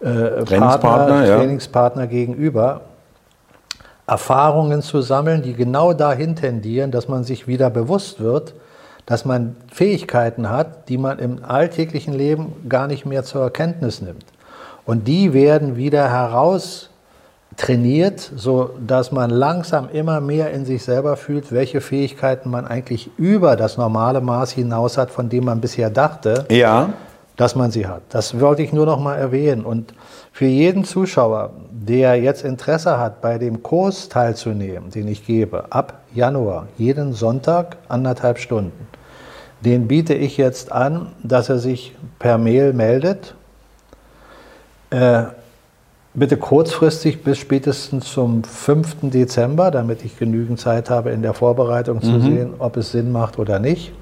äh, 0.00 0.04
Trainingspartner, 0.04 0.78
Partner, 0.78 1.26
ja. 1.26 1.36
Trainingspartner 1.38 2.06
gegenüber, 2.06 2.82
Erfahrungen 4.08 4.82
zu 4.82 5.02
sammeln, 5.02 5.42
die 5.42 5.52
genau 5.52 5.92
dahin 5.92 6.34
tendieren, 6.34 6.90
dass 6.90 7.08
man 7.08 7.24
sich 7.24 7.46
wieder 7.46 7.68
bewusst 7.68 8.20
wird, 8.20 8.54
dass 9.04 9.24
man 9.24 9.56
Fähigkeiten 9.70 10.48
hat, 10.50 10.88
die 10.88 10.98
man 10.98 11.18
im 11.18 11.44
alltäglichen 11.44 12.14
Leben 12.14 12.68
gar 12.68 12.86
nicht 12.86 13.06
mehr 13.06 13.22
zur 13.22 13.42
Erkenntnis 13.42 14.00
nimmt. 14.00 14.24
Und 14.86 15.06
die 15.06 15.34
werden 15.34 15.76
wieder 15.76 16.10
heraus 16.10 16.88
trainiert, 17.58 18.20
so 18.36 18.70
dass 18.86 19.12
man 19.12 19.30
langsam 19.30 19.88
immer 19.90 20.20
mehr 20.20 20.52
in 20.52 20.64
sich 20.64 20.82
selber 20.84 21.16
fühlt, 21.16 21.52
welche 21.52 21.80
Fähigkeiten 21.80 22.50
man 22.50 22.66
eigentlich 22.66 23.10
über 23.18 23.56
das 23.56 23.76
normale 23.76 24.20
Maß 24.20 24.52
hinaus 24.52 24.96
hat, 24.96 25.10
von 25.10 25.28
dem 25.28 25.44
man 25.44 25.60
bisher 25.60 25.90
dachte, 25.90 26.46
Ja. 26.50 26.90
Dass 27.38 27.54
man 27.54 27.70
sie 27.70 27.86
hat. 27.86 28.02
Das 28.10 28.40
wollte 28.40 28.62
ich 28.62 28.72
nur 28.72 28.84
noch 28.84 28.98
mal 28.98 29.14
erwähnen. 29.14 29.64
Und 29.64 29.94
für 30.32 30.46
jeden 30.46 30.84
Zuschauer, 30.84 31.52
der 31.70 32.16
jetzt 32.16 32.44
Interesse 32.44 32.98
hat, 32.98 33.22
bei 33.22 33.38
dem 33.38 33.62
Kurs 33.62 34.08
teilzunehmen, 34.08 34.90
den 34.90 35.06
ich 35.06 35.24
gebe, 35.24 35.72
ab 35.72 36.00
Januar, 36.12 36.66
jeden 36.76 37.12
Sonntag 37.12 37.76
anderthalb 37.88 38.38
Stunden, 38.38 38.88
den 39.64 39.86
biete 39.86 40.14
ich 40.14 40.36
jetzt 40.36 40.72
an, 40.72 41.12
dass 41.22 41.48
er 41.48 41.58
sich 41.58 41.94
per 42.18 42.38
Mail 42.38 42.72
meldet. 42.72 43.34
Äh, 44.90 45.24
bitte 46.14 46.38
kurzfristig 46.38 47.22
bis 47.22 47.38
spätestens 47.38 48.06
zum 48.12 48.42
5. 48.42 48.96
Dezember, 49.02 49.70
damit 49.70 50.04
ich 50.04 50.18
genügend 50.18 50.58
Zeit 50.58 50.90
habe, 50.90 51.10
in 51.10 51.22
der 51.22 51.34
Vorbereitung 51.34 52.02
zu 52.02 52.10
mhm. 52.10 52.22
sehen, 52.22 52.54
ob 52.58 52.76
es 52.76 52.90
Sinn 52.90 53.12
macht 53.12 53.38
oder 53.38 53.60
nicht. 53.60 53.92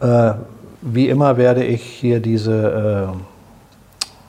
Äh, 0.00 0.34
wie 0.82 1.08
immer 1.08 1.36
werde 1.36 1.64
ich 1.64 1.82
hier 1.82 2.20
diese, 2.20 3.12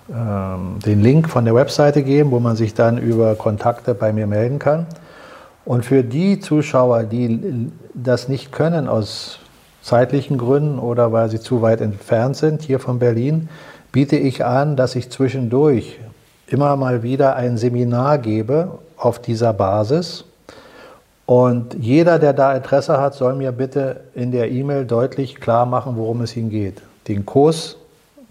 äh, 0.10 0.14
äh, 0.14 0.58
den 0.86 1.02
Link 1.02 1.30
von 1.30 1.46
der 1.46 1.56
Webseite 1.56 2.04
geben, 2.04 2.32
wo 2.32 2.40
man 2.40 2.56
sich 2.56 2.74
dann 2.74 2.98
über 2.98 3.36
Kontakte 3.36 3.94
bei 3.94 4.14
mir 4.14 4.28
melden 4.28 4.60
kann. 4.60 4.86
Und 5.66 5.86
für 5.86 6.04
die 6.04 6.40
Zuschauer, 6.40 7.04
die 7.04 7.70
das 7.94 8.30
nicht 8.30 8.52
können 8.52 8.88
aus 8.88 9.40
zeitlichen 9.82 10.38
Gründen 10.38 10.80
oder 10.80 11.12
weil 11.12 11.30
sie 11.30 11.40
zu 11.40 11.62
weit 11.62 11.82
entfernt 11.82 12.38
sind 12.38 12.62
hier 12.62 12.80
von 12.80 13.00
Berlin, 13.00 13.50
biete 13.92 14.16
ich 14.16 14.46
an, 14.46 14.76
dass 14.76 14.96
ich 14.96 15.10
zwischendurch 15.10 16.00
immer 16.48 16.76
mal 16.78 17.04
wieder 17.04 17.36
ein 17.36 17.58
Seminar 17.58 18.18
gebe 18.18 18.80
auf 18.96 19.20
dieser 19.20 19.54
Basis. 19.54 20.26
Und 21.28 21.76
jeder, 21.78 22.20
der 22.20 22.32
da 22.32 22.56
Interesse 22.56 23.02
hat, 23.02 23.14
soll 23.14 23.36
mir 23.36 23.52
bitte 23.52 24.00
in 24.16 24.32
der 24.32 24.50
E-Mail 24.50 24.86
deutlich 24.86 25.36
klar 25.36 25.66
machen, 25.66 25.98
worum 25.98 26.22
es 26.22 26.38
ihm 26.38 26.50
geht. 26.50 26.82
Den 27.10 27.26
Kurs 27.26 27.76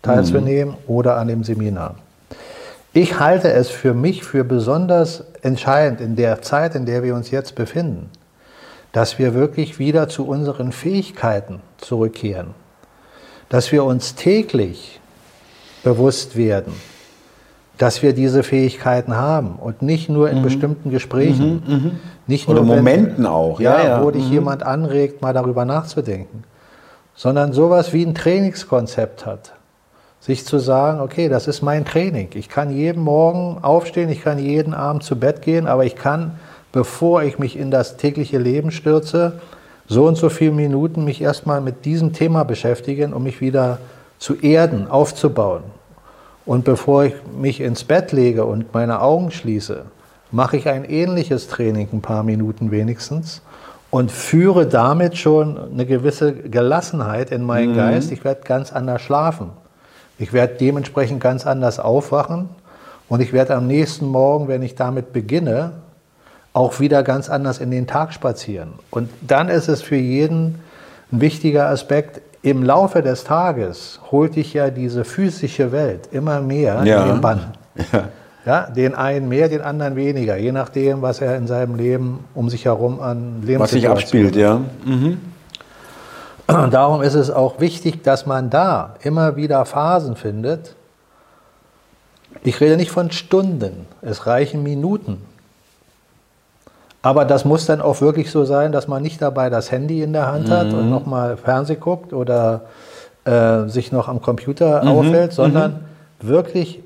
teilzunehmen 0.01 0.74
mhm. 0.74 0.94
oder 0.94 1.18
an 1.18 1.28
dem 1.28 1.44
Seminar. 1.44 1.97
Ich 2.94 3.20
halte 3.20 3.53
es 3.53 3.68
für 3.68 3.92
mich 3.92 4.24
für 4.24 4.44
besonders 4.44 5.24
entscheidend 5.42 6.01
in 6.01 6.16
der 6.16 6.40
Zeit, 6.40 6.74
in 6.74 6.86
der 6.86 7.03
wir 7.03 7.14
uns 7.14 7.30
jetzt 7.30 7.55
befinden, 7.55 8.09
dass 8.92 9.18
wir 9.18 9.34
wirklich 9.34 9.78
wieder 9.78 10.09
zu 10.09 10.26
unseren 10.26 10.72
Fähigkeiten 10.72 11.61
zurückkehren, 11.76 12.55
dass 13.51 13.72
wir 13.72 13.84
uns 13.84 14.14
täglich 14.14 15.01
bewusst 15.84 16.34
werden, 16.34 16.72
dass 17.79 18.03
wir 18.03 18.14
diese 18.14 18.43
Fähigkeiten 18.43 19.16
haben 19.16 19.57
und 19.57 19.83
nicht 19.83 20.09
nur 20.09 20.31
in 20.31 20.39
mhm. 20.39 20.43
bestimmten 20.43 20.91
Gesprächen, 20.91 21.62
mhm, 21.66 21.74
mh. 21.74 21.91
nicht 22.27 22.49
nur 22.49 22.57
Oder 22.57 22.66
Momenten 22.66 23.18
wenn, 23.18 23.27
auch, 23.27 23.61
ja, 23.61 23.83
ja, 23.83 24.03
wo 24.03 24.11
dich 24.11 24.27
mhm. 24.27 24.33
jemand 24.33 24.62
anregt, 24.62 25.20
mal 25.20 25.35
darüber 25.35 25.64
nachzudenken, 25.64 26.45
sondern 27.14 27.53
sowas 27.53 27.93
wie 27.93 28.05
ein 28.05 28.14
Trainingskonzept 28.14 29.27
hat. 29.27 29.53
Sich 30.20 30.45
zu 30.45 30.59
sagen, 30.59 31.01
okay, 31.01 31.29
das 31.29 31.47
ist 31.47 31.62
mein 31.62 31.85
Training. 31.85 32.31
Ich 32.35 32.49
kann 32.49 32.70
jeden 32.70 33.03
Morgen 33.03 33.59
aufstehen, 33.62 34.09
ich 34.09 34.22
kann 34.22 34.39
jeden 34.39 34.74
Abend 34.74 35.05
zu 35.05 35.16
Bett 35.16 35.43
gehen, 35.43 35.68
aber 35.68 35.85
ich 35.85 35.95
kann, 35.95 36.33
bevor 36.72 37.22
ich 37.22 37.39
mich 37.39 37.57
in 37.57 37.70
das 37.70 37.97
tägliche 37.97 38.39
Leben 38.39 38.70
stürze, 38.70 39.35
so 39.87 40.07
und 40.07 40.16
so 40.16 40.29
viele 40.29 40.53
Minuten 40.53 41.05
mich 41.05 41.20
erstmal 41.20 41.61
mit 41.61 41.85
diesem 41.85 42.12
Thema 42.12 42.45
beschäftigen, 42.45 43.12
um 43.12 43.22
mich 43.22 43.41
wieder 43.41 43.79
zu 44.18 44.35
erden, 44.35 44.91
aufzubauen. 44.91 45.62
Und 46.47 46.64
bevor 46.64 47.05
ich 47.05 47.14
mich 47.38 47.61
ins 47.61 47.84
Bett 47.84 48.12
lege 48.12 48.44
und 48.44 48.72
meine 48.72 49.03
Augen 49.03 49.32
schließe, 49.32 49.84
mache 50.30 50.57
ich 50.57 50.68
ein 50.68 50.84
ähnliches 50.84 51.49
Training, 51.49 51.88
ein 51.92 52.03
paar 52.03 52.22
Minuten 52.22 52.70
wenigstens, 52.70 53.42
und 53.90 54.11
führe 54.11 54.66
damit 54.66 55.16
schon 55.16 55.59
eine 55.59 55.86
gewisse 55.86 56.32
Gelassenheit 56.32 57.30
in 57.30 57.42
meinen 57.42 57.72
mhm. 57.72 57.76
Geist. 57.76 58.12
Ich 58.12 58.24
werde 58.24 58.42
ganz 58.42 58.72
anders 58.72 59.03
schlafen. 59.03 59.51
Ich 60.18 60.32
werde 60.32 60.55
dementsprechend 60.55 61.20
ganz 61.20 61.47
anders 61.47 61.78
aufwachen 61.78 62.49
und 63.09 63.20
ich 63.20 63.32
werde 63.32 63.55
am 63.55 63.66
nächsten 63.66 64.07
Morgen, 64.07 64.49
wenn 64.49 64.62
ich 64.62 64.74
damit 64.74 65.12
beginne, 65.12 65.72
auch 66.53 66.80
wieder 66.80 67.03
ganz 67.03 67.28
anders 67.28 67.59
in 67.59 67.70
den 67.70 67.86
Tag 67.86 68.14
spazieren. 68.14 68.74
Und 68.90 69.11
dann 69.20 69.49
ist 69.49 69.68
es 69.68 69.82
für 69.82 69.97
jeden 69.97 70.61
ein 71.12 71.20
wichtiger 71.20 71.68
Aspekt, 71.68 72.20
im 72.47 72.62
Laufe 72.62 73.03
des 73.03 73.24
Tages 73.24 73.99
holt 74.12 74.36
dich 74.36 74.55
ja 74.55 74.70
diese 74.70 75.05
physische 75.05 75.72
Welt 75.72 76.09
immer 76.12 76.40
mehr 76.40 76.84
ja. 76.84 77.03
in 77.03 77.14
den 77.14 77.20
Bann. 77.20 77.40
Ja. 77.92 78.05
ja. 78.47 78.70
den 78.70 78.94
einen 78.94 79.28
mehr, 79.28 79.49
den 79.49 79.62
anderen 79.62 79.97
weniger, 79.97 80.36
je 80.36 80.53
nachdem, 80.53 81.03
was 81.03 81.20
er 81.20 81.36
in 81.36 81.49
seinem 81.49 81.74
Leben 81.74 82.24
um 82.34 82.49
sich 82.49 82.66
herum 82.66 83.01
an 83.01 83.42
Lebenssituationen 83.42 83.61
Was 83.61 83.70
sich 83.72 83.88
abspielt, 83.88 84.36
ja. 84.36 84.61
Mhm. 84.84 85.20
Darum 86.70 87.03
ist 87.03 87.14
es 87.14 87.32
auch 87.32 87.59
wichtig, 87.59 88.05
dass 88.05 88.26
man 88.26 88.49
da 88.49 88.94
immer 89.03 89.34
wieder 89.34 89.64
Phasen 89.64 90.14
findet. 90.14 90.76
Ich 92.44 92.61
rede 92.61 92.76
nicht 92.76 92.92
von 92.92 93.11
Stunden, 93.11 93.88
es 94.03 94.28
reichen 94.28 94.62
Minuten. 94.62 95.20
Aber 97.07 97.24
das 97.24 97.44
muss 97.44 97.66
dann 97.66 97.80
auch 97.80 98.00
wirklich 98.00 98.32
so 98.32 98.44
sein, 98.44 98.72
dass 98.72 98.88
man 98.88 99.00
nicht 99.00 99.22
dabei 99.22 99.48
das 99.48 99.70
Handy 99.70 100.02
in 100.02 100.12
der 100.12 100.26
Hand 100.26 100.48
mhm. 100.48 100.52
hat 100.52 100.72
und 100.72 100.86
mhm. 100.86 100.90
nochmal 100.90 101.36
Fernseh 101.36 101.76
guckt 101.76 102.12
oder 102.12 102.62
äh, 103.24 103.68
sich 103.68 103.92
noch 103.92 104.09
am 104.09 104.20
Computer 104.20 104.82
mhm. 104.82 104.88
aufhält, 104.88 105.32
sondern 105.32 105.84
mhm. 106.20 106.28
wirklich 106.28 106.82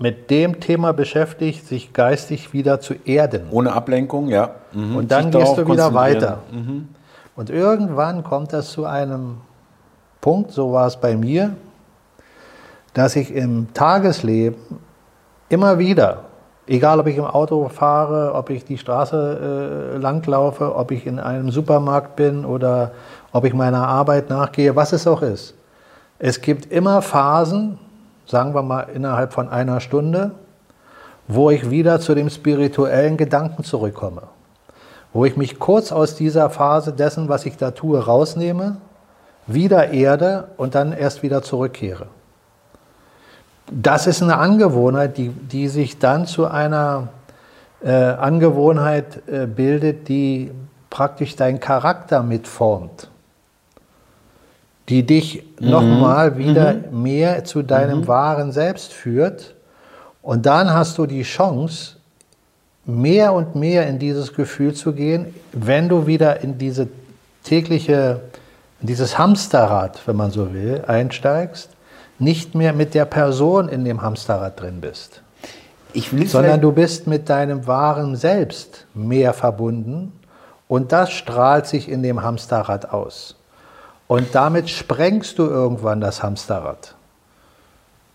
mit 0.00 0.28
dem 0.28 0.58
Thema 0.58 0.92
beschäftigt, 0.92 1.68
sich 1.68 1.92
geistig 1.92 2.52
wieder 2.52 2.80
zu 2.80 2.94
erden. 3.04 3.42
Ohne 3.52 3.72
Ablenkung, 3.72 4.26
ja. 4.26 4.56
Mhm. 4.72 4.96
Und 4.96 5.12
dann 5.12 5.30
sich 5.30 5.40
gehst 5.40 5.56
du 5.56 5.68
wieder 5.68 5.94
weiter. 5.94 6.40
Mhm. 6.50 6.88
Und 7.36 7.48
irgendwann 7.48 8.24
kommt 8.24 8.52
das 8.52 8.72
zu 8.72 8.86
einem 8.86 9.36
Punkt, 10.20 10.50
so 10.50 10.72
war 10.72 10.88
es 10.88 10.96
bei 10.96 11.16
mir, 11.16 11.54
dass 12.92 13.14
ich 13.14 13.32
im 13.32 13.72
Tagesleben 13.72 14.58
immer 15.48 15.78
wieder 15.78 16.24
Egal, 16.70 17.00
ob 17.00 17.08
ich 17.08 17.16
im 17.16 17.24
Auto 17.24 17.68
fahre, 17.68 18.32
ob 18.32 18.48
ich 18.48 18.64
die 18.64 18.78
Straße 18.78 19.94
äh, 19.96 19.98
langlaufe, 19.98 20.76
ob 20.76 20.92
ich 20.92 21.04
in 21.04 21.18
einem 21.18 21.50
Supermarkt 21.50 22.14
bin 22.14 22.44
oder 22.44 22.92
ob 23.32 23.44
ich 23.44 23.54
meiner 23.54 23.88
Arbeit 23.88 24.30
nachgehe, 24.30 24.76
was 24.76 24.92
es 24.92 25.04
auch 25.08 25.20
ist. 25.20 25.54
Es 26.20 26.40
gibt 26.40 26.70
immer 26.70 27.02
Phasen, 27.02 27.76
sagen 28.24 28.54
wir 28.54 28.62
mal 28.62 28.82
innerhalb 28.94 29.32
von 29.32 29.48
einer 29.48 29.80
Stunde, 29.80 30.30
wo 31.26 31.50
ich 31.50 31.70
wieder 31.70 31.98
zu 31.98 32.14
dem 32.14 32.30
spirituellen 32.30 33.16
Gedanken 33.16 33.64
zurückkomme. 33.64 34.22
Wo 35.12 35.24
ich 35.24 35.36
mich 35.36 35.58
kurz 35.58 35.90
aus 35.90 36.14
dieser 36.14 36.50
Phase 36.50 36.92
dessen, 36.92 37.28
was 37.28 37.46
ich 37.46 37.56
da 37.56 37.72
tue, 37.72 37.98
rausnehme, 37.98 38.76
wieder 39.48 39.90
erde 39.90 40.44
und 40.56 40.76
dann 40.76 40.92
erst 40.92 41.24
wieder 41.24 41.42
zurückkehre 41.42 42.06
das 43.70 44.06
ist 44.06 44.22
eine 44.22 44.38
Angewohnheit, 44.38 45.16
die, 45.16 45.28
die 45.28 45.68
sich 45.68 45.98
dann 45.98 46.26
zu 46.26 46.46
einer 46.46 47.08
äh, 47.82 47.90
Angewohnheit 47.92 49.22
äh, 49.28 49.46
bildet, 49.46 50.08
die 50.08 50.50
praktisch 50.90 51.36
deinen 51.36 51.60
Charakter 51.60 52.22
mitformt, 52.22 53.08
die 54.88 55.06
dich 55.06 55.44
mhm. 55.60 55.70
nochmal 55.70 56.36
wieder 56.36 56.74
mhm. 56.74 57.02
mehr 57.02 57.44
zu 57.44 57.62
deinem 57.62 58.00
mhm. 58.00 58.08
wahren 58.08 58.52
Selbst 58.52 58.92
führt. 58.92 59.54
Und 60.22 60.46
dann 60.46 60.72
hast 60.74 60.98
du 60.98 61.06
die 61.06 61.22
Chance, 61.22 61.96
mehr 62.84 63.32
und 63.32 63.54
mehr 63.54 63.86
in 63.86 63.98
dieses 63.98 64.34
Gefühl 64.34 64.74
zu 64.74 64.92
gehen, 64.92 65.32
wenn 65.52 65.88
du 65.88 66.06
wieder 66.06 66.40
in 66.42 66.58
diese 66.58 66.88
tägliche, 67.44 68.20
in 68.80 68.88
dieses 68.88 69.16
Hamsterrad, 69.16 70.00
wenn 70.06 70.16
man 70.16 70.30
so 70.32 70.52
will, 70.52 70.82
einsteigst 70.86 71.70
nicht 72.20 72.54
mehr 72.54 72.72
mit 72.72 72.94
der 72.94 73.06
Person 73.06 73.68
in 73.68 73.84
dem 73.84 74.02
Hamsterrad 74.02 74.60
drin 74.60 74.80
bist, 74.80 75.22
sondern 76.26 76.60
du 76.60 76.72
bist 76.72 77.06
mit 77.06 77.28
deinem 77.28 77.66
wahren 77.66 78.14
Selbst 78.14 78.86
mehr 78.94 79.32
verbunden 79.32 80.12
und 80.68 80.92
das 80.92 81.10
strahlt 81.10 81.66
sich 81.66 81.88
in 81.88 82.02
dem 82.02 82.22
Hamsterrad 82.22 82.92
aus. 82.92 83.36
Und 84.06 84.34
damit 84.34 84.68
sprengst 84.68 85.38
du 85.38 85.44
irgendwann 85.46 86.00
das 86.00 86.22
Hamsterrad. 86.22 86.94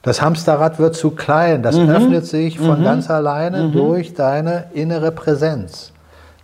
Das 0.03 0.21
Hamsterrad 0.21 0.77
wird 0.77 0.95
zu 0.95 1.11
klein, 1.11 1.63
das 1.63 1.77
mhm. 1.77 1.89
öffnet 1.89 2.27
sich 2.27 2.59
von 2.59 2.79
mhm. 2.79 2.83
ganz 2.83 3.09
alleine 3.09 3.63
mhm. 3.63 3.71
durch 3.71 4.13
deine 4.13 4.65
innere 4.73 5.11
Präsenz, 5.11 5.91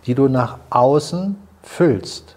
die 0.04 0.14
du 0.14 0.26
nach 0.26 0.58
außen 0.70 1.36
füllst. 1.62 2.34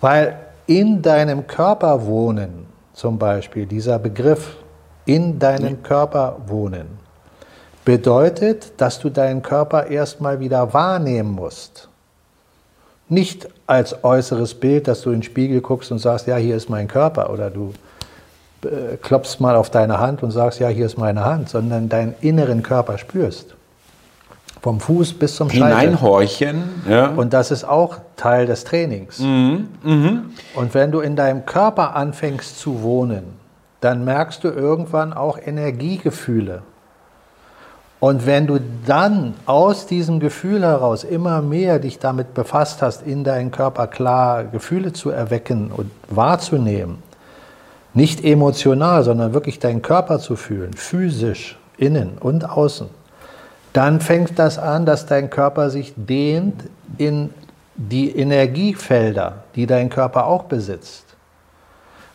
Weil 0.00 0.36
in 0.66 1.02
deinem 1.02 1.46
Körper 1.46 2.04
wohnen 2.06 2.63
zum 2.94 3.18
Beispiel, 3.18 3.66
dieser 3.66 3.98
Begriff 3.98 4.56
in 5.04 5.38
deinem 5.38 5.82
Körper 5.82 6.36
wohnen, 6.46 6.86
bedeutet, 7.84 8.72
dass 8.78 8.98
du 8.98 9.10
deinen 9.10 9.42
Körper 9.42 9.88
erstmal 9.88 10.40
wieder 10.40 10.72
wahrnehmen 10.72 11.32
musst. 11.32 11.88
Nicht 13.08 13.48
als 13.66 14.02
äußeres 14.02 14.54
Bild, 14.54 14.88
dass 14.88 15.02
du 15.02 15.10
in 15.10 15.16
den 15.16 15.22
Spiegel 15.22 15.60
guckst 15.60 15.92
und 15.92 15.98
sagst, 15.98 16.26
ja, 16.26 16.36
hier 16.36 16.56
ist 16.56 16.70
mein 16.70 16.88
Körper, 16.88 17.30
oder 17.30 17.50
du 17.50 17.74
äh, 18.62 18.96
klopfst 18.96 19.40
mal 19.40 19.56
auf 19.56 19.68
deine 19.68 20.00
Hand 20.00 20.22
und 20.22 20.30
sagst, 20.30 20.60
ja, 20.60 20.68
hier 20.68 20.86
ist 20.86 20.96
meine 20.96 21.24
Hand, 21.24 21.50
sondern 21.50 21.90
deinen 21.90 22.14
inneren 22.22 22.62
Körper 22.62 22.96
spürst. 22.96 23.54
Vom 24.64 24.80
Fuß 24.80 25.12
bis 25.12 25.36
zum 25.36 25.50
Scheitel. 25.50 25.66
Hineinhorchen. 25.66 26.62
Ja. 26.88 27.08
Und 27.08 27.34
das 27.34 27.50
ist 27.50 27.64
auch 27.64 27.98
Teil 28.16 28.46
des 28.46 28.64
Trainings. 28.64 29.18
Mhm. 29.18 29.68
Mhm. 29.82 30.22
Und 30.54 30.72
wenn 30.72 30.90
du 30.90 31.00
in 31.00 31.16
deinem 31.16 31.44
Körper 31.44 31.94
anfängst 31.94 32.58
zu 32.60 32.82
wohnen, 32.82 33.24
dann 33.82 34.06
merkst 34.06 34.42
du 34.42 34.48
irgendwann 34.48 35.12
auch 35.12 35.36
Energiegefühle. 35.36 36.62
Und 38.00 38.24
wenn 38.24 38.46
du 38.46 38.58
dann 38.86 39.34
aus 39.44 39.84
diesem 39.84 40.18
Gefühl 40.18 40.62
heraus 40.62 41.04
immer 41.04 41.42
mehr 41.42 41.78
dich 41.78 41.98
damit 41.98 42.32
befasst 42.32 42.80
hast, 42.80 43.06
in 43.06 43.22
deinen 43.22 43.50
Körper 43.50 43.86
klar 43.86 44.44
Gefühle 44.44 44.94
zu 44.94 45.10
erwecken 45.10 45.72
und 45.72 45.90
wahrzunehmen, 46.08 47.02
nicht 47.92 48.24
emotional, 48.24 49.04
sondern 49.04 49.34
wirklich 49.34 49.58
deinen 49.58 49.82
Körper 49.82 50.20
zu 50.20 50.36
fühlen, 50.36 50.72
physisch, 50.72 51.58
innen 51.76 52.16
und 52.18 52.48
außen, 52.48 52.88
dann 53.74 54.00
fängt 54.00 54.38
das 54.38 54.56
an, 54.56 54.86
dass 54.86 55.04
dein 55.04 55.30
Körper 55.30 55.68
sich 55.68 55.92
dehnt 55.96 56.62
in 56.96 57.30
die 57.74 58.16
Energiefelder, 58.16 59.42
die 59.56 59.66
dein 59.66 59.90
Körper 59.90 60.26
auch 60.26 60.44
besitzt. 60.44 61.04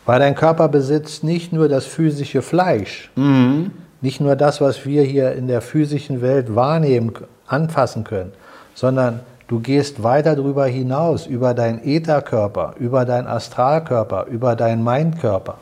Weil 0.05 0.20
dein 0.20 0.36
Körper 0.36 0.70
besitzt 0.70 1.26
nicht 1.26 1.51
nur 1.51 1.68
das 1.68 1.86
physische 1.86 2.41
Fleisch, 2.41 3.12
mhm. 3.18 3.72
nicht 3.99 4.22
nur 4.22 4.38
das, 4.38 4.62
was 4.62 4.86
wir 4.86 5.03
hier 5.03 5.34
in 5.34 5.47
der 5.47 5.60
physischen 5.60 6.22
Welt 6.22 6.55
wahrnehmen, 6.55 7.12
anfassen 7.45 8.05
können, 8.05 8.32
sondern 8.74 9.20
du 9.49 9.60
gehst 9.60 10.01
weiter 10.01 10.38
darüber 10.38 10.66
hinaus, 10.66 11.28
über 11.28 11.53
deinen 11.53 11.84
Ätherkörper, 11.84 12.76
über 12.80 13.03
deinen 13.03 13.28
Astralkörper, 13.28 14.28
über 14.28 14.55
deinen 14.55 14.82
Mindkörper. 14.82 15.57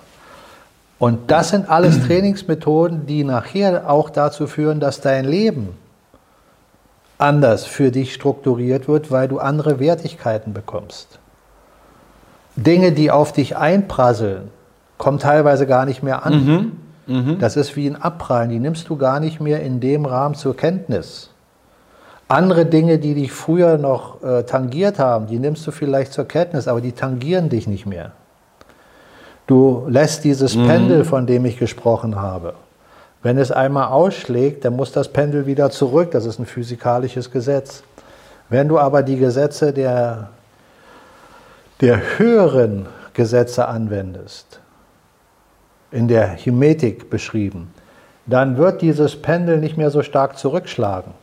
Und 1.00 1.32
das 1.32 1.50
sind 1.50 1.68
alles 1.68 2.00
Trainingsmethoden, 2.06 3.08
die 3.08 3.24
nachher 3.24 3.90
auch 3.90 4.12
dazu 4.12 4.46
führen, 4.46 4.80
dass 4.80 5.02
dein 5.02 5.26
Leben 5.26 5.70
anders 7.18 7.66
für 7.66 7.92
dich 7.92 8.14
strukturiert 8.14 8.88
wird, 8.88 9.12
weil 9.12 9.28
du 9.28 9.40
andere 9.40 9.80
Wertigkeiten 9.80 10.54
bekommst. 10.54 11.20
Dinge, 12.56 12.92
die 12.92 13.12
auf 13.12 13.32
dich 13.32 13.56
einprasseln, 13.56 14.50
kommen 14.98 15.20
teilweise 15.20 15.68
gar 15.68 15.86
nicht 15.86 16.04
mehr 16.04 16.26
an. 16.26 16.46
Mhm. 16.46 16.72
Mhm. 17.08 17.40
Das 17.40 17.56
ist 17.56 17.76
wie 17.76 17.88
ein 17.88 17.96
Abprallen, 17.96 18.50
die 18.50 18.60
nimmst 18.60 18.90
du 18.90 18.98
gar 18.98 19.20
nicht 19.20 19.40
mehr 19.40 19.62
in 19.62 19.80
dem 19.80 20.06
Rahmen 20.06 20.36
zur 20.36 20.56
Kenntnis. 20.56 21.32
Andere 22.28 22.66
Dinge, 22.66 23.00
die 23.00 23.14
dich 23.14 23.32
früher 23.32 23.78
noch 23.78 24.22
äh, 24.22 24.44
tangiert 24.44 25.00
haben, 25.00 25.28
die 25.28 25.40
nimmst 25.40 25.66
du 25.66 25.72
vielleicht 25.72 26.12
zur 26.12 26.26
Kenntnis, 26.26 26.68
aber 26.68 26.82
die 26.82 26.92
tangieren 26.92 27.48
dich 27.48 27.68
nicht 27.68 27.86
mehr. 27.86 28.12
Du 29.46 29.86
lässt 29.88 30.26
dieses 30.26 30.56
mhm. 30.56 30.68
Pendel, 30.68 31.06
von 31.06 31.26
dem 31.26 31.46
ich 31.46 31.58
gesprochen 31.58 32.18
habe, 32.18 32.56
wenn 33.24 33.38
es 33.38 33.52
einmal 33.52 33.88
ausschlägt, 33.88 34.64
dann 34.66 34.76
muss 34.76 34.92
das 34.92 35.10
Pendel 35.10 35.46
wieder 35.46 35.70
zurück. 35.70 36.12
Das 36.12 36.26
ist 36.26 36.40
ein 36.40 36.46
physikalisches 36.46 37.32
Gesetz. 37.32 37.84
Wenn 38.50 38.68
du 38.68 38.80
aber 38.80 39.04
die 39.04 39.18
Gesetze 39.18 39.74
der, 39.74 40.30
der 41.82 42.00
höheren 42.18 42.88
Gesetze 43.14 43.68
anwendest, 43.68 44.60
in 45.92 46.08
der 46.08 46.36
Chimetik 46.36 47.10
beschrieben, 47.10 47.74
dann 48.26 48.58
wird 48.58 48.82
dieses 48.82 49.22
Pendel 49.22 49.58
nicht 49.60 49.78
mehr 49.78 49.90
so 49.90 50.04
stark 50.04 50.38
zurückschlagen 50.38 51.14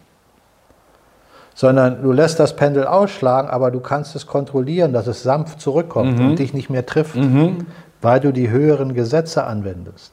sondern 1.55 2.03
du 2.03 2.13
lässt 2.13 2.41
das 2.41 2.57
Pendel 2.57 2.87
ausschlagen, 2.87 3.49
aber 3.49 3.71
du 3.71 3.81
kannst 3.81 4.17
es 4.17 4.27
kontrollieren, 4.27 4.93
dass 4.93 5.07
es 5.07 5.23
sanft 5.23 5.61
zurückkommt 5.61 6.19
mhm. 6.19 6.31
und 6.31 6.39
dich 6.41 6.53
nicht 6.53 6.69
mehr 6.69 6.85
trifft, 6.85 7.15
mhm. 7.15 7.67
weil 8.03 8.21
du 8.21 8.33
die 8.33 8.51
höheren 8.51 8.93
Gesetze 8.93 9.45
anwendest. 9.45 10.13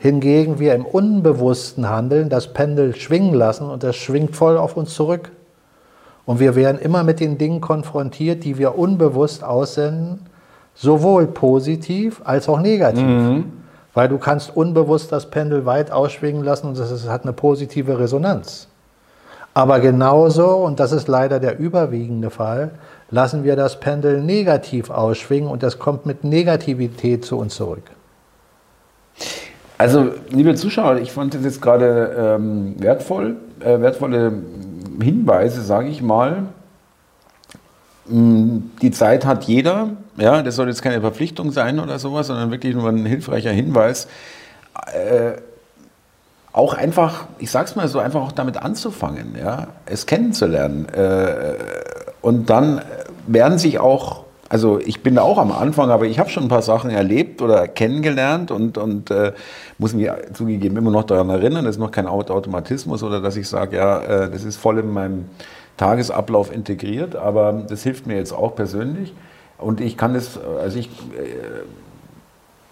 Hingegen 0.00 0.58
wir 0.58 0.74
im 0.74 0.86
unbewussten 0.86 1.90
Handeln 1.90 2.30
das 2.30 2.54
Pendel 2.54 2.96
schwingen 2.96 3.34
lassen 3.34 3.68
und 3.68 3.82
das 3.82 3.96
schwingt 3.96 4.34
voll 4.34 4.56
auf 4.56 4.78
uns 4.78 4.94
zurück. 4.94 5.30
Und 6.24 6.40
wir 6.40 6.54
werden 6.54 6.80
immer 6.80 7.04
mit 7.04 7.20
den 7.20 7.36
Dingen 7.36 7.60
konfrontiert, 7.60 8.42
die 8.44 8.56
wir 8.56 8.78
unbewusst 8.78 9.44
aussenden, 9.44 10.20
sowohl 10.74 11.26
positiv 11.26 12.22
als 12.24 12.48
auch 12.48 12.60
negativ. 12.60 13.02
Mhm. 13.02 13.52
Weil 13.92 14.08
du 14.08 14.16
kannst 14.16 14.56
unbewusst 14.56 15.12
das 15.12 15.28
Pendel 15.28 15.66
weit 15.66 15.92
ausschwingen 15.92 16.44
lassen 16.44 16.68
und 16.68 16.78
es 16.78 17.06
hat 17.06 17.24
eine 17.24 17.34
positive 17.34 17.98
Resonanz. 17.98 18.68
Aber 19.52 19.80
genauso, 19.80 20.48
und 20.48 20.80
das 20.80 20.92
ist 20.92 21.08
leider 21.08 21.40
der 21.40 21.58
überwiegende 21.58 22.30
Fall, 22.30 22.70
lassen 23.10 23.44
wir 23.44 23.54
das 23.54 23.80
Pendel 23.80 24.22
negativ 24.22 24.88
ausschwingen 24.88 25.50
und 25.50 25.62
das 25.62 25.78
kommt 25.78 26.06
mit 26.06 26.24
Negativität 26.24 27.22
zu 27.26 27.36
uns 27.36 27.56
zurück. 27.56 27.82
Also, 29.80 30.10
liebe 30.28 30.54
Zuschauer, 30.56 30.98
ich 30.98 31.10
fand 31.10 31.32
das 31.32 31.42
jetzt 31.42 31.62
gerade 31.62 32.36
ähm, 32.38 32.74
wertvoll, 32.82 33.36
äh, 33.60 33.80
wertvolle 33.80 34.30
Hinweise, 35.00 35.62
sage 35.62 35.88
ich 35.88 36.02
mal. 36.02 36.42
Mm, 38.04 38.58
die 38.82 38.90
Zeit 38.90 39.24
hat 39.24 39.44
jeder, 39.44 39.88
ja, 40.18 40.42
das 40.42 40.56
soll 40.56 40.68
jetzt 40.68 40.82
keine 40.82 41.00
Verpflichtung 41.00 41.50
sein 41.50 41.80
oder 41.80 41.98
sowas, 41.98 42.26
sondern 42.26 42.50
wirklich 42.50 42.74
nur 42.74 42.90
ein 42.90 43.06
hilfreicher 43.06 43.52
Hinweis. 43.52 44.06
Äh, 44.92 45.40
auch 46.52 46.74
einfach, 46.74 47.24
ich 47.38 47.50
sag's 47.50 47.74
mal 47.74 47.88
so, 47.88 48.00
einfach 48.00 48.20
auch 48.20 48.32
damit 48.32 48.58
anzufangen, 48.58 49.34
ja, 49.42 49.68
es 49.86 50.04
kennenzulernen. 50.04 50.90
Äh, 50.90 51.54
und 52.20 52.50
dann 52.50 52.82
werden 53.26 53.56
sich 53.56 53.78
auch, 53.78 54.24
also 54.50 54.80
ich 54.80 55.02
bin 55.02 55.14
da 55.14 55.22
auch 55.22 55.38
am 55.38 55.52
Anfang, 55.52 55.90
aber 55.90 56.06
ich 56.06 56.18
habe 56.18 56.28
schon 56.28 56.42
ein 56.42 56.48
paar 56.48 56.60
Sachen 56.60 56.90
erlebt 56.90 57.40
oder 57.40 57.68
kennengelernt 57.68 58.50
und, 58.50 58.78
und 58.78 59.10
äh, 59.12 59.32
muss 59.78 59.94
mich 59.94 60.10
zugegeben 60.34 60.76
immer 60.76 60.90
noch 60.90 61.04
daran 61.04 61.30
erinnern, 61.30 61.64
das 61.64 61.76
ist 61.76 61.80
noch 61.80 61.92
kein 61.92 62.08
Automatismus 62.08 63.04
oder 63.04 63.20
dass 63.20 63.36
ich 63.36 63.48
sage, 63.48 63.76
ja, 63.76 64.00
äh, 64.00 64.30
das 64.30 64.42
ist 64.42 64.56
voll 64.56 64.80
in 64.80 64.92
meinem 64.92 65.26
Tagesablauf 65.76 66.52
integriert, 66.52 67.14
aber 67.14 67.64
das 67.68 67.84
hilft 67.84 68.08
mir 68.08 68.16
jetzt 68.16 68.32
auch 68.32 68.56
persönlich. 68.56 69.14
Und 69.56 69.80
ich 69.80 69.96
kann 69.96 70.16
es, 70.16 70.36
also 70.60 70.80
ich 70.80 70.88
äh, 70.88 71.62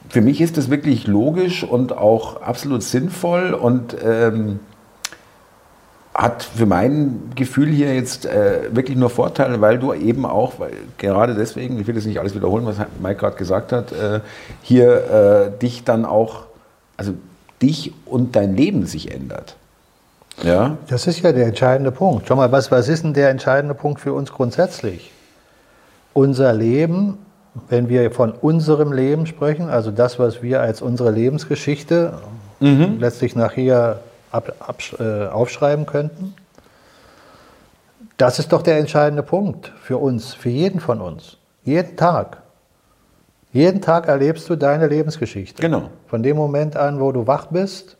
für 0.08 0.20
mich 0.20 0.40
ist 0.40 0.56
das 0.56 0.70
wirklich 0.70 1.06
logisch 1.06 1.62
und 1.62 1.96
auch 1.96 2.42
absolut 2.42 2.82
sinnvoll 2.82 3.52
und 3.52 3.96
ähm, 4.04 4.58
hat 6.18 6.42
für 6.42 6.66
mein 6.66 7.30
Gefühl 7.36 7.68
hier 7.68 7.94
jetzt 7.94 8.26
äh, 8.26 8.74
wirklich 8.74 8.96
nur 8.96 9.08
Vorteile, 9.08 9.60
weil 9.60 9.78
du 9.78 9.92
eben 9.94 10.26
auch, 10.26 10.58
weil 10.58 10.72
gerade 10.98 11.34
deswegen, 11.34 11.80
ich 11.80 11.86
will 11.86 11.94
jetzt 11.94 12.06
nicht 12.06 12.18
alles 12.18 12.34
wiederholen, 12.34 12.66
was 12.66 12.76
Mike 13.00 13.20
gerade 13.20 13.36
gesagt 13.36 13.70
hat, 13.70 13.92
äh, 13.92 14.20
hier 14.62 15.52
äh, 15.54 15.58
dich 15.58 15.84
dann 15.84 16.04
auch, 16.04 16.46
also 16.96 17.14
dich 17.62 17.92
und 18.04 18.34
dein 18.34 18.56
Leben 18.56 18.84
sich 18.84 19.14
ändert. 19.14 19.56
Ja? 20.42 20.76
Das 20.88 21.06
ist 21.06 21.20
ja 21.20 21.30
der 21.30 21.46
entscheidende 21.46 21.92
Punkt. 21.92 22.26
Schau 22.26 22.34
mal, 22.34 22.50
was, 22.50 22.72
was 22.72 22.88
ist 22.88 23.04
denn 23.04 23.14
der 23.14 23.30
entscheidende 23.30 23.74
Punkt 23.74 24.00
für 24.00 24.12
uns 24.12 24.32
grundsätzlich? 24.32 25.12
Unser 26.14 26.52
Leben 26.52 27.18
wenn 27.68 27.88
wir 27.88 28.10
von 28.10 28.32
unserem 28.32 28.92
Leben 28.92 29.26
sprechen, 29.26 29.68
also 29.68 29.90
das, 29.90 30.18
was 30.18 30.42
wir 30.42 30.60
als 30.60 30.82
unsere 30.82 31.10
Lebensgeschichte 31.10 32.14
mhm. 32.60 32.98
letztlich 33.00 33.34
nachher 33.36 34.00
ab, 34.30 34.52
ab, 34.60 34.80
äh, 34.98 35.26
aufschreiben 35.26 35.86
könnten, 35.86 36.34
das 38.16 38.38
ist 38.38 38.52
doch 38.52 38.62
der 38.62 38.78
entscheidende 38.78 39.22
Punkt 39.22 39.72
für 39.80 39.96
uns, 39.96 40.34
für 40.34 40.50
jeden 40.50 40.80
von 40.80 41.00
uns. 41.00 41.36
Jeden 41.64 41.96
Tag. 41.96 42.38
Jeden 43.52 43.80
Tag 43.80 44.08
erlebst 44.08 44.48
du 44.50 44.56
deine 44.56 44.88
Lebensgeschichte. 44.88 45.62
Genau. 45.62 45.90
Von 46.06 46.22
dem 46.22 46.36
Moment 46.36 46.76
an, 46.76 47.00
wo 47.00 47.12
du 47.12 47.26
wach 47.26 47.46
bist, 47.46 47.96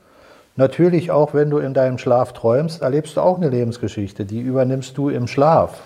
natürlich 0.57 1.11
auch, 1.11 1.35
wenn 1.35 1.51
du 1.51 1.59
in 1.59 1.73
deinem 1.73 1.99
Schlaf 1.99 2.33
träumst, 2.33 2.83
erlebst 2.83 3.17
du 3.17 3.21
auch 3.21 3.37
eine 3.37 3.49
Lebensgeschichte. 3.49 4.25
Die 4.25 4.41
übernimmst 4.41 4.99
du 4.99 5.09
im 5.09 5.27
Schlaf. 5.27 5.81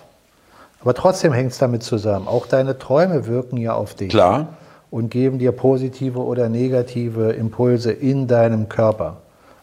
Aber 0.81 0.95
trotzdem 0.95 1.33
hängt 1.33 1.53
es 1.53 1.59
damit 1.59 1.83
zusammen. 1.83 2.27
Auch 2.27 2.47
deine 2.47 2.79
Träume 2.79 3.27
wirken 3.27 3.57
ja 3.57 3.75
auf 3.75 3.95
dich. 3.95 4.09
Klar. 4.09 4.49
Und 4.91 5.11
geben 5.11 5.39
dir 5.39 5.53
positive 5.53 6.19
oder 6.19 6.49
negative 6.49 7.33
Impulse 7.33 7.93
in 7.93 8.27
deinem 8.27 8.69
Körper. 8.69 9.19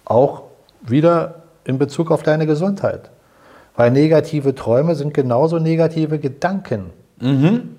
Auch 0.06 0.44
wieder 0.82 1.44
in 1.66 1.78
Bezug 1.78 2.12
auf 2.12 2.24
deine 2.24 2.46
Gesundheit. 2.46 3.10
Weil 3.76 3.92
negative 3.92 4.56
Träume 4.56 4.96
sind 4.96 5.14
genauso 5.14 5.60
negative 5.60 6.20
Gedanken. 6.20 6.92
Mhm. 7.20 7.76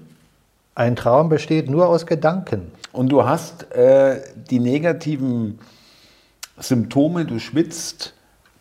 Ein 0.75 0.97
Traum 0.97 1.29
besteht 1.29 1.69
nur 1.69 1.89
aus 1.89 2.07
Gedanken. 2.07 2.73
Und 2.93 3.11
du 3.11 3.25
hast 3.25 3.73
äh, 3.73 4.21
die 4.51 4.61
negativen 4.61 5.59
Symptome, 6.59 7.25
du 7.25 7.39
schwitzt, 7.39 8.15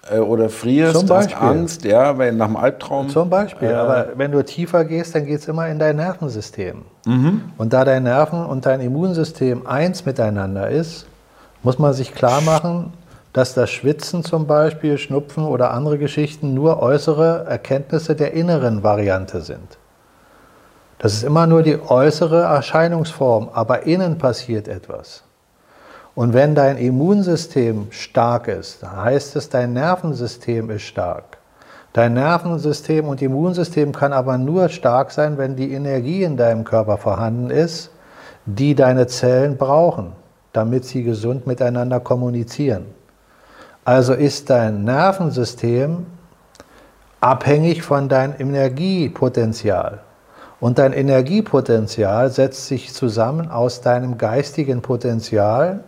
äh, 0.10 0.20
oder 0.20 0.50
frierst, 0.50 1.10
hast 1.10 1.36
Angst, 1.36 1.84
ja, 1.86 2.18
weil 2.18 2.34
nach 2.34 2.48
dem 2.48 2.58
Albtraum. 2.58 3.10
Zum 3.10 3.30
Beispiel, 3.30 3.70
äh, 3.70 3.74
aber 3.74 4.10
wenn 4.16 4.32
du 4.32 4.44
tiefer 4.44 4.86
gehst, 4.86 5.16
dann 5.16 5.26
geht 5.26 5.40
es 5.40 5.48
immer 5.48 5.68
in 5.68 5.80
dein 5.80 5.98
Nervensystem. 5.98 6.84
Mhm. 7.06 7.42
Und 7.58 7.74
da 7.74 7.86
dein 7.86 8.04
Nerven 8.04 8.46
und 8.46 8.66
dein 8.66 8.82
Immunsystem 8.82 9.68
eins 9.68 10.06
miteinander 10.06 10.70
ist, 10.70 11.06
muss 11.64 11.80
man 11.80 11.94
sich 11.94 12.14
klar 12.14 12.42
machen, 12.42 12.94
dass 13.34 13.54
das 13.54 13.70
Schwitzen 13.70 14.24
zum 14.24 14.48
Beispiel, 14.48 14.98
Schnupfen 14.98 15.46
oder 15.46 15.72
andere 15.72 15.98
Geschichten 15.98 16.54
nur 16.54 16.82
äußere 16.82 17.46
Erkenntnisse 17.48 18.16
der 18.16 18.34
inneren 18.34 18.84
Variante 18.84 19.42
sind. 19.42 19.78
Das 20.98 21.14
ist 21.14 21.24
immer 21.24 21.48
nur 21.48 21.64
die 21.64 21.80
äußere 21.80 22.42
Erscheinungsform, 22.42 23.50
aber 23.54 23.84
innen 23.84 24.18
passiert 24.18 24.68
etwas. 24.68 25.24
Und 26.16 26.34
wenn 26.34 26.56
dein 26.56 26.78
Immunsystem 26.78 27.88
stark 27.92 28.50
ist, 28.50 28.84
heißt 28.84 29.38
es, 29.38 29.48
dein 29.48 29.74
Nervensystem 29.74 30.70
ist 30.70 30.82
stark. 30.82 31.38
Dein 31.94 32.16
Nervensystem 32.16 33.08
und 33.08 33.22
Immunsystem 33.22 33.94
kann 33.94 34.12
aber 34.12 34.38
nur 34.38 34.70
stark 34.70 35.12
sein, 35.12 35.38
wenn 35.38 35.56
die 35.56 35.72
Energie 35.72 36.24
in 36.24 36.36
deinem 36.36 36.64
Körper 36.64 36.98
vorhanden 36.98 37.50
ist, 37.50 37.92
die 38.46 38.76
deine 38.76 39.08
Zellen 39.08 39.58
brauchen, 39.58 40.12
damit 40.52 40.84
sie 40.84 41.04
gesund 41.04 41.48
miteinander 41.48 42.00
kommunizieren. 42.00 42.99
Also 43.90 44.14
ist 44.14 44.52
dein 44.52 44.84
Nervensystem 44.84 46.06
abhängig 47.22 47.82
von 47.82 48.08
deinem 48.08 48.36
Energiepotenzial. 48.38 50.02
Und 50.60 50.78
dein 50.78 50.94
Energiepotenzial 50.94 52.30
setzt 52.30 52.68
sich 52.68 52.94
zusammen 52.94 53.50
aus 53.50 53.82
deinem 53.82 54.20
geistigen 54.20 54.84
Potenzial, 54.84 55.84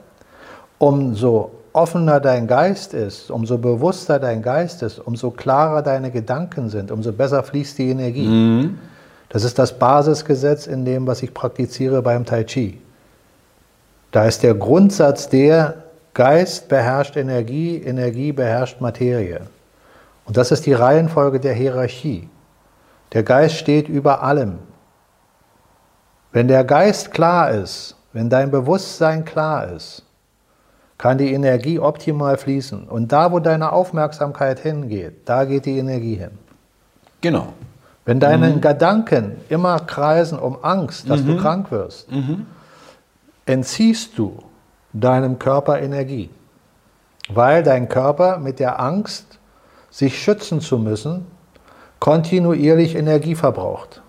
Umso 0.80 1.52
offener 1.74 2.20
dein 2.20 2.48
Geist 2.48 2.96
ist, 2.96 3.30
umso 3.30 3.60
bewusster 3.60 4.18
dein 4.18 4.42
Geist 4.42 4.82
ist, 4.82 4.98
umso 4.98 5.30
klarer 5.30 5.84
deine 5.84 6.10
Gedanken 6.10 6.70
sind, 6.70 6.90
umso 6.90 7.12
besser 7.12 7.44
fließt 7.44 7.78
die 7.78 7.92
Energie. 7.92 8.28
Mhm. 8.28 8.80
Das 9.30 9.44
ist 9.44 9.60
das 9.60 9.78
Basisgesetz 9.78 10.66
in 10.66 10.86
dem, 10.86 11.06
was 11.06 11.22
ich 11.22 11.36
praktiziere 11.36 12.02
beim 12.02 12.26
Tai 12.26 12.46
Chi. 12.46 12.82
Da 14.10 14.26
ist 14.26 14.42
der 14.42 14.56
Grundsatz 14.56 15.30
der, 15.30 15.91
Geist 16.14 16.68
beherrscht 16.68 17.16
Energie, 17.16 17.78
Energie 17.78 18.32
beherrscht 18.32 18.82
Materie. 18.82 19.42
Und 20.26 20.38
das 20.38 20.52
ist 20.52 20.66
die 20.66 20.74
Reihenfolge 20.74 21.40
der 21.40 21.54
Hierarchie. 21.54 22.30
Der 23.14 23.24
Geist 23.24 23.56
steht 23.56 23.88
über 23.88 24.24
allem. 24.24 24.60
Wenn 26.32 26.48
der 26.48 26.64
Geist 26.64 27.12
klar 27.12 27.52
ist, 27.52 27.96
wenn 28.14 28.30
dein 28.30 28.52
Bewusstsein 28.52 29.26
klar 29.26 29.72
ist, 29.72 30.04
kann 30.98 31.18
die 31.18 31.34
Energie 31.34 31.80
optimal 31.80 32.38
fließen. 32.38 32.88
Und 32.88 33.12
da, 33.12 33.32
wo 33.32 33.40
deine 33.40 33.72
Aufmerksamkeit 33.72 34.60
hingeht, 34.60 35.28
da 35.28 35.46
geht 35.46 35.66
die 35.66 35.78
Energie 35.78 36.16
hin. 36.16 36.32
Genau. 37.22 37.54
Wenn 38.06 38.20
deine 38.20 38.50
mhm. 38.50 38.62
Gedanken 38.62 39.38
immer 39.50 39.80
kreisen 39.80 40.38
um 40.38 40.64
Angst, 40.64 41.10
dass 41.10 41.22
mhm. 41.22 41.28
du 41.28 41.38
krank 41.38 41.72
wirst, 41.72 42.12
mhm. 42.12 42.46
entziehst 43.46 44.18
du 44.18 44.44
deinem 44.94 45.40
Körper 45.40 45.80
Energie, 45.80 46.30
weil 47.30 47.64
dein 47.64 47.88
Körper 47.90 48.38
mit 48.38 48.60
der 48.60 48.80
Angst, 48.80 49.40
sich 49.90 50.22
schützen 50.22 50.62
zu 50.62 50.78
müssen, 50.78 51.28
kontinuierlich 52.00 52.96
Energie 52.96 53.36
verbraucht. 53.36 54.02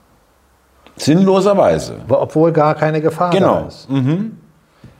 Sinnloserweise. 0.97 1.97
Obwohl 2.09 2.53
gar 2.53 2.75
keine 2.75 3.01
Gefahr 3.01 3.31
genau. 3.31 3.61
da 3.61 3.67
ist. 3.67 3.91
Mhm. 3.91 4.39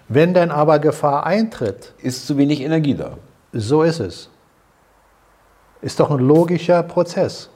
Wenn 0.09 0.35
dann 0.35 0.51
aber 0.51 0.79
Gefahr 0.79 1.25
eintritt, 1.25 1.95
ist 1.99 2.27
zu 2.27 2.37
wenig 2.37 2.61
Energie 2.61 2.95
da. 2.95 3.13
So 3.53 3.83
ist 3.83 4.01
es. 4.01 4.29
Ist 5.81 6.01
doch 6.01 6.11
ein 6.11 6.19
logischer 6.19 6.83
Prozess. 6.83 7.49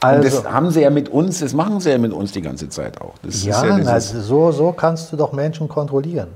Also, 0.00 0.16
und 0.16 0.24
das 0.24 0.36
also- 0.36 0.52
haben 0.52 0.70
sie 0.70 0.82
ja 0.82 0.90
mit 0.90 1.08
uns, 1.08 1.40
das 1.40 1.54
machen 1.54 1.80
sie 1.80 1.90
ja 1.90 1.98
mit 1.98 2.12
uns 2.12 2.32
die 2.32 2.42
ganze 2.42 2.68
Zeit 2.68 3.00
auch. 3.00 3.14
Das 3.22 3.44
ja, 3.44 3.64
ja 3.64 3.78
na, 3.78 4.00
so, 4.00 4.52
so 4.52 4.72
kannst 4.72 5.12
du 5.12 5.16
doch 5.16 5.32
Menschen 5.32 5.68
kontrollieren. 5.68 6.28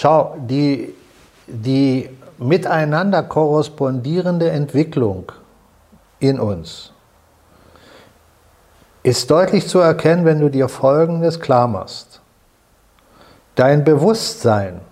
Schau, 0.00 0.36
die, 0.38 0.94
die 1.48 2.08
miteinander 2.38 3.24
korrespondierende 3.24 4.48
Entwicklung 4.48 5.32
in 6.20 6.38
uns 6.38 6.92
ist 9.02 9.28
deutlich 9.28 9.66
zu 9.66 9.80
erkennen, 9.80 10.24
wenn 10.24 10.38
du 10.38 10.50
dir 10.50 10.68
Folgendes 10.68 11.40
klar 11.40 11.66
machst. 11.66 12.20
Dein 13.56 13.82
Bewusstsein 13.82 14.82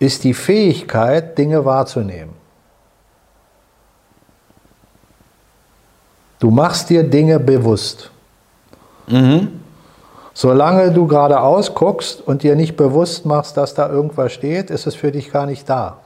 ist 0.00 0.24
die 0.24 0.34
Fähigkeit, 0.34 1.38
Dinge 1.38 1.64
wahrzunehmen. 1.64 2.34
Du 6.40 6.50
machst 6.50 6.90
dir 6.90 7.08
Dinge 7.08 7.38
bewusst. 7.38 8.10
Mhm. 9.06 9.60
Solange 10.38 10.90
du 10.90 11.06
geradeaus 11.06 11.72
guckst 11.72 12.20
und 12.20 12.42
dir 12.42 12.56
nicht 12.56 12.76
bewusst 12.76 13.24
machst, 13.24 13.56
dass 13.56 13.72
da 13.72 13.88
irgendwas 13.88 14.32
steht, 14.32 14.68
ist 14.68 14.86
es 14.86 14.94
für 14.94 15.10
dich 15.10 15.32
gar 15.32 15.46
nicht 15.46 15.66
da. 15.66 15.96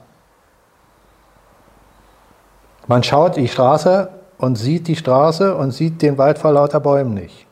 Man 2.87 3.03
schaut 3.03 3.35
die 3.35 3.49
Straße 3.49 4.07
und 4.37 4.55
sieht 4.55 4.87
die 4.87 4.95
Straße 4.95 5.53
und 5.53 5.71
sieht 5.71 6.01
den 6.01 6.17
Wald 6.17 6.37
vor 6.37 6.53
lauter 6.53 6.79
Bäumen 6.79 7.13
nicht. 7.13 7.45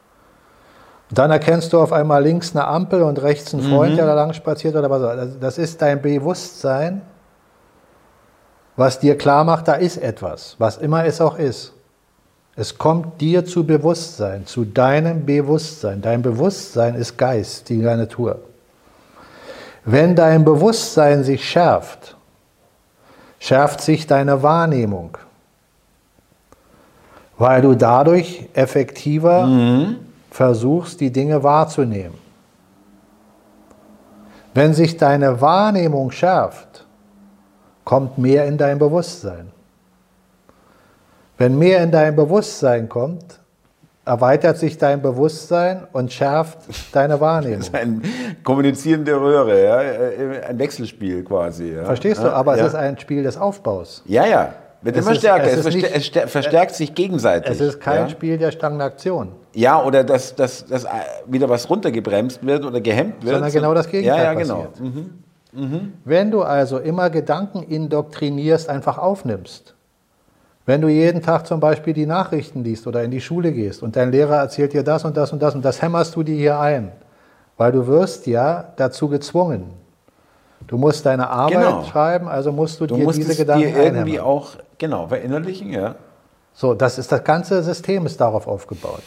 Und 1.09 1.19
dann 1.19 1.31
erkennst 1.31 1.73
du 1.73 1.81
auf 1.81 1.91
einmal 1.91 2.23
links 2.23 2.55
eine 2.55 2.65
Ampel 2.65 3.01
und 3.01 3.21
rechts 3.21 3.53
einen 3.53 3.63
Freund, 3.63 3.91
mhm. 3.91 3.97
der 3.97 4.05
da 4.05 4.13
lang 4.13 4.31
spaziert 4.31 4.73
oder 4.73 4.89
was. 4.89 5.37
Das 5.41 5.57
ist 5.57 5.81
dein 5.81 6.01
Bewusstsein, 6.01 7.01
was 8.77 8.99
dir 8.99 9.17
klar 9.17 9.43
macht, 9.43 9.67
da 9.67 9.73
ist 9.73 9.97
etwas, 9.97 10.55
was 10.59 10.77
immer 10.77 11.03
es 11.03 11.19
auch 11.19 11.37
ist. 11.37 11.73
Es 12.59 12.77
kommt 12.77 13.21
dir 13.21 13.45
zu 13.45 13.65
Bewusstsein, 13.65 14.45
zu 14.45 14.65
deinem 14.65 15.25
Bewusstsein. 15.25 16.01
Dein 16.01 16.21
Bewusstsein 16.21 16.95
ist 16.95 17.17
Geist, 17.17 17.69
die 17.69 17.77
Natur. 17.77 18.41
Wenn 19.85 20.13
dein 20.13 20.43
Bewusstsein 20.43 21.23
sich 21.23 21.49
schärft, 21.49 22.17
schärft 23.39 23.79
sich 23.79 24.07
deine 24.07 24.43
Wahrnehmung, 24.43 25.17
weil 27.37 27.61
du 27.61 27.75
dadurch 27.75 28.49
effektiver 28.53 29.45
mhm. 29.45 29.95
versuchst, 30.29 30.99
die 30.99 31.13
Dinge 31.13 31.41
wahrzunehmen. 31.41 32.17
Wenn 34.53 34.73
sich 34.73 34.97
deine 34.97 35.39
Wahrnehmung 35.39 36.11
schärft, 36.11 36.85
kommt 37.85 38.17
mehr 38.17 38.45
in 38.47 38.57
dein 38.57 38.79
Bewusstsein. 38.79 39.49
Wenn 41.39 41.57
mehr 41.57 41.81
in 41.81 41.89
dein 41.89 42.17
Bewusstsein 42.17 42.89
kommt, 42.89 43.39
erweitert 44.03 44.57
sich 44.57 44.77
dein 44.77 45.01
Bewusstsein 45.01 45.87
und 45.93 46.11
schärft 46.11 46.57
deine 46.91 47.21
Wahrnehmung. 47.21 47.59
Das 47.59 47.69
ist 47.69 47.75
ein 47.75 48.01
kommunizierende 48.43 49.13
Röhre, 49.13 49.63
ja? 49.63 50.47
ein 50.49 50.59
Wechselspiel 50.59 51.23
quasi. 51.23 51.75
Ja? 51.75 51.85
Verstehst 51.85 52.21
du? 52.21 52.27
Aber 52.33 52.57
ja. 52.57 52.65
es 52.65 52.73
ist 52.73 52.75
ein 52.75 52.99
Spiel 52.99 53.23
des 53.23 53.37
Aufbaus. 53.37 54.03
Ja, 54.05 54.25
ja. 54.25 54.53
Wird 54.81 54.97
es 54.97 55.05
immer 55.05 55.13
ist, 55.13 55.19
stärker. 55.19 55.45
Es, 55.45 55.65
es, 55.65 55.75
nicht, 55.75 55.93
es, 55.93 56.31
verstärkt 56.31 56.75
sich 56.75 56.93
gegenseitig. 56.93 57.51
Es 57.51 57.61
ist 57.61 57.79
kein 57.79 58.01
ja? 58.01 58.09
Spiel 58.09 58.37
der 58.37 58.51
Stagnation. 58.51 59.31
Ja, 59.53 59.81
oder 59.81 60.03
dass, 60.03 60.35
dass, 60.35 60.65
dass 60.65 60.85
wieder 61.25 61.47
was 61.47 61.69
runtergebremst 61.69 62.45
wird 62.45 62.65
oder 62.65 62.81
gehemmt 62.81 63.23
wird. 63.23 63.35
Sondern 63.35 63.51
genau 63.51 63.73
das 63.73 63.89
Gegenteil 63.89 64.17
ja, 64.17 64.23
ja, 64.23 64.33
genau. 64.33 64.67
Mhm. 64.77 65.09
Mhm. 65.53 65.93
Wenn 66.03 66.31
du 66.31 66.43
also 66.43 66.79
immer 66.79 67.09
Gedanken 67.09 67.63
indoktrinierst, 67.63 68.69
einfach 68.69 68.97
aufnimmst, 68.97 69.75
wenn 70.69 70.81
du 70.81 70.87
jeden 70.87 71.23
Tag 71.23 71.47
zum 71.47 71.59
Beispiel 71.59 71.93
die 71.93 72.05
Nachrichten 72.05 72.63
liest 72.63 72.85
oder 72.85 73.03
in 73.03 73.09
die 73.09 73.21
Schule 73.21 73.51
gehst 73.51 73.81
und 73.81 73.95
dein 73.95 74.11
Lehrer 74.11 74.35
erzählt 74.35 74.71
dir 74.71 74.83
das 74.83 75.03
und 75.03 75.17
das 75.17 75.33
und 75.33 75.41
das 75.41 75.55
und 75.55 75.65
das 75.65 75.81
hämmerst 75.81 76.15
du 76.15 76.21
dir 76.21 76.35
hier 76.35 76.59
ein, 76.59 76.91
weil 77.57 77.71
du 77.71 77.87
wirst 77.87 78.27
ja 78.27 78.71
dazu 78.75 79.09
gezwungen. 79.09 79.71
Du 80.67 80.77
musst 80.77 81.07
deine 81.07 81.27
Arbeit 81.27 81.53
genau. 81.53 81.83
schreiben, 81.85 82.27
also 82.27 82.51
musst 82.51 82.79
du, 82.79 82.85
du 82.85 82.97
dir 82.97 83.03
musst 83.03 83.17
diese 83.17 83.35
Gedanken 83.35 83.63
dir 83.63 83.83
irgendwie 83.83 84.19
einhämmern. 84.19 84.19
auch 84.19 84.49
genau 84.77 85.07
verinnerlichen, 85.07 85.73
ja. 85.73 85.95
So, 86.53 86.75
das 86.75 86.99
ist 86.99 87.11
das 87.11 87.23
ganze 87.23 87.63
System 87.63 88.05
ist 88.05 88.21
darauf 88.21 88.45
aufgebaut. 88.47 89.01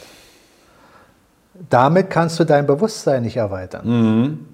Damit 1.69 2.09
kannst 2.09 2.37
du 2.41 2.43
dein 2.43 2.67
Bewusstsein 2.67 3.23
nicht 3.23 3.37
erweitern. 3.37 3.87
Mhm. 3.87 4.52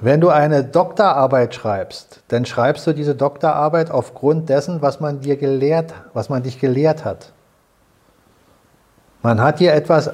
Wenn 0.00 0.20
du 0.20 0.28
eine 0.28 0.64
Doktorarbeit 0.64 1.54
schreibst, 1.54 2.20
dann 2.28 2.44
schreibst 2.44 2.86
du 2.86 2.92
diese 2.92 3.14
Doktorarbeit 3.14 3.90
aufgrund 3.90 4.48
dessen, 4.48 4.82
was 4.82 5.00
man 5.00 5.20
dir 5.20 5.36
gelehrt, 5.36 5.94
was 6.12 6.28
man 6.28 6.42
dich 6.42 6.60
gelehrt 6.60 7.04
hat. 7.04 7.32
Man 9.22 9.40
hat 9.40 9.60
dir 9.60 9.72
etwas 9.72 10.10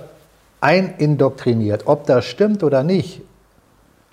einindoktriniert. 0.60 1.86
Ob 1.86 2.06
das 2.06 2.26
stimmt 2.26 2.62
oder 2.62 2.82
nicht, 2.82 3.22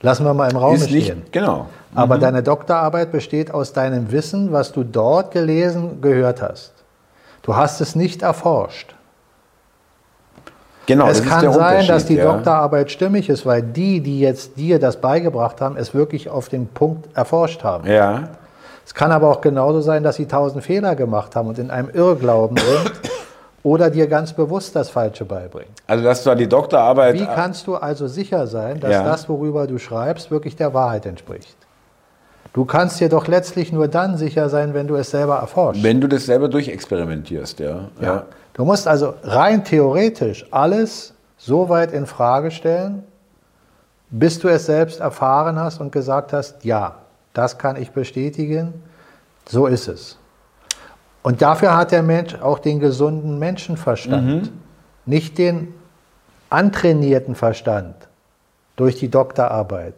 lassen 0.01 0.25
wir 0.25 0.33
mal 0.33 0.49
im 0.49 0.57
Raum 0.57 0.77
stehen. 0.77 1.19
Nicht, 1.19 1.31
genau. 1.33 1.67
Mhm. 1.91 1.97
Aber 1.97 2.17
deine 2.17 2.43
Doktorarbeit 2.43 3.11
besteht 3.11 3.53
aus 3.53 3.73
deinem 3.73 4.11
Wissen, 4.11 4.51
was 4.51 4.71
du 4.71 4.83
dort 4.83 5.31
gelesen, 5.31 6.01
gehört 6.01 6.41
hast. 6.41 6.71
Du 7.43 7.55
hast 7.55 7.81
es 7.81 7.95
nicht 7.95 8.21
erforscht. 8.21 8.95
Genau, 10.87 11.07
es 11.09 11.21
kann 11.21 11.51
sein, 11.51 11.85
dass 11.85 12.05
die 12.05 12.15
ja. 12.15 12.31
Doktorarbeit 12.31 12.89
stimmig 12.89 13.27
ist, 13.27 13.45
weil 13.45 13.61
die, 13.61 13.99
die 13.99 14.21
jetzt 14.21 14.57
dir 14.57 14.79
das 14.79 14.97
beigebracht 14.97 15.59
haben, 15.59 15.75
es 15.75 15.93
wirklich 15.93 16.29
auf 16.29 16.47
den 16.47 16.67
Punkt 16.67 17.15
erforscht 17.15 17.63
haben. 17.63 17.87
Ja. 17.87 18.29
Es 18.85 18.93
kann 18.93 19.11
aber 19.11 19.29
auch 19.29 19.41
genauso 19.41 19.81
sein, 19.81 20.01
dass 20.01 20.15
sie 20.15 20.27
tausend 20.27 20.63
Fehler 20.63 20.95
gemacht 20.95 21.35
haben 21.35 21.49
und 21.49 21.59
in 21.59 21.71
einem 21.71 21.89
Irrglauben 21.89 22.57
sind 22.57 22.93
oder 23.63 23.89
dir 23.89 24.07
ganz 24.07 24.31
bewusst 24.31 24.77
das 24.77 24.89
Falsche 24.89 25.25
beibringen. 25.25 25.69
Also 25.87 26.05
dass 26.05 26.23
du 26.23 26.33
die 26.35 26.47
Doktorarbeit... 26.47 27.15
Wie 27.15 27.25
kannst 27.25 27.67
du 27.67 27.75
also 27.75 28.07
sicher 28.07 28.47
sein, 28.47 28.79
dass 28.79 28.91
ja. 28.91 29.03
das, 29.03 29.27
worüber 29.27 29.67
du 29.67 29.79
schreibst, 29.79 30.31
wirklich 30.31 30.55
der 30.55 30.73
Wahrheit 30.73 31.05
entspricht? 31.05 31.57
Du 32.53 32.63
kannst 32.63 33.01
dir 33.01 33.09
doch 33.09 33.27
letztlich 33.27 33.73
nur 33.73 33.89
dann 33.89 34.15
sicher 34.15 34.47
sein, 34.47 34.73
wenn 34.73 34.87
du 34.87 34.95
es 34.95 35.11
selber 35.11 35.35
erforschst. 35.35 35.83
Wenn 35.83 35.99
du 35.99 36.07
das 36.07 36.25
selber 36.25 36.47
durchexperimentierst, 36.47 37.59
ja. 37.59 37.67
ja. 37.67 37.81
ja. 38.01 38.23
Du 38.57 38.65
musst 38.65 38.87
also 38.87 39.13
rein 39.23 39.63
theoretisch 39.63 40.45
alles 40.51 41.13
so 41.37 41.69
weit 41.69 41.93
in 41.93 42.07
Frage 42.07 42.49
stellen, 42.49 43.03
bis 44.09 44.39
du 44.39 44.47
es 44.47 44.65
selbst 44.65 44.99
erfahren 44.99 45.59
hast 45.59 45.79
und 45.79 45.91
gesagt 45.91 46.33
hast, 46.33 46.65
ja, 46.65 46.95
das 47.33 47.59
kann 47.59 47.75
ich 47.75 47.91
bestätigen, 47.91 48.73
so 49.47 49.67
ist 49.67 49.87
es. 49.87 50.17
Und 51.21 51.41
dafür 51.43 51.77
hat 51.77 51.91
der 51.91 52.01
Mensch 52.01 52.33
auch 52.35 52.57
den 52.57 52.79
gesunden 52.79 53.37
Menschenverstand, 53.37 54.25
mhm. 54.25 54.49
nicht 55.05 55.37
den 55.37 55.73
antrainierten 56.49 57.35
Verstand 57.35 57.95
durch 58.75 58.95
die 58.95 59.09
Doktorarbeit, 59.09 59.93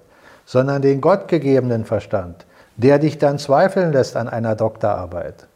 sondern 0.45 0.82
den 0.82 0.99
gottgegebenen 0.99 1.86
Verstand, 1.86 2.45
der 2.76 2.99
dich 2.99 3.20
dann 3.20 3.39
zweifeln 3.39 3.93
lässt 3.93 4.18
an 4.18 4.28
einer 4.28 4.55
Doktorarbeit. 4.55 5.49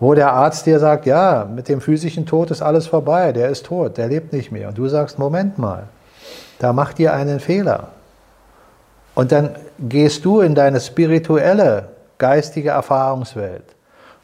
Wo 0.00 0.14
der 0.14 0.32
Arzt 0.32 0.66
dir 0.66 0.78
sagt, 0.80 1.06
ja, 1.06 1.48
mit 1.52 1.68
dem 1.68 1.80
physischen 1.80 2.26
Tod 2.26 2.50
ist 2.50 2.62
alles 2.62 2.86
vorbei, 2.86 3.32
der 3.32 3.48
ist 3.48 3.66
tot, 3.66 3.96
der 3.96 4.08
lebt 4.08 4.32
nicht 4.32 4.50
mehr. 4.50 4.68
Und 4.68 4.78
du 4.78 4.88
sagst, 4.88 5.18
Moment 5.18 5.58
mal, 5.58 5.84
da 6.58 6.72
macht 6.72 6.98
ihr 6.98 7.12
einen 7.12 7.40
Fehler. 7.40 7.88
Und 9.14 9.30
dann 9.30 9.50
gehst 9.78 10.24
du 10.24 10.40
in 10.40 10.54
deine 10.54 10.80
spirituelle, 10.80 11.90
geistige 12.18 12.70
Erfahrungswelt 12.70 13.64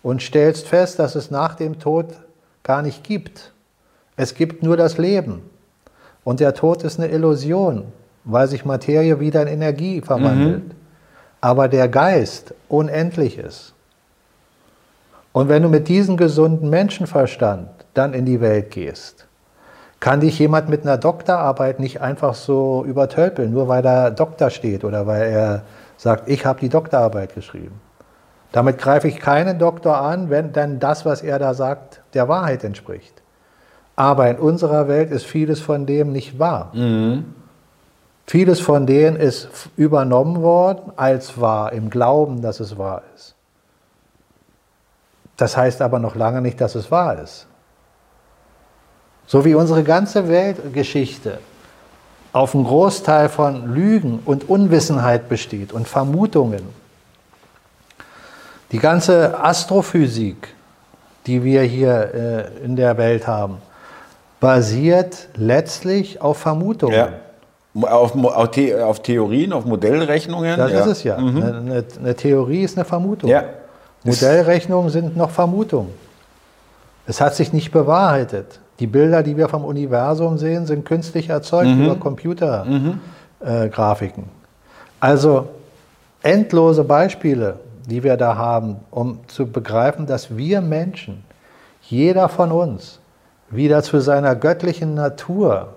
und 0.02 0.22
stellst 0.22 0.66
fest, 0.66 0.98
dass 0.98 1.14
es 1.14 1.30
nach 1.30 1.54
dem 1.54 1.78
Tod 1.78 2.06
gar 2.62 2.82
nicht 2.82 3.04
gibt. 3.04 3.52
Es 4.16 4.34
gibt 4.34 4.62
nur 4.62 4.76
das 4.76 4.98
Leben. 4.98 5.42
Und 6.24 6.40
der 6.40 6.54
Tod 6.54 6.82
ist 6.82 6.98
eine 6.98 7.10
Illusion, 7.10 7.84
weil 8.24 8.48
sich 8.48 8.64
Materie 8.64 9.20
wieder 9.20 9.42
in 9.42 9.48
Energie 9.48 10.00
verwandelt. 10.00 10.68
Mhm. 10.68 10.74
Aber 11.40 11.68
der 11.68 11.88
Geist 11.88 12.54
unendlich 12.68 13.38
ist. 13.38 13.72
Und 15.32 15.48
wenn 15.48 15.62
du 15.62 15.68
mit 15.68 15.88
diesem 15.88 16.16
gesunden 16.16 16.70
Menschenverstand 16.70 17.68
dann 17.94 18.14
in 18.14 18.24
die 18.24 18.40
Welt 18.40 18.70
gehst, 18.70 19.26
kann 20.00 20.20
dich 20.20 20.38
jemand 20.38 20.68
mit 20.68 20.82
einer 20.82 20.96
Doktorarbeit 20.96 21.78
nicht 21.78 22.00
einfach 22.00 22.34
so 22.34 22.84
übertölpeln, 22.86 23.52
nur 23.52 23.68
weil 23.68 23.82
da 23.82 24.10
Doktor 24.10 24.50
steht 24.50 24.82
oder 24.84 25.06
weil 25.06 25.30
er 25.30 25.62
sagt, 25.96 26.28
ich 26.28 26.46
habe 26.46 26.58
die 26.60 26.70
Doktorarbeit 26.70 27.34
geschrieben. 27.34 27.80
Damit 28.52 28.78
greife 28.78 29.06
ich 29.06 29.20
keinen 29.20 29.58
Doktor 29.58 30.00
an, 30.00 30.30
wenn 30.30 30.52
dann 30.52 30.80
das, 30.80 31.04
was 31.04 31.22
er 31.22 31.38
da 31.38 31.54
sagt, 31.54 32.02
der 32.14 32.28
Wahrheit 32.28 32.64
entspricht. 32.64 33.22
Aber 33.94 34.28
in 34.28 34.38
unserer 34.38 34.88
Welt 34.88 35.10
ist 35.10 35.26
vieles 35.26 35.60
von 35.60 35.86
dem 35.86 36.10
nicht 36.10 36.38
wahr. 36.38 36.70
Mhm. 36.72 37.34
Vieles 38.26 38.60
von 38.60 38.86
dem 38.86 39.16
ist 39.16 39.68
übernommen 39.76 40.40
worden 40.40 40.92
als 40.96 41.40
wahr, 41.40 41.72
im 41.72 41.90
Glauben, 41.90 42.42
dass 42.42 42.60
es 42.60 42.78
wahr 42.78 43.02
ist. 43.14 43.34
Das 45.40 45.56
heißt 45.56 45.80
aber 45.80 45.98
noch 45.98 46.16
lange 46.16 46.42
nicht, 46.42 46.60
dass 46.60 46.74
es 46.74 46.90
wahr 46.90 47.18
ist. 47.18 47.46
So 49.26 49.46
wie 49.46 49.54
unsere 49.54 49.82
ganze 49.84 50.28
Weltgeschichte 50.28 51.38
auf 52.34 52.54
einem 52.54 52.64
Großteil 52.64 53.30
von 53.30 53.72
Lügen 53.74 54.20
und 54.26 54.50
Unwissenheit 54.50 55.30
besteht 55.30 55.72
und 55.72 55.88
Vermutungen. 55.88 56.60
Die 58.70 58.78
ganze 58.78 59.42
Astrophysik, 59.42 60.48
die 61.26 61.42
wir 61.42 61.62
hier 61.62 62.50
äh, 62.60 62.64
in 62.64 62.76
der 62.76 62.98
Welt 62.98 63.26
haben, 63.26 63.62
basiert 64.40 65.28
letztlich 65.36 66.20
auf 66.20 66.36
Vermutungen. 66.36 66.94
Ja. 66.94 67.08
Auf, 67.88 68.14
auf, 68.14 68.50
The 68.54 68.74
auf, 68.74 69.00
Theorien, 69.00 69.54
auf 69.54 69.64
Modellrechnungen? 69.64 70.58
Das 70.58 70.70
ja. 70.70 70.80
ist 70.80 70.86
es 70.86 71.02
ja. 71.04 71.18
Mhm. 71.18 71.42
Eine, 71.42 71.84
eine, 71.98 72.14
Theorie 72.14 72.64
ist 72.64 72.76
eine 72.76 72.84
Vermutung. 72.84 73.30
Ja. 73.30 73.44
Modellrechnungen 74.04 74.90
sind 74.90 75.16
noch 75.16 75.30
Vermutungen. 75.30 75.92
Es 77.06 77.20
hat 77.20 77.34
sich 77.34 77.52
nicht 77.52 77.72
bewahrheitet. 77.72 78.60
Die 78.78 78.86
Bilder, 78.86 79.22
die 79.22 79.36
wir 79.36 79.48
vom 79.48 79.64
Universum 79.64 80.38
sehen, 80.38 80.64
sind 80.66 80.86
künstlich 80.86 81.28
erzeugt 81.28 81.68
mhm. 81.68 81.84
über 81.84 81.96
Computergrafiken. 81.96 84.24
Mhm. 84.24 84.28
Äh, 84.28 85.00
also 85.00 85.48
endlose 86.22 86.84
Beispiele, 86.84 87.58
die 87.86 88.02
wir 88.02 88.16
da 88.16 88.36
haben, 88.36 88.76
um 88.90 89.20
zu 89.26 89.46
begreifen, 89.46 90.06
dass 90.06 90.34
wir 90.36 90.62
Menschen, 90.62 91.24
jeder 91.82 92.28
von 92.28 92.52
uns, 92.52 93.00
wieder 93.50 93.82
zu 93.82 94.00
seiner 94.00 94.36
göttlichen 94.36 94.94
Natur 94.94 95.74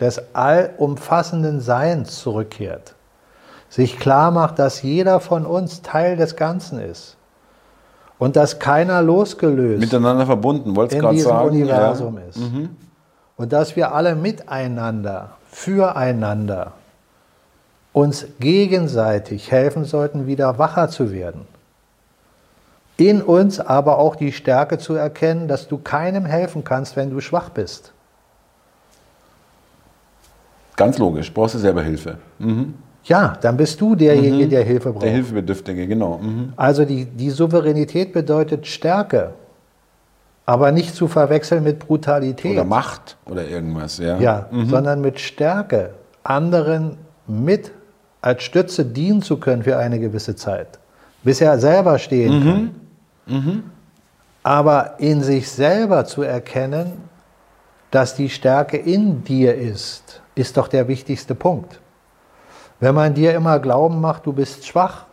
des 0.00 0.34
allumfassenden 0.34 1.60
Seins 1.60 2.18
zurückkehrt, 2.18 2.94
sich 3.68 3.98
klar 3.98 4.30
macht, 4.30 4.58
dass 4.58 4.82
jeder 4.82 5.20
von 5.20 5.46
uns 5.46 5.82
Teil 5.82 6.16
des 6.16 6.36
Ganzen 6.36 6.80
ist 6.80 7.16
und 8.22 8.36
dass 8.36 8.60
keiner 8.60 9.02
losgelöst 9.02 9.80
miteinander 9.80 10.26
verbunden, 10.26 10.76
wollte 10.76 10.96
in 10.96 11.10
diesem 11.10 11.28
sagen. 11.32 11.48
Universum 11.48 12.18
ja. 12.18 12.22
ist. 12.28 12.38
Mhm. 12.38 12.68
Und 13.36 13.52
dass 13.52 13.74
wir 13.74 13.92
alle 13.92 14.14
miteinander, 14.14 15.30
füreinander 15.50 16.74
uns 17.92 18.26
gegenseitig 18.38 19.50
helfen 19.50 19.84
sollten, 19.84 20.28
wieder 20.28 20.56
wacher 20.56 20.88
zu 20.88 21.10
werden. 21.10 21.48
In 22.96 23.22
uns 23.22 23.58
aber 23.58 23.98
auch 23.98 24.14
die 24.14 24.30
Stärke 24.30 24.78
zu 24.78 24.94
erkennen, 24.94 25.48
dass 25.48 25.66
du 25.66 25.78
keinem 25.78 26.24
helfen 26.24 26.62
kannst, 26.62 26.94
wenn 26.94 27.10
du 27.10 27.18
schwach 27.18 27.48
bist. 27.48 27.92
Ganz 30.76 30.96
logisch, 30.98 31.34
brauchst 31.34 31.56
du 31.56 31.58
selber 31.58 31.82
Hilfe. 31.82 32.18
Mhm. 32.38 32.74
Ja, 33.04 33.36
dann 33.40 33.56
bist 33.56 33.80
du 33.80 33.94
derjenige, 33.94 34.46
mhm. 34.46 34.50
der 34.50 34.64
Hilfe 34.64 34.92
braucht. 34.92 35.04
Der 35.04 35.10
Hilfebedürftige, 35.10 35.86
genau. 35.86 36.18
Mhm. 36.18 36.52
Also 36.56 36.84
die, 36.84 37.04
die 37.04 37.30
Souveränität 37.30 38.12
bedeutet 38.12 38.66
Stärke, 38.66 39.34
aber 40.46 40.70
nicht 40.70 40.94
zu 40.94 41.08
verwechseln 41.08 41.64
mit 41.64 41.80
Brutalität. 41.80 42.52
Oder 42.52 42.64
Macht 42.64 43.16
oder 43.26 43.46
irgendwas, 43.46 43.98
ja. 43.98 44.18
Ja, 44.18 44.46
mhm. 44.50 44.66
sondern 44.66 45.00
mit 45.00 45.18
Stärke, 45.18 45.90
anderen 46.22 46.96
mit 47.26 47.72
als 48.20 48.44
Stütze 48.44 48.84
dienen 48.84 49.22
zu 49.22 49.38
können 49.38 49.64
für 49.64 49.76
eine 49.78 49.98
gewisse 49.98 50.36
Zeit, 50.36 50.78
bis 51.24 51.40
er 51.40 51.58
selber 51.58 51.98
stehen 51.98 52.38
mhm. 52.38 52.44
kann. 52.44 52.70
Mhm. 53.26 53.62
Aber 54.44 54.94
in 54.98 55.22
sich 55.22 55.50
selber 55.50 56.04
zu 56.04 56.22
erkennen, 56.22 56.92
dass 57.90 58.14
die 58.14 58.28
Stärke 58.28 58.76
in 58.76 59.22
dir 59.24 59.54
ist, 59.54 60.22
ist 60.34 60.56
doch 60.56 60.68
der 60.68 60.88
wichtigste 60.88 61.34
Punkt. 61.34 61.80
Wenn 62.82 62.96
man 62.96 63.14
dir 63.14 63.32
immer 63.32 63.60
Glauben 63.60 64.00
macht, 64.00 64.26
du 64.26 64.32
bist 64.32 64.66
schwach, 64.66 65.04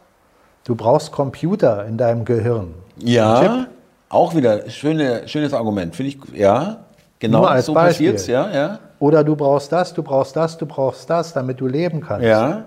du 0.64 0.74
brauchst 0.74 1.12
Computer 1.12 1.86
in 1.86 1.98
deinem 1.98 2.26
Gehirn. 2.26 2.74
Ja, 2.98 3.68
auch 4.10 4.34
wieder 4.34 4.68
schöne, 4.72 5.28
schönes 5.28 5.54
Argument, 5.54 5.96
finde 5.96 6.10
ich. 6.10 6.18
Ja, 6.34 6.78
genau 7.20 7.44
als 7.44 7.68
so 7.68 7.76
passiert 7.76 8.26
ja, 8.26 8.50
ja. 8.52 8.80
Oder 8.98 9.24
du 9.24 9.36
brauchst 9.36 9.72
das, 9.72 9.94
du 9.94 10.02
brauchst 10.02 10.36
das, 10.36 10.58
du 10.58 10.66
brauchst 10.66 11.08
das, 11.12 11.32
damit 11.34 11.62
du 11.62 11.68
leben 11.68 12.02
kannst. 12.02 12.26
Ja. 12.26 12.66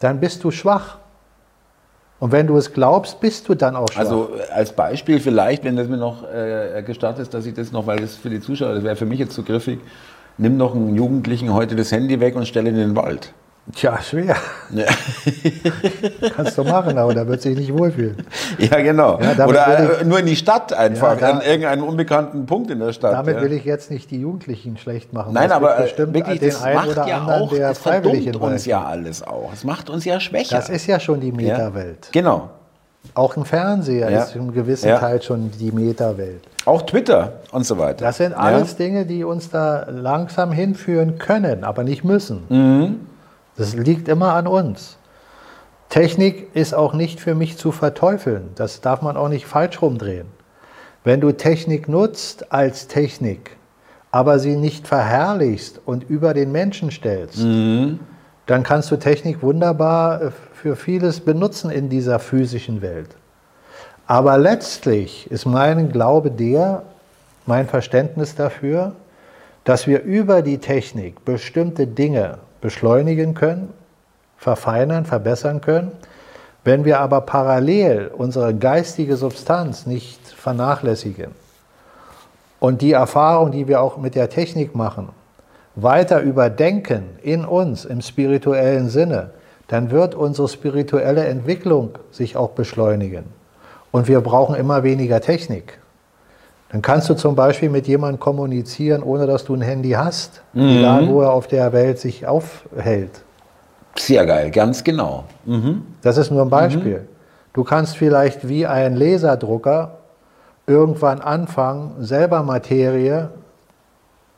Dann 0.00 0.20
bist 0.20 0.44
du 0.44 0.50
schwach. 0.50 0.98
Und 2.20 2.30
wenn 2.30 2.46
du 2.46 2.58
es 2.58 2.74
glaubst, 2.74 3.20
bist 3.20 3.48
du 3.48 3.54
dann 3.54 3.74
auch 3.74 3.90
schwach. 3.90 4.00
Also 4.00 4.28
äh, 4.36 4.52
als 4.52 4.72
Beispiel 4.72 5.18
vielleicht, 5.18 5.64
wenn 5.64 5.76
das 5.76 5.88
mir 5.88 5.96
noch 5.96 6.30
äh, 6.30 6.82
gestattet 6.82 7.22
ist, 7.22 7.32
dass 7.32 7.46
ich 7.46 7.54
das 7.54 7.72
noch, 7.72 7.86
weil 7.86 8.00
das 8.00 8.16
für 8.16 8.28
die 8.28 8.40
Zuschauer, 8.40 8.74
das 8.74 8.84
wäre 8.84 8.96
für 8.96 9.06
mich 9.06 9.18
jetzt 9.18 9.32
zu 9.32 9.42
griffig, 9.42 9.80
nimm 10.36 10.58
doch 10.58 10.74
einen 10.74 10.94
Jugendlichen 10.94 11.54
heute 11.54 11.74
das 11.74 11.90
Handy 11.90 12.20
weg 12.20 12.36
und 12.36 12.46
stell 12.46 12.66
ihn 12.66 12.74
in 12.74 12.88
den 12.88 12.96
Wald. 12.96 13.32
Tja, 13.72 13.98
schwer. 14.02 14.36
Ja. 14.70 14.84
Kannst 16.36 16.58
du 16.58 16.64
machen, 16.64 16.98
aber 16.98 17.14
da 17.14 17.26
wird 17.26 17.40
sich 17.40 17.56
nicht 17.56 17.72
wohlfühlen. 17.72 18.16
Ja, 18.58 18.80
genau. 18.82 19.18
Ja, 19.20 19.46
Oder 19.46 20.00
ich, 20.00 20.06
nur 20.06 20.18
in 20.18 20.26
die 20.26 20.36
Stadt 20.36 20.74
einfach, 20.74 21.18
ja, 21.18 21.28
da, 21.28 21.38
an 21.38 21.40
irgendeinen 21.40 21.82
unbekannten 21.82 22.44
Punkt 22.44 22.70
in 22.70 22.78
der 22.78 22.92
Stadt. 22.92 23.14
Damit 23.14 23.40
will 23.40 23.52
ich 23.52 23.64
jetzt 23.64 23.90
nicht 23.90 24.10
die 24.10 24.20
Jugendlichen 24.20 24.76
schlecht 24.76 25.14
machen. 25.14 25.32
Nein, 25.32 25.50
aber 25.50 25.78
äh, 25.78 25.82
bestimmt 25.84 26.12
wirklich, 26.12 26.40
den 26.40 26.50
das 26.50 26.62
einen 26.62 26.88
oder 26.90 27.08
ja 27.08 27.18
anderen, 27.18 27.42
auch, 27.42 27.50
der 27.50 27.68
das 27.68 27.78
freiwillig 27.78 28.36
uns 28.36 28.66
ja 28.66 28.84
alles 28.84 29.22
auch. 29.22 29.50
Es 29.54 29.64
macht 29.64 29.88
uns 29.88 30.04
ja 30.04 30.20
schwächer. 30.20 30.56
Das 30.56 30.68
ist 30.68 30.86
ja 30.86 31.00
schon 31.00 31.20
die 31.20 31.32
Metawelt. 31.32 32.10
Genau. 32.12 32.50
Auch 33.14 33.36
ein 33.36 33.44
Fernseher 33.44 34.10
ist 34.10 34.36
im 34.36 34.52
gewissen 34.52 34.90
Teil 34.90 35.22
schon 35.22 35.50
die 35.58 35.72
Metawelt. 35.72 36.42
Auch 36.66 36.82
Twitter 36.82 37.34
und 37.50 37.64
so 37.64 37.78
weiter. 37.78 38.04
Das 38.04 38.18
sind 38.18 38.34
alles 38.34 38.76
Dinge, 38.76 39.06
die 39.06 39.24
uns 39.24 39.50
da 39.50 39.86
langsam 39.88 40.52
hinführen 40.52 41.18
können, 41.18 41.64
aber 41.64 41.82
nicht 41.82 42.04
müssen. 42.04 42.44
Mhm. 42.48 43.13
Das 43.56 43.74
liegt 43.74 44.08
immer 44.08 44.34
an 44.34 44.46
uns. 44.46 44.98
Technik 45.88 46.48
ist 46.54 46.74
auch 46.74 46.92
nicht 46.92 47.20
für 47.20 47.34
mich 47.34 47.56
zu 47.56 47.70
verteufeln. 47.70 48.50
Das 48.56 48.80
darf 48.80 49.02
man 49.02 49.16
auch 49.16 49.28
nicht 49.28 49.46
falsch 49.46 49.80
rumdrehen. 49.80 50.26
Wenn 51.04 51.20
du 51.20 51.32
Technik 51.32 51.88
nutzt 51.88 52.52
als 52.52 52.88
Technik, 52.88 53.56
aber 54.10 54.38
sie 54.38 54.56
nicht 54.56 54.88
verherrlichst 54.88 55.80
und 55.84 56.08
über 56.08 56.34
den 56.34 56.50
Menschen 56.50 56.90
stellst, 56.90 57.38
mhm. 57.38 58.00
dann 58.46 58.62
kannst 58.62 58.90
du 58.90 58.96
Technik 58.96 59.42
wunderbar 59.42 60.22
äh, 60.22 60.30
für 60.52 60.76
vieles 60.76 61.20
benutzen 61.20 61.70
in 61.70 61.88
dieser 61.88 62.18
physischen 62.18 62.80
Welt. 62.80 63.16
Aber 64.06 64.38
letztlich 64.38 65.30
ist 65.30 65.46
mein 65.46 65.92
Glaube 65.92 66.30
der, 66.30 66.82
mein 67.46 67.66
Verständnis 67.66 68.34
dafür, 68.34 68.92
dass 69.64 69.86
wir 69.86 70.02
über 70.02 70.42
die 70.42 70.58
Technik 70.58 71.24
bestimmte 71.24 71.86
Dinge 71.86 72.38
beschleunigen 72.64 73.34
können, 73.34 73.74
verfeinern, 74.38 75.04
verbessern 75.04 75.60
können. 75.60 75.92
Wenn 76.64 76.86
wir 76.86 77.00
aber 77.00 77.20
parallel 77.20 78.10
unsere 78.16 78.54
geistige 78.54 79.18
Substanz 79.18 79.84
nicht 79.84 80.26
vernachlässigen 80.28 81.32
und 82.60 82.80
die 82.80 82.92
Erfahrung, 82.92 83.52
die 83.52 83.68
wir 83.68 83.82
auch 83.82 83.98
mit 83.98 84.14
der 84.14 84.30
Technik 84.30 84.74
machen, 84.74 85.10
weiter 85.74 86.22
überdenken 86.22 87.02
in 87.22 87.44
uns 87.44 87.84
im 87.84 88.00
spirituellen 88.00 88.88
Sinne, 88.88 89.32
dann 89.68 89.90
wird 89.90 90.14
unsere 90.14 90.48
spirituelle 90.48 91.26
Entwicklung 91.26 91.90
sich 92.10 92.34
auch 92.34 92.52
beschleunigen. 92.52 93.26
Und 93.90 94.08
wir 94.08 94.22
brauchen 94.22 94.54
immer 94.54 94.84
weniger 94.84 95.20
Technik. 95.20 95.80
Dann 96.74 96.82
kannst 96.82 97.08
du 97.08 97.14
zum 97.14 97.36
Beispiel 97.36 97.70
mit 97.70 97.86
jemandem 97.86 98.18
kommunizieren, 98.18 99.04
ohne 99.04 99.28
dass 99.28 99.44
du 99.44 99.54
ein 99.54 99.60
Handy 99.60 99.90
hast, 99.90 100.42
mhm. 100.54 100.70
egal 100.70 101.08
wo 101.08 101.20
er 101.20 101.32
auf 101.32 101.46
der 101.46 101.72
Welt 101.72 102.00
sich 102.00 102.26
aufhält. 102.26 103.22
Sehr 103.94 104.26
geil, 104.26 104.50
ganz 104.50 104.82
genau. 104.82 105.22
Mhm. 105.44 105.82
Das 106.02 106.16
ist 106.16 106.32
nur 106.32 106.42
ein 106.42 106.50
Beispiel. 106.50 106.98
Mhm. 106.98 107.08
Du 107.52 107.62
kannst 107.62 107.96
vielleicht 107.96 108.48
wie 108.48 108.66
ein 108.66 108.96
Laserdrucker 108.96 109.98
irgendwann 110.66 111.20
anfangen, 111.20 111.92
selber 112.00 112.42
Materie 112.42 113.30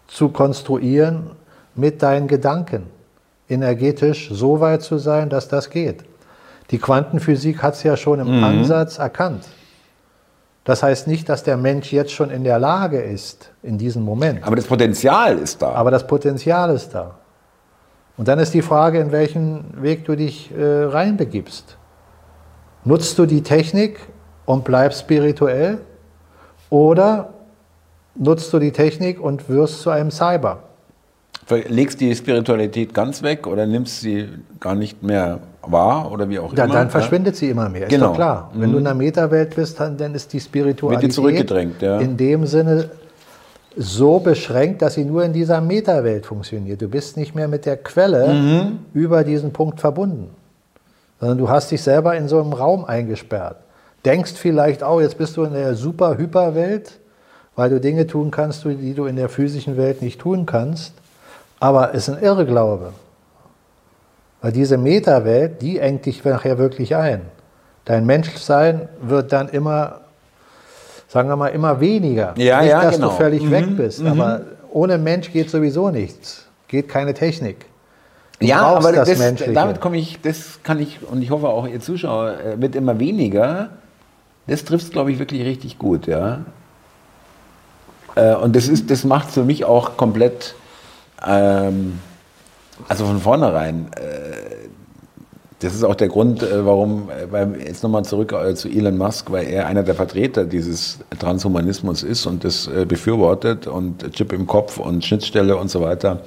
zu 0.07 0.29
konstruieren 0.29 1.31
mit 1.75 2.03
deinen 2.03 2.29
Gedanken. 2.29 2.83
energetisch 3.49 4.29
so 4.31 4.61
weit 4.61 4.83
zu 4.83 4.99
sein, 4.99 5.31
dass 5.31 5.49
das 5.49 5.71
geht. 5.71 6.05
Die 6.71 6.79
Quantenphysik 6.79 7.63
hat 7.63 7.77
es 7.77 7.83
ja 7.83 7.97
schon 7.97 8.21
im 8.21 8.37
mhm. 8.37 8.45
Ansatz 8.45 8.99
erkannt. 8.99 9.47
Das 10.67 10.83
heißt 10.83 11.07
nicht, 11.07 11.29
dass 11.29 11.45
der 11.45 11.57
Mensch 11.57 11.93
jetzt 11.93 12.11
schon 12.11 12.29
in 12.29 12.43
der 12.43 12.59
Lage 12.59 13.01
ist, 13.01 13.53
in 13.63 13.79
diesem 13.79 14.03
Moment. 14.03 14.43
Aber 14.43 14.57
das 14.57 14.67
Potenzial 14.67 15.39
ist 15.39 15.63
da. 15.63 15.71
Aber 15.71 15.93
das 15.93 16.05
Potenzial 16.09 16.75
ist 16.75 16.91
da. 16.91 17.15
Und 18.17 18.27
dann 18.27 18.41
ist 18.41 18.53
die 18.53 18.63
Frage, 18.63 18.99
in 18.99 19.13
welchen 19.13 19.81
Weg 19.81 20.05
du 20.07 20.17
dich 20.17 20.51
äh, 20.53 20.83
reinbegibst. 20.85 21.79
Nutzt 22.83 23.17
du 23.17 23.27
die 23.27 23.45
Technik 23.45 24.01
und 24.45 24.65
bleibst 24.65 25.03
spirituell? 25.03 25.79
Oder 26.69 27.33
nutzt 28.17 28.53
du 28.53 28.59
die 28.59 28.73
Technik 28.73 29.21
und 29.21 29.49
wirst 29.49 29.83
zu 29.83 29.91
einem 29.91 30.11
Cyber? 30.11 30.65
Legst 31.49 32.01
die 32.01 32.13
Spiritualität 32.13 32.93
ganz 32.93 33.23
weg 33.23 33.47
oder 33.47 33.67
nimmst 33.67 34.01
sie 34.01 34.31
gar 34.59 34.75
nicht 34.75 35.01
mehr 35.01 35.39
wahr 35.71 36.11
oder 36.11 36.29
wie 36.29 36.39
auch 36.39 36.53
immer? 36.53 36.67
Dann 36.67 36.91
verschwindet 36.91 37.35
ja? 37.35 37.41
sie 37.41 37.51
immer 37.51 37.69
mehr, 37.69 37.87
genau. 37.89 38.07
ist 38.07 38.11
doch 38.11 38.17
klar. 38.17 38.51
Wenn 38.55 38.69
mhm. 38.69 38.73
du 38.73 38.79
in 38.79 38.85
der 38.85 38.95
Metawelt 38.95 39.55
bist, 39.55 39.81
dann, 39.81 39.97
dann 39.97 40.15
ist 40.15 40.33
die 40.33 40.41
Spiritualität 40.41 41.13
zurückgedrängt, 41.13 41.83
ja. 41.83 41.99
in 41.99 42.17
dem 42.17 42.47
Sinne 42.47 42.91
so 43.77 44.19
beschränkt, 44.19 44.83
dass 44.83 44.95
sie 44.95 45.05
nur 45.05 45.25
in 45.25 45.33
dieser 45.33 45.61
Metawelt 45.61 46.25
funktioniert. 46.25 46.81
Du 46.81 46.89
bist 46.89 47.17
nicht 47.17 47.35
mehr 47.35 47.47
mit 47.47 47.67
der 47.67 47.77
Quelle 47.77 48.33
mhm. 48.33 48.79
über 48.95 49.23
diesen 49.23 49.53
Punkt 49.53 49.81
verbunden, 49.81 50.31
sondern 51.21 51.39
du 51.39 51.49
hast 51.49 51.71
dich 51.71 51.83
selber 51.83 52.17
in 52.17 52.27
so 52.29 52.41
einem 52.41 52.53
Raum 52.53 52.85
eingesperrt. 52.85 53.57
Denkst 54.05 54.33
vielleicht 54.35 54.83
auch, 54.83 55.01
jetzt 55.01 55.19
bist 55.19 55.37
du 55.37 55.45
in 55.45 55.53
der 55.53 55.75
super-hyper-Welt, 55.75 56.99
weil 57.55 57.71
du 57.71 57.81
Dinge 57.81 58.07
tun 58.07 58.31
kannst, 58.31 58.65
die 58.65 58.95
du 58.95 59.07
in 59.07 59.17
der 59.17 59.29
physischen 59.29 59.77
Welt 59.77 60.01
nicht 60.01 60.21
tun 60.21 60.47
kannst. 60.47 60.93
Aber 61.59 61.95
es 61.95 62.09
ist 62.09 62.15
ein 62.15 62.23
Irrglaube. 62.23 62.93
Weil 64.41 64.53
diese 64.53 64.77
Metawelt, 64.79 65.63
die 65.63 65.79
engt 65.79 66.07
dich 66.07 66.25
nachher 66.25 66.59
wirklich 66.59 66.95
ein. 66.95 67.23
Dein 67.85 68.05
Menschsein 68.05 68.89
wird 69.01 69.33
dann 69.33 69.49
immer, 69.49 70.01
sagen 71.09 71.29
wir 71.29 71.37
mal, 71.37 71.49
immer 71.49 71.81
weniger. 71.81 72.35
Ja, 72.37 72.61
Nicht, 72.61 72.71
ja, 72.71 72.83
dass 72.83 72.97
genau. 72.97 73.11
du 73.11 73.17
völlig 73.17 73.43
mhm, 73.43 73.51
weg 73.51 73.77
bist, 73.77 74.01
mhm. 74.01 74.09
aber 74.09 74.41
ohne 74.71 74.99
Mensch 74.99 75.33
geht 75.33 75.51
sowieso 75.51 75.91
nichts. 75.91 76.47
Geht 76.69 76.89
keine 76.89 77.15
Technik. 77.15 77.67
Du 78.39 78.47
ja, 78.47 78.61
aber 78.61 78.93
das 78.93 79.09
das, 79.09 79.45
damit 79.55 79.81
komme 79.81 79.97
ich, 79.97 80.21
das 80.21 80.59
kann 80.63 80.79
ich, 80.79 80.99
und 81.03 81.23
ich 81.23 81.31
hoffe 81.31 81.49
auch 81.49 81.67
ihr 81.67 81.81
Zuschauer, 81.81 82.35
äh, 82.39 82.61
wird 82.61 82.75
immer 82.75 82.99
weniger. 82.99 83.71
Das 84.47 84.65
trifft 84.65 84.85
es, 84.85 84.91
glaube 84.91 85.11
ich, 85.11 85.19
wirklich 85.19 85.45
richtig 85.45 85.79
gut, 85.79 86.07
ja. 86.07 86.41
Äh, 88.15 88.35
und 88.35 88.55
das, 88.55 88.69
ist, 88.69 88.91
das 88.91 89.05
macht 89.05 89.31
für 89.31 89.45
mich 89.45 89.65
auch 89.65 89.97
komplett 89.97 90.55
ähm, 91.27 92.01
also 92.89 93.07
von 93.07 93.21
vornherein, 93.21 93.87
äh, 93.97 94.67
das 95.61 95.75
ist 95.75 95.85
auch 95.85 95.95
der 95.95 96.09
Grund, 96.09 96.43
äh, 96.43 96.67
warum, 96.67 97.09
äh, 97.11 97.31
weil 97.31 97.61
jetzt 97.61 97.83
nochmal 97.83 98.05
zurück 98.05 98.33
äh, 98.33 98.55
zu 98.55 98.69
Elon 98.69 98.99
Musk, 98.99 99.31
weil 99.31 99.47
er 99.47 99.67
einer 99.67 99.83
der 99.83 99.95
Vertreter 99.95 100.45
dieses 100.45 100.99
Transhumanismus 101.19 102.03
ist 102.03 102.27
und 102.27 102.45
das 102.45 102.69
befürwortet 102.89 103.67
und 103.67 104.13
Chip 104.13 104.33
im 104.33 104.47
Kopf 104.47 104.79
und 104.79 105.05
Schnittstelle 105.05 105.57
und 105.57 105.71
so 105.71 105.81
weiter. 105.81 106.21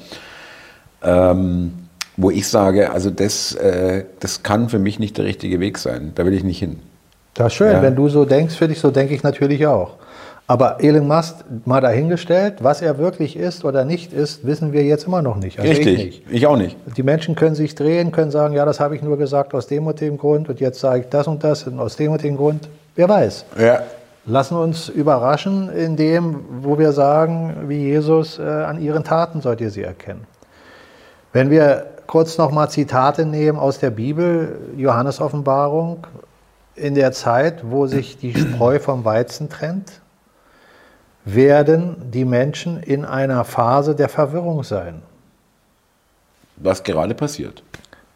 Ähm, 1.02 1.74
wo 2.18 2.32
ich 2.32 2.48
sage, 2.48 2.92
also 2.92 3.10
das, 3.10 3.56
äh, 3.56 4.04
das 4.20 4.44
kann 4.44 4.68
für 4.68 4.80
mich 4.80 5.00
nicht 5.00 5.18
der 5.18 5.24
richtige 5.24 5.62
Weg 5.62 5.78
sein. 5.78 6.12
Da 6.16 6.26
will 6.26 6.34
ich 6.34 6.44
nicht 6.44 6.60
hin. 6.60 6.80
Das 7.34 7.48
ist 7.48 7.54
schön, 7.54 7.72
ja. 7.72 7.82
wenn 7.82 7.96
du 7.96 8.10
so 8.10 8.26
denkst, 8.26 8.56
für 8.56 8.68
dich 8.68 8.80
so 8.80 8.92
denke 8.92 9.14
ich 9.14 9.24
natürlich 9.24 9.66
auch. 9.66 9.96
Aber 10.50 10.84
Elon 10.84 11.08
Musk 11.08 11.46
mal 11.66 11.80
dahingestellt, 11.80 12.64
was 12.64 12.82
er 12.82 12.98
wirklich 12.98 13.38
ist 13.38 13.64
oder 13.66 13.86
nicht 13.86 14.12
ist, 14.12 14.48
wissen 14.48 14.74
wir 14.74 14.82
jetzt 14.84 15.06
immer 15.06 15.22
noch 15.22 15.36
nicht. 15.36 15.60
Also 15.60 15.70
Richtig, 15.70 16.00
ich, 16.00 16.06
nicht. 16.06 16.24
ich, 16.32 16.48
auch 16.48 16.58
nicht. 16.58 16.76
Die 16.98 17.04
Menschen 17.04 17.36
können 17.36 17.54
sich 17.54 17.76
drehen, 17.76 18.12
können 18.12 18.32
sagen, 18.32 18.56
ja, 18.56 18.66
das 18.66 18.80
habe 18.80 18.96
ich 18.96 19.04
nur 19.04 19.20
gesagt 19.20 19.54
aus 19.54 19.68
dem 19.68 19.86
und 19.86 20.02
dem 20.02 20.18
Grund 20.18 20.50
und 20.50 20.60
jetzt 20.60 20.80
sage 20.80 21.02
ich 21.02 21.10
das 21.10 21.28
und 21.28 21.44
das 21.44 21.68
und 21.68 21.80
aus 21.80 21.98
dem 21.98 22.14
und 22.14 22.24
dem 22.24 22.36
Grund. 22.36 22.68
Wer 22.96 23.08
weiß. 23.08 23.46
Ja. 23.62 23.84
Lassen 24.26 24.58
uns 24.58 24.90
überraschen 24.90 25.70
in 25.70 25.96
dem, 25.96 26.44
wo 26.64 26.80
wir 26.80 26.94
sagen, 26.94 27.68
wie 27.68 27.84
Jesus, 27.84 28.40
äh, 28.40 28.42
an 28.42 28.82
ihren 28.82 29.04
Taten 29.04 29.42
sollt 29.42 29.62
ihr 29.62 29.70
sie 29.70 29.84
erkennen. 29.84 30.26
Wenn 31.32 31.52
wir 31.52 31.86
kurz 32.08 32.40
nochmal 32.40 32.72
Zitate 32.72 33.28
nehmen 33.28 33.60
aus 33.60 33.78
der 33.78 33.92
Bibel, 33.92 34.58
Johannes 34.76 35.22
Offenbarung, 35.22 36.08
in 36.74 36.96
der 36.96 37.12
Zeit, 37.12 37.70
wo 37.70 37.86
sich 37.86 38.18
die 38.18 38.34
Spreu 38.34 38.80
vom 38.80 39.06
Weizen 39.06 39.48
trennt, 39.48 40.02
werden 41.26 42.12
die 42.12 42.26
Menschen 42.26 42.82
in 42.82 43.06
einer 43.06 43.44
Phase 43.44 43.96
der 43.96 44.10
Verwirrung 44.10 44.64
sein. 44.64 45.02
Was 46.58 46.84
gerade 46.84 47.14
passiert. 47.14 47.64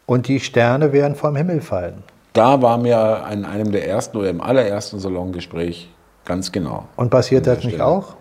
Und 0.06 0.28
die 0.28 0.40
Sterne 0.40 0.92
werden 0.92 1.14
vom 1.14 1.36
Himmel 1.36 1.60
fallen. 1.60 2.02
Da 2.34 2.60
war 2.60 2.78
mir 2.78 3.24
in 3.30 3.44
einem 3.44 3.72
der 3.72 3.86
ersten 3.88 4.16
oder 4.18 4.28
im 4.28 4.40
allerersten 4.40 4.98
Salongespräch 4.98 5.88
ganz 6.24 6.50
genau. 6.52 6.86
Und 6.96 7.10
passiert 7.10 7.46
das 7.46 7.64
nicht 7.64 7.80
auch? 7.80 8.14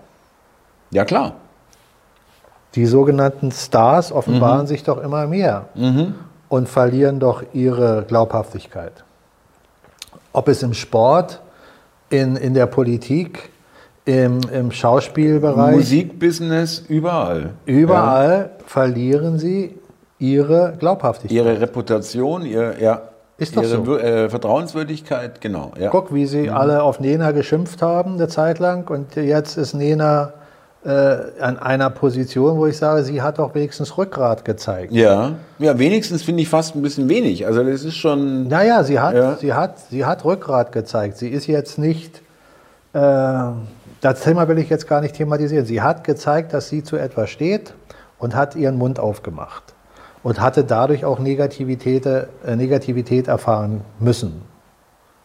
Ja, 0.92 1.04
klar. 1.04 1.34
Die 2.76 2.86
sogenannten 2.86 3.52
Stars 3.52 4.12
offenbaren 4.12 4.62
mhm. 4.62 4.68
sich 4.68 4.84
doch 4.84 5.02
immer 5.02 5.28
mehr 5.28 5.66
mhm. 5.76 6.16
und 6.50 6.70
verlieren 6.70 7.20
doch 7.20 7.44
ihre 7.54 8.06
Glaubhaftigkeit. 8.08 9.04
Ob 10.32 10.48
es 10.48 10.64
im 10.64 10.74
Sport, 10.74 11.42
in, 12.10 12.36
in 12.36 12.54
der 12.54 12.66
Politik, 12.68 13.50
im, 14.06 14.42
im 14.54 14.72
Schauspielbereich. 14.72 15.76
Musikbusiness, 15.76 16.84
überall. 16.90 17.52
Überall 17.66 18.50
ja. 18.58 18.66
verlieren 18.66 19.40
sie 19.40 19.76
ihre 20.20 20.74
Glaubhaftigkeit. 20.78 21.36
Ihre 21.36 21.62
Reputation, 21.62 22.46
ihr, 22.46 22.76
ja. 22.80 23.02
Ist 23.38 23.58
doch 23.58 23.64
ihre 23.64 23.84
so. 23.84 23.98
Äh, 23.98 24.30
Vertrauenswürdigkeit, 24.30 25.42
genau. 25.42 25.72
Ja. 25.80 25.90
Guck, 25.90 26.14
wie 26.14 26.26
sie 26.26 26.44
mhm. 26.44 26.56
alle 26.56 26.84
auf 26.84 27.00
Nena 27.00 27.32
geschimpft 27.32 27.82
haben, 27.82 28.14
eine 28.14 28.28
Zeit 28.28 28.60
lang. 28.60 28.90
Und 28.90 29.16
jetzt 29.16 29.58
ist 29.58 29.74
Nena 29.74 30.34
äh, 30.86 30.90
an 31.40 31.58
einer 31.58 31.90
Position, 31.90 32.58
wo 32.58 32.68
ich 32.68 32.78
sage, 32.78 33.04
sie 33.04 33.22
hat 33.22 33.40
doch 33.40 33.56
wenigstens 33.56 33.98
Rückgrat 33.98 34.46
gezeigt. 34.46 34.94
Ja, 34.94 35.32
ja 35.60 35.80
wenigstens 35.80 36.24
finde 36.24 36.44
ich 36.44 36.50
fast 36.50 36.76
ein 36.76 36.82
bisschen 36.82 37.10
wenig. 37.10 37.48
Also 37.48 37.64
das 37.64 37.84
ist 37.84 37.96
schon... 37.96 38.48
Naja, 38.50 38.84
sie 38.84 39.00
hat, 39.00 39.16
ja. 39.16 39.36
sie 39.36 39.54
hat, 39.54 39.80
sie 39.90 40.06
hat 40.06 40.26
Rückgrat 40.26 40.72
gezeigt. 40.72 41.18
Sie 41.18 41.30
ist 41.30 41.48
jetzt 41.48 41.80
nicht... 41.80 42.22
Äh, 42.94 43.00
das 44.04 44.20
Thema 44.20 44.50
will 44.50 44.58
ich 44.58 44.70
jetzt 44.70 44.88
gar 44.88 45.00
nicht 45.00 45.16
thematisieren. 45.16 45.66
Sie 45.66 45.82
hat 45.82 46.04
gezeigt, 46.04 46.54
dass 46.54 46.68
sie 46.68 46.84
zu 46.84 46.98
etwas 46.98 47.30
steht 47.30 47.74
und 48.20 48.36
hat 48.36 48.56
ihren 48.56 48.78
Mund 48.78 49.00
aufgemacht 49.00 49.64
und 50.24 50.42
hatte 50.42 50.66
dadurch 50.66 51.06
auch 51.06 51.20
Negativität, 51.20 52.06
äh, 52.06 52.28
Negativität 52.56 53.30
erfahren 53.30 53.82
müssen 54.00 54.42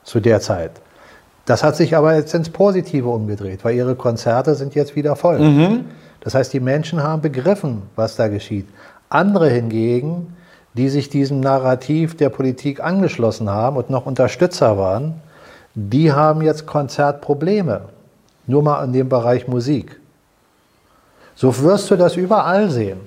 zu 0.04 0.20
der 0.20 0.40
Zeit. 0.40 0.70
Das 1.44 1.64
hat 1.64 1.74
sich 1.74 1.96
aber 1.96 2.14
jetzt 2.14 2.32
ins 2.34 2.50
Positive 2.50 3.08
umgedreht, 3.08 3.64
weil 3.64 3.74
ihre 3.74 3.96
Konzerte 3.96 4.54
sind 4.54 4.76
jetzt 4.76 4.94
wieder 4.94 5.16
voll. 5.16 5.40
Mhm. 5.40 5.86
Das 6.20 6.36
heißt, 6.36 6.52
die 6.52 6.60
Menschen 6.60 7.02
haben 7.02 7.20
begriffen, 7.20 7.82
was 7.96 8.14
da 8.14 8.28
geschieht. 8.28 8.68
Andere 9.08 9.48
hingegen, 9.48 10.36
die 10.74 10.88
sich 10.88 11.08
diesem 11.08 11.40
Narrativ 11.40 12.16
der 12.16 12.28
Politik 12.28 12.80
angeschlossen 12.80 13.50
haben 13.50 13.76
und 13.76 13.90
noch 13.90 14.06
Unterstützer 14.06 14.78
waren, 14.78 15.20
die 15.74 16.12
haben 16.12 16.42
jetzt 16.42 16.66
Konzertprobleme. 16.66 17.97
Nur 18.48 18.62
mal 18.62 18.82
in 18.84 18.92
dem 18.92 19.08
Bereich 19.08 19.46
Musik. 19.46 20.00
So 21.36 21.56
wirst 21.58 21.88
du 21.90 21.96
das 21.96 22.16
überall 22.16 22.68
sehen. 22.70 22.98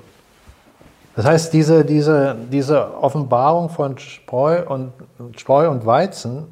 Das 1.15 1.25
heißt, 1.25 1.51
diese, 1.51 1.83
diese, 1.83 2.37
diese 2.49 2.95
Offenbarung 2.95 3.69
von 3.69 3.97
Spreu 3.97 4.63
und, 4.65 4.93
Spreu 5.35 5.69
und 5.69 5.85
Weizen 5.85 6.45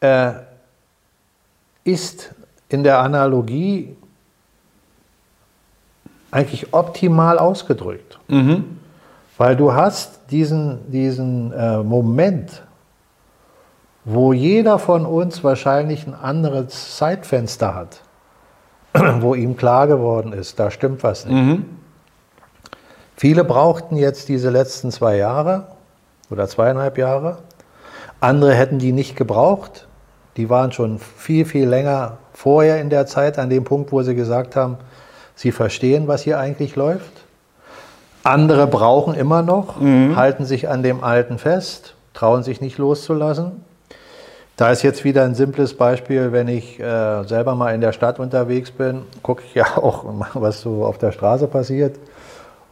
äh, 0.00 0.32
ist 1.82 2.32
in 2.68 2.84
der 2.84 3.00
Analogie 3.00 3.96
eigentlich 6.30 6.72
optimal 6.72 7.38
ausgedrückt. 7.38 8.20
Mhm. 8.28 8.78
Weil 9.38 9.56
du 9.56 9.72
hast 9.72 10.20
diesen, 10.30 10.90
diesen 10.90 11.52
äh, 11.52 11.78
Moment, 11.78 12.62
wo 14.04 14.32
jeder 14.32 14.78
von 14.78 15.06
uns 15.06 15.44
wahrscheinlich 15.44 16.06
ein 16.06 16.14
anderes 16.14 16.96
Zeitfenster 16.96 17.74
hat, 17.74 18.00
wo 19.20 19.34
ihm 19.34 19.56
klar 19.56 19.86
geworden 19.86 20.32
ist, 20.32 20.58
da 20.58 20.70
stimmt 20.70 21.02
was 21.02 21.24
nicht. 21.24 21.34
Mhm. 21.34 21.64
Viele 23.16 23.44
brauchten 23.44 23.96
jetzt 23.96 24.28
diese 24.28 24.50
letzten 24.50 24.90
zwei 24.90 25.16
Jahre 25.16 25.68
oder 26.30 26.48
zweieinhalb 26.48 26.98
Jahre. 26.98 27.38
Andere 28.20 28.54
hätten 28.54 28.78
die 28.78 28.92
nicht 28.92 29.16
gebraucht. 29.16 29.86
Die 30.36 30.50
waren 30.50 30.72
schon 30.72 30.98
viel, 30.98 31.44
viel 31.44 31.68
länger 31.68 32.18
vorher 32.32 32.80
in 32.80 32.90
der 32.90 33.06
Zeit 33.06 33.38
an 33.38 33.50
dem 33.50 33.64
Punkt, 33.64 33.92
wo 33.92 34.02
sie 34.02 34.14
gesagt 34.14 34.56
haben, 34.56 34.78
sie 35.34 35.52
verstehen, 35.52 36.08
was 36.08 36.22
hier 36.22 36.38
eigentlich 36.38 36.74
läuft. 36.74 37.12
Andere 38.24 38.66
brauchen 38.66 39.14
immer 39.14 39.42
noch, 39.42 39.80
mhm. 39.80 40.16
halten 40.16 40.44
sich 40.44 40.68
an 40.68 40.82
dem 40.82 41.02
Alten 41.02 41.38
fest, 41.38 41.94
trauen 42.14 42.42
sich 42.42 42.60
nicht 42.60 42.78
loszulassen. 42.78 43.64
Da 44.62 44.70
ist 44.70 44.84
jetzt 44.84 45.02
wieder 45.02 45.24
ein 45.24 45.34
simples 45.34 45.74
Beispiel, 45.74 46.30
wenn 46.30 46.46
ich 46.46 46.78
äh, 46.78 47.24
selber 47.24 47.56
mal 47.56 47.74
in 47.74 47.80
der 47.80 47.90
Stadt 47.90 48.20
unterwegs 48.20 48.70
bin, 48.70 49.02
gucke 49.20 49.42
ich 49.44 49.54
ja 49.56 49.76
auch, 49.76 50.04
was 50.34 50.60
so 50.60 50.84
auf 50.84 50.98
der 50.98 51.10
Straße 51.10 51.48
passiert. 51.48 51.96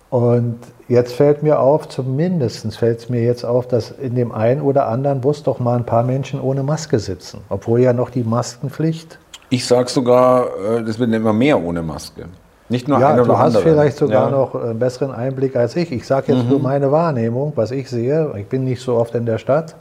Und 0.09 0.61
jetzt 0.87 1.15
fällt 1.15 1.43
mir 1.43 1.59
auf, 1.59 1.89
zumindest 1.89 2.77
fällt 2.77 3.01
es 3.01 3.09
mir 3.09 3.25
jetzt 3.25 3.43
auf, 3.43 3.67
dass 3.67 3.91
in 3.91 4.15
dem 4.15 4.31
einen 4.31 4.61
oder 4.61 4.87
anderen 4.87 5.21
Bus 5.21 5.43
doch 5.43 5.59
mal 5.59 5.77
ein 5.77 5.85
paar 5.85 6.05
Menschen 6.05 6.41
ohne 6.41 6.63
Maske 6.63 7.01
sitzen, 7.01 7.41
obwohl 7.49 7.81
ja 7.81 7.93
noch 7.93 8.11
die 8.11 8.23
Maskenpflicht. 8.23 9.19
Ich 9.49 9.67
sage 9.67 9.91
sogar, 9.91 10.47
äh, 10.47 10.85
das 10.85 11.01
wird 11.01 11.13
immer 11.13 11.33
mehr 11.33 11.61
ohne 11.61 11.83
Maske. 11.83 12.27
Nicht 12.69 12.87
nur 12.87 13.01
ja, 13.01 13.17
du 13.17 13.37
hast 13.37 13.57
andere. 13.57 13.65
vielleicht 13.65 13.97
sogar 13.97 14.31
ja. 14.31 14.31
noch 14.31 14.55
einen 14.55 14.79
besseren 14.79 15.11
Einblick 15.11 15.57
als 15.57 15.75
ich. 15.75 15.91
Ich 15.91 16.07
sage 16.07 16.35
jetzt 16.35 16.49
nur 16.49 16.61
meine 16.61 16.93
Wahrnehmung, 16.93 17.53
was 17.57 17.73
ich 17.73 17.91
sehe. 17.91 18.33
Ich 18.39 18.47
bin 18.47 18.63
nicht 18.63 18.81
so 18.81 18.95
oft 18.95 19.17
in 19.17 19.27
der 19.27 19.39
Stadt. 19.39 19.75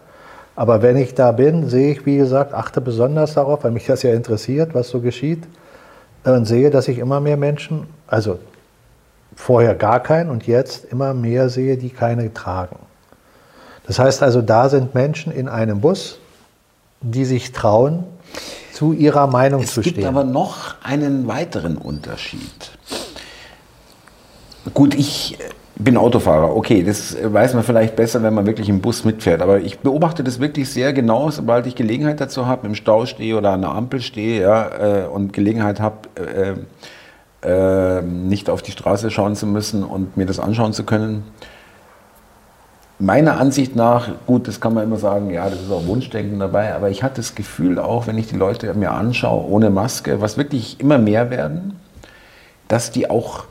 Aber 0.59 0.81
wenn 0.81 0.97
ich 0.97 1.15
da 1.15 1.31
bin, 1.31 1.69
sehe 1.69 1.93
ich, 1.93 2.05
wie 2.05 2.17
gesagt, 2.17 2.53
achte 2.53 2.81
besonders 2.81 3.35
darauf, 3.35 3.63
weil 3.63 3.71
mich 3.71 3.85
das 3.85 4.03
ja 4.03 4.13
interessiert, 4.13 4.75
was 4.75 4.89
so 4.89 4.99
geschieht. 4.99 5.41
Und 6.25 6.43
sehe, 6.43 6.69
dass 6.69 6.89
ich 6.89 6.97
immer 6.97 7.21
mehr 7.21 7.37
Menschen, 7.37 7.87
also 8.07 8.39
vorher 9.37 9.73
gar 9.73 10.01
keinen 10.01 10.29
und 10.29 10.47
jetzt 10.47 10.83
immer 10.91 11.13
mehr 11.13 11.47
sehe, 11.47 11.77
die 11.77 11.89
keine 11.89 12.33
tragen. 12.33 12.75
Das 13.87 13.99
heißt 13.99 14.21
also, 14.21 14.41
da 14.41 14.67
sind 14.67 14.93
Menschen 14.93 15.31
in 15.31 15.47
einem 15.47 15.79
Bus, 15.79 16.19
die 16.99 17.23
sich 17.23 17.53
trauen, 17.53 18.03
zu 18.73 18.91
ihrer 18.91 19.27
Meinung 19.27 19.63
Es 19.63 19.75
zu 19.75 19.79
gibt 19.79 19.95
stehen. 19.95 20.09
aber 20.09 20.25
noch 20.25 20.75
einen 20.83 21.25
weiteren 21.29 21.77
Unterschied. 21.77 22.71
Gut, 24.73 24.93
ich 24.93 25.37
bin 25.79 25.95
Autofahrer. 25.95 26.55
Okay, 26.55 26.83
das 26.83 27.15
weiß 27.21 27.53
man 27.53 27.63
vielleicht 27.63 27.95
besser, 27.95 28.21
wenn 28.21 28.33
man 28.33 28.45
wirklich 28.45 28.67
im 28.67 28.81
Bus 28.81 29.05
mitfährt. 29.05 29.41
Aber 29.41 29.59
ich 29.59 29.79
beobachte 29.79 30.25
das 30.25 30.39
wirklich 30.39 30.69
sehr 30.69 30.91
genau, 30.91 31.31
sobald 31.31 31.65
ich 31.67 31.75
Gelegenheit 31.75 32.19
dazu 32.19 32.45
habe, 32.45 32.67
im 32.67 32.75
Stau 32.75 33.05
stehe 33.05 33.37
oder 33.37 33.51
an 33.51 33.61
der 33.61 33.71
Ampel 33.71 34.01
stehe 34.01 34.41
ja, 34.41 35.03
äh, 35.03 35.07
und 35.07 35.31
Gelegenheit 35.31 35.79
habe, 35.79 35.97
äh, 37.43 37.47
äh, 37.47 38.01
nicht 38.01 38.49
auf 38.49 38.61
die 38.61 38.71
Straße 38.71 39.09
schauen 39.09 39.37
zu 39.37 39.47
müssen 39.47 39.83
und 39.85 40.17
mir 40.17 40.25
das 40.25 40.39
anschauen 40.39 40.73
zu 40.73 40.83
können. 40.83 41.23
Meiner 43.01 43.39
Ansicht 43.39 43.77
nach, 43.77 44.09
gut, 44.25 44.49
das 44.49 44.59
kann 44.59 44.73
man 44.73 44.83
immer 44.83 44.97
sagen, 44.97 45.29
ja, 45.29 45.49
das 45.49 45.61
ist 45.61 45.71
auch 45.71 45.87
Wunschdenken 45.87 46.37
dabei, 46.39 46.75
aber 46.75 46.89
ich 46.89 47.03
hatte 47.03 47.15
das 47.15 47.35
Gefühl 47.35 47.79
auch, 47.79 48.07
wenn 48.07 48.17
ich 48.17 48.27
die 48.27 48.35
Leute 48.35 48.73
mir 48.73 48.91
anschaue, 48.91 49.49
ohne 49.49 49.69
Maske, 49.69 50.19
was 50.19 50.37
wirklich 50.37 50.81
immer 50.81 50.97
mehr 50.97 51.29
werden, 51.29 51.79
dass 52.67 52.91
die 52.91 53.09
auch 53.09 53.45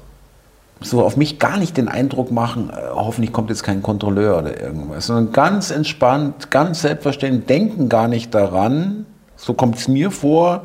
so 0.81 1.03
auf 1.05 1.16
mich 1.16 1.39
gar 1.39 1.59
nicht 1.59 1.76
den 1.76 1.89
Eindruck 1.89 2.31
machen, 2.31 2.70
äh, 2.70 2.74
hoffentlich 2.95 3.33
kommt 3.33 3.51
jetzt 3.51 3.62
kein 3.62 3.83
Kontrolleur 3.83 4.39
oder 4.39 4.61
irgendwas, 4.61 5.07
sondern 5.07 5.33
ganz 5.33 5.70
entspannt, 5.70 6.51
ganz 6.51 6.83
selbstverständlich, 6.83 7.47
denken 7.47 7.89
gar 7.89 8.09
nicht 8.09 8.35
daran, 8.35 9.07
so 9.37 9.55
kommt 9.55 9.76
es 9.76 9.89
mir 9.89 10.11
vor, 10.11 10.64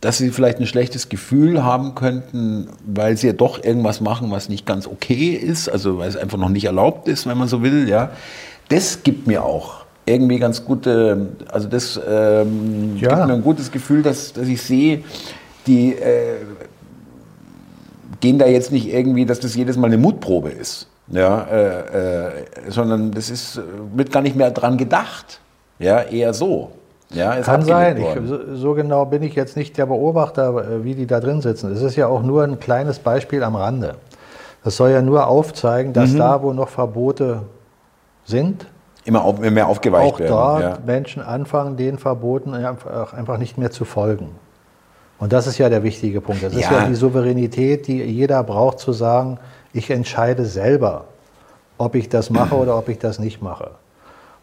dass 0.00 0.18
sie 0.18 0.30
vielleicht 0.30 0.58
ein 0.58 0.66
schlechtes 0.66 1.08
Gefühl 1.08 1.62
haben 1.62 1.94
könnten, 1.94 2.68
weil 2.84 3.16
sie 3.16 3.28
ja 3.28 3.32
doch 3.32 3.62
irgendwas 3.62 4.00
machen, 4.00 4.30
was 4.32 4.48
nicht 4.48 4.66
ganz 4.66 4.86
okay 4.88 5.30
ist, 5.30 5.68
also 5.68 5.98
weil 5.98 6.08
es 6.08 6.16
einfach 6.16 6.38
noch 6.38 6.48
nicht 6.48 6.64
erlaubt 6.64 7.06
ist, 7.06 7.26
wenn 7.26 7.38
man 7.38 7.46
so 7.48 7.62
will, 7.62 7.88
ja. 7.88 8.10
Das 8.68 9.02
gibt 9.04 9.26
mir 9.28 9.44
auch 9.44 9.84
irgendwie 10.06 10.38
ganz 10.40 10.64
gute, 10.64 11.28
also 11.52 11.68
das 11.68 12.00
ähm, 12.08 12.96
Ja. 12.98 13.14
gibt 13.14 13.26
mir 13.28 13.34
ein 13.34 13.42
gutes 13.42 13.70
Gefühl, 13.70 14.02
dass, 14.02 14.32
dass 14.32 14.48
ich 14.48 14.60
sehe, 14.62 15.04
die 15.68 15.92
äh, 15.94 16.38
gehen 18.22 18.38
da 18.38 18.46
jetzt 18.46 18.72
nicht 18.72 18.90
irgendwie, 18.90 19.26
dass 19.26 19.40
das 19.40 19.54
jedes 19.54 19.76
Mal 19.76 19.88
eine 19.88 19.98
Mutprobe 19.98 20.48
ist, 20.48 20.88
ja, 21.08 21.42
äh, 21.42 22.28
äh, 22.28 22.30
sondern 22.68 23.10
das 23.10 23.28
ist, 23.28 23.58
äh, 23.58 23.62
wird 23.94 24.10
gar 24.10 24.22
nicht 24.22 24.36
mehr 24.36 24.50
dran 24.50 24.78
gedacht, 24.78 25.40
ja, 25.78 26.00
eher 26.00 26.32
so. 26.32 26.70
Ja, 27.10 27.36
Kann 27.42 27.60
sein. 27.62 27.98
Ich, 27.98 28.06
so, 28.26 28.56
so 28.56 28.72
genau 28.72 29.04
bin 29.04 29.22
ich 29.22 29.34
jetzt 29.34 29.54
nicht 29.54 29.76
der 29.76 29.84
Beobachter, 29.84 30.48
äh, 30.56 30.84
wie 30.84 30.94
die 30.94 31.06
da 31.06 31.20
drin 31.20 31.42
sitzen. 31.42 31.70
Es 31.70 31.82
ist 31.82 31.96
ja 31.96 32.06
auch 32.06 32.22
nur 32.22 32.42
ein 32.44 32.58
kleines 32.58 33.00
Beispiel 33.00 33.42
am 33.42 33.54
Rande. 33.54 33.96
Das 34.64 34.76
soll 34.78 34.90
ja 34.92 35.02
nur 35.02 35.26
aufzeigen, 35.26 35.90
Mhm. 35.90 35.94
dass 35.94 36.16
da, 36.16 36.42
wo 36.42 36.54
noch 36.54 36.70
Verbote 36.70 37.42
sind, 38.24 38.66
immer, 39.04 39.24
auf, 39.24 39.40
mehr 39.40 39.66
aufgeweicht 39.66 40.14
auch 40.14 40.20
werden. 40.20 40.30
dort 40.32 40.62
ja. 40.62 40.78
Menschen 40.86 41.20
anfangen, 41.22 41.76
den 41.76 41.98
Verboten 41.98 42.54
einfach 42.54 43.36
nicht 43.36 43.58
mehr 43.58 43.72
zu 43.72 43.84
folgen. 43.84 44.28
Und 45.22 45.32
das 45.32 45.46
ist 45.46 45.56
ja 45.56 45.68
der 45.68 45.84
wichtige 45.84 46.20
Punkt. 46.20 46.42
Das 46.42 46.52
ist 46.52 46.62
Ja. 46.68 46.80
ja 46.80 46.88
die 46.88 46.96
Souveränität, 46.96 47.86
die 47.86 48.02
jeder 48.02 48.42
braucht, 48.42 48.80
zu 48.80 48.92
sagen, 48.92 49.38
ich 49.72 49.88
entscheide 49.88 50.44
selber, 50.44 51.04
ob 51.78 51.94
ich 51.94 52.08
das 52.08 52.28
mache 52.28 52.56
oder 52.56 52.76
ob 52.76 52.88
ich 52.88 52.98
das 52.98 53.20
nicht 53.20 53.40
mache. 53.40 53.70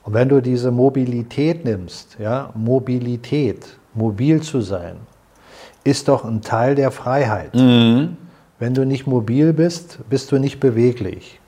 Und 0.06 0.14
wenn 0.14 0.30
du 0.30 0.42
diese 0.42 0.72
Mobilität 0.72 1.66
nimmst, 1.66 2.16
ja, 2.18 2.52
Mobilität, 2.54 3.68
mobil 3.94 4.42
zu 4.42 4.62
sein, 4.62 4.96
ist 5.84 6.08
doch 6.08 6.24
ein 6.24 6.42
Teil 6.42 6.76
der 6.76 6.92
Freiheit. 6.92 7.54
Wenn 7.54 8.74
du 8.74 8.86
nicht 8.86 9.06
mobil 9.06 9.52
bist, 9.52 10.00
bist 10.10 10.32
du 10.32 10.38
nicht 10.40 10.62
beweglich. 10.62 11.42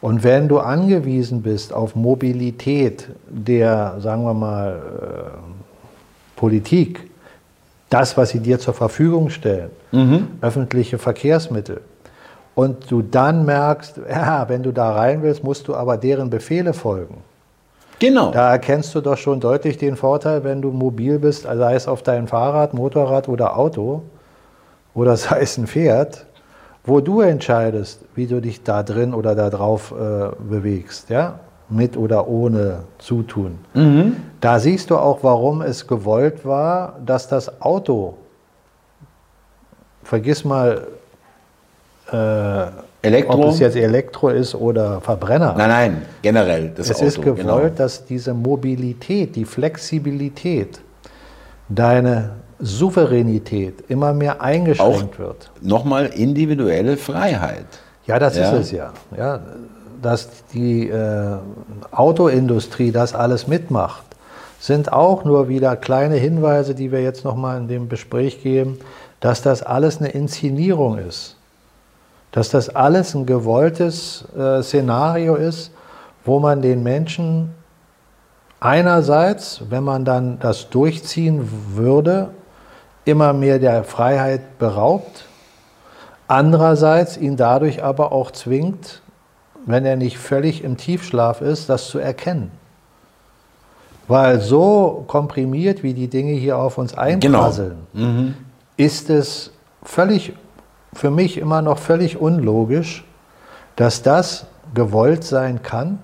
Und 0.00 0.24
wenn 0.24 0.48
du 0.48 0.58
angewiesen 0.58 1.42
bist 1.42 1.74
auf 1.74 1.94
Mobilität 1.94 3.10
der, 3.28 3.96
sagen 3.98 4.24
wir 4.24 4.32
mal, 4.32 4.72
äh, 4.72 6.36
Politik, 6.36 7.09
das, 7.90 8.16
was 8.16 8.30
sie 8.30 8.40
dir 8.40 8.58
zur 8.58 8.72
Verfügung 8.72 9.28
stellen, 9.30 9.70
öffentliche 10.40 10.98
Verkehrsmittel, 10.98 11.82
und 12.54 12.90
du 12.90 13.02
dann 13.02 13.44
merkst, 13.44 14.00
ja, 14.10 14.48
wenn 14.48 14.62
du 14.62 14.72
da 14.72 14.92
rein 14.92 15.22
willst, 15.22 15.44
musst 15.44 15.68
du 15.68 15.74
aber 15.74 15.96
deren 15.96 16.30
Befehle 16.30 16.72
folgen. 16.72 17.18
Genau. 17.98 18.30
Da 18.30 18.52
erkennst 18.52 18.94
du 18.94 19.02
doch 19.02 19.18
schon 19.18 19.40
deutlich 19.40 19.76
den 19.76 19.94
Vorteil, 19.94 20.42
wenn 20.42 20.62
du 20.62 20.70
mobil 20.70 21.18
bist, 21.18 21.42
sei 21.42 21.74
es 21.74 21.86
auf 21.86 22.02
deinem 22.02 22.28
Fahrrad, 22.28 22.72
Motorrad 22.72 23.28
oder 23.28 23.58
Auto 23.58 24.02
oder 24.94 25.16
sei 25.18 25.40
es 25.40 25.58
ein 25.58 25.66
Pferd, 25.66 26.26
wo 26.84 27.00
du 27.00 27.20
entscheidest, 27.20 28.00
wie 28.14 28.26
du 28.26 28.40
dich 28.40 28.62
da 28.62 28.82
drin 28.82 29.12
oder 29.12 29.34
da 29.34 29.50
drauf 29.50 29.92
äh, 29.92 30.30
bewegst, 30.42 31.10
ja? 31.10 31.40
Mit 31.70 31.96
oder 31.96 32.26
ohne 32.28 32.80
Zutun. 32.98 33.58
Da 34.40 34.58
siehst 34.58 34.90
du 34.90 34.96
auch, 34.96 35.18
warum 35.22 35.62
es 35.62 35.86
gewollt 35.86 36.44
war, 36.44 36.96
dass 37.04 37.28
das 37.28 37.60
Auto, 37.62 38.14
vergiss 40.02 40.44
mal, 40.44 40.86
äh, 42.12 43.06
Elektro? 43.06 43.34
ob 43.34 43.44
es 43.46 43.60
jetzt 43.60 43.76
Elektro 43.76 44.28
ist 44.28 44.54
oder 44.54 45.00
Verbrenner. 45.00 45.54
Nein, 45.56 45.68
nein, 45.68 46.02
generell 46.22 46.70
das 46.70 46.90
Es 46.90 46.96
Auto. 46.96 47.06
ist 47.06 47.22
gewollt, 47.22 47.38
genau. 47.38 47.68
dass 47.68 48.04
diese 48.04 48.34
Mobilität, 48.34 49.36
die 49.36 49.44
Flexibilität, 49.44 50.80
deine 51.68 52.30
Souveränität 52.58 53.84
immer 53.88 54.12
mehr 54.12 54.42
eingeschränkt 54.42 55.18
wird. 55.18 55.50
Nochmal 55.62 56.06
individuelle 56.06 56.96
Freiheit. 56.96 57.64
Ja, 58.06 58.18
das 58.18 58.36
Ja. 58.36 58.50
ist 58.50 58.60
es 58.66 58.70
ja. 58.72 58.92
ja. 59.16 59.40
Dass 60.02 60.28
die 60.52 60.88
äh, 60.88 61.36
Autoindustrie 61.90 62.92
das 62.92 63.14
alles 63.14 63.46
mitmacht, 63.46 64.04
sind 64.58 64.92
auch 64.92 65.24
nur 65.24 65.48
wieder 65.48 65.76
kleine 65.76 66.16
Hinweise, 66.16 66.74
die 66.74 66.92
wir 66.92 67.02
jetzt 67.02 67.24
nochmal 67.24 67.58
in 67.58 67.68
dem 67.68 67.88
Gespräch 67.88 68.42
geben, 68.42 68.78
dass 69.20 69.42
das 69.42 69.62
alles 69.62 69.98
eine 69.98 70.08
Inszenierung 70.08 70.98
ist. 70.98 71.36
Dass 72.32 72.50
das 72.50 72.68
alles 72.68 73.14
ein 73.14 73.26
gewolltes 73.26 74.24
äh, 74.36 74.62
Szenario 74.62 75.34
ist, 75.34 75.72
wo 76.24 76.38
man 76.38 76.62
den 76.62 76.82
Menschen 76.82 77.54
einerseits, 78.60 79.62
wenn 79.70 79.82
man 79.82 80.04
dann 80.04 80.38
das 80.38 80.68
durchziehen 80.68 81.48
würde, 81.74 82.30
immer 83.04 83.32
mehr 83.32 83.58
der 83.58 83.82
Freiheit 83.84 84.58
beraubt, 84.58 85.24
andererseits 86.28 87.16
ihn 87.16 87.36
dadurch 87.36 87.82
aber 87.82 88.12
auch 88.12 88.30
zwingt, 88.30 89.02
wenn 89.66 89.84
er 89.84 89.96
nicht 89.96 90.18
völlig 90.18 90.64
im 90.64 90.76
Tiefschlaf 90.76 91.40
ist, 91.40 91.68
das 91.68 91.88
zu 91.88 91.98
erkennen. 91.98 92.50
Weil 94.08 94.40
so 94.40 95.04
komprimiert, 95.06 95.82
wie 95.82 95.94
die 95.94 96.08
Dinge 96.08 96.32
hier 96.32 96.58
auf 96.58 96.78
uns 96.78 96.94
einprasseln, 96.94 97.78
ist 98.76 99.08
es 99.10 99.52
völlig, 99.82 100.32
für 100.92 101.10
mich 101.10 101.38
immer 101.38 101.62
noch 101.62 101.78
völlig 101.78 102.20
unlogisch, 102.20 103.04
dass 103.76 104.02
das 104.02 104.46
gewollt 104.74 105.24
sein 105.24 105.62
kann, 105.62 105.98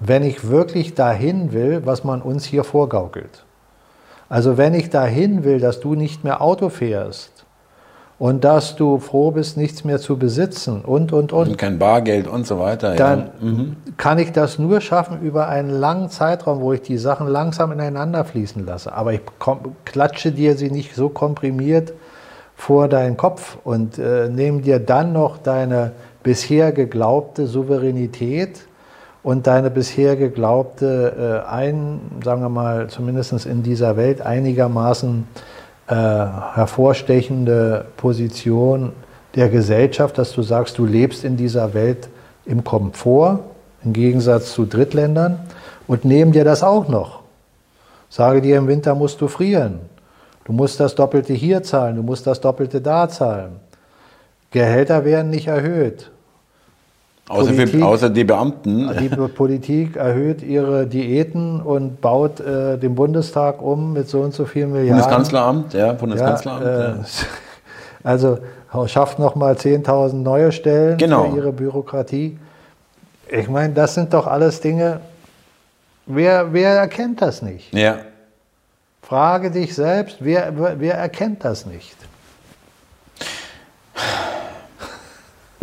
wenn 0.00 0.22
ich 0.22 0.48
wirklich 0.48 0.94
dahin 0.94 1.52
will, 1.52 1.82
was 1.86 2.04
man 2.04 2.20
uns 2.20 2.44
hier 2.44 2.64
vorgaukelt. 2.64 3.44
Also 4.28 4.56
wenn 4.58 4.74
ich 4.74 4.90
dahin 4.90 5.44
will, 5.44 5.60
dass 5.60 5.80
du 5.80 5.94
nicht 5.94 6.24
mehr 6.24 6.42
Auto 6.42 6.68
fährst 6.68 7.33
und 8.18 8.44
dass 8.44 8.76
du 8.76 8.98
froh 8.98 9.32
bist, 9.32 9.56
nichts 9.56 9.84
mehr 9.84 9.98
zu 9.98 10.16
besitzen 10.16 10.82
und, 10.82 11.12
und, 11.12 11.32
und, 11.32 11.48
Und 11.48 11.58
kein 11.58 11.78
Bargeld 11.78 12.28
und 12.28 12.46
so 12.46 12.58
weiter. 12.58 12.94
dann 12.94 13.30
ja. 13.40 13.92
kann 13.96 14.18
ich 14.18 14.32
das 14.32 14.58
nur 14.58 14.80
schaffen 14.80 15.20
über 15.20 15.48
einen 15.48 15.70
langen 15.70 16.10
Zeitraum, 16.10 16.60
wo 16.60 16.72
ich 16.72 16.82
die 16.82 16.98
Sachen 16.98 17.26
langsam 17.26 17.72
ineinander 17.72 18.24
fließen 18.24 18.64
lasse. 18.64 18.92
Aber 18.92 19.12
ich 19.12 19.20
klatsche 19.84 20.30
dir 20.30 20.56
sie 20.56 20.70
nicht 20.70 20.94
so 20.94 21.08
komprimiert 21.08 21.92
vor 22.54 22.88
deinen 22.88 23.16
Kopf 23.16 23.58
und 23.64 23.98
äh, 23.98 24.28
nehme 24.28 24.62
dir 24.62 24.78
dann 24.78 25.12
noch 25.12 25.38
deine 25.38 25.92
bisher 26.22 26.72
geglaubte 26.72 27.48
Souveränität 27.48 28.60
und 29.24 29.46
deine 29.46 29.70
bisher 29.70 30.16
geglaubte 30.16 31.42
äh, 31.46 31.50
ein, 31.50 32.00
sagen 32.24 32.42
wir 32.42 32.48
mal, 32.48 32.86
zumindest 32.88 33.44
in 33.46 33.62
dieser 33.64 33.96
Welt 33.96 34.20
einigermaßen 34.20 35.26
äh, 35.86 35.94
hervorstechende 35.94 37.86
Position 37.96 38.92
der 39.34 39.48
Gesellschaft, 39.48 40.16
dass 40.18 40.32
du 40.32 40.42
sagst, 40.42 40.78
du 40.78 40.86
lebst 40.86 41.24
in 41.24 41.36
dieser 41.36 41.74
Welt 41.74 42.08
im 42.46 42.64
Komfort, 42.64 43.40
im 43.84 43.92
Gegensatz 43.92 44.52
zu 44.52 44.64
Drittländern, 44.64 45.40
und 45.86 46.04
nehmen 46.04 46.32
dir 46.32 46.44
das 46.44 46.62
auch 46.62 46.88
noch. 46.88 47.20
Sage 48.08 48.40
dir, 48.40 48.56
im 48.56 48.68
Winter 48.68 48.94
musst 48.94 49.20
du 49.20 49.28
frieren. 49.28 49.80
Du 50.44 50.52
musst 50.52 50.78
das 50.78 50.94
Doppelte 50.94 51.32
hier 51.32 51.62
zahlen, 51.62 51.96
du 51.96 52.02
musst 52.02 52.26
das 52.26 52.40
Doppelte 52.40 52.80
da 52.80 53.08
zahlen. 53.08 53.60
Gehälter 54.50 55.04
werden 55.04 55.30
nicht 55.30 55.48
erhöht. 55.48 56.10
Außer, 57.28 57.52
Politik, 57.52 57.80
für, 57.80 57.86
außer 57.86 58.10
die 58.10 58.24
Beamten. 58.24 58.90
Die 59.00 59.08
Politik 59.08 59.96
erhöht 59.96 60.42
ihre 60.42 60.86
Diäten 60.86 61.60
und 61.60 62.00
baut 62.02 62.40
äh, 62.40 62.76
den 62.76 62.94
Bundestag 62.94 63.62
um 63.62 63.94
mit 63.94 64.08
so 64.08 64.20
und 64.20 64.34
so 64.34 64.44
vielen 64.44 64.72
Milliarden. 64.72 65.02
Bundeskanzleramt, 65.02 65.72
ja, 65.72 65.92
Bundeskanzleramt. 65.94 66.64
Ja, 66.64 66.70
äh, 66.70 66.88
ja. 66.90 67.04
Also 68.04 68.38
schafft 68.86 69.18
nochmal 69.18 69.54
10.000 69.54 70.16
neue 70.16 70.52
Stellen 70.52 70.98
genau. 70.98 71.30
für 71.30 71.36
ihre 71.38 71.52
Bürokratie. 71.52 72.36
Ich 73.30 73.48
meine, 73.48 73.72
das 73.72 73.94
sind 73.94 74.12
doch 74.12 74.26
alles 74.26 74.60
Dinge, 74.60 75.00
wer, 76.04 76.52
wer 76.52 76.70
erkennt 76.72 77.22
das 77.22 77.40
nicht? 77.40 77.72
Ja. 77.72 78.00
Frage 79.00 79.50
dich 79.50 79.74
selbst, 79.74 80.18
wer, 80.20 80.52
wer 80.78 80.94
erkennt 80.94 81.44
das 81.44 81.64
nicht? 81.64 81.96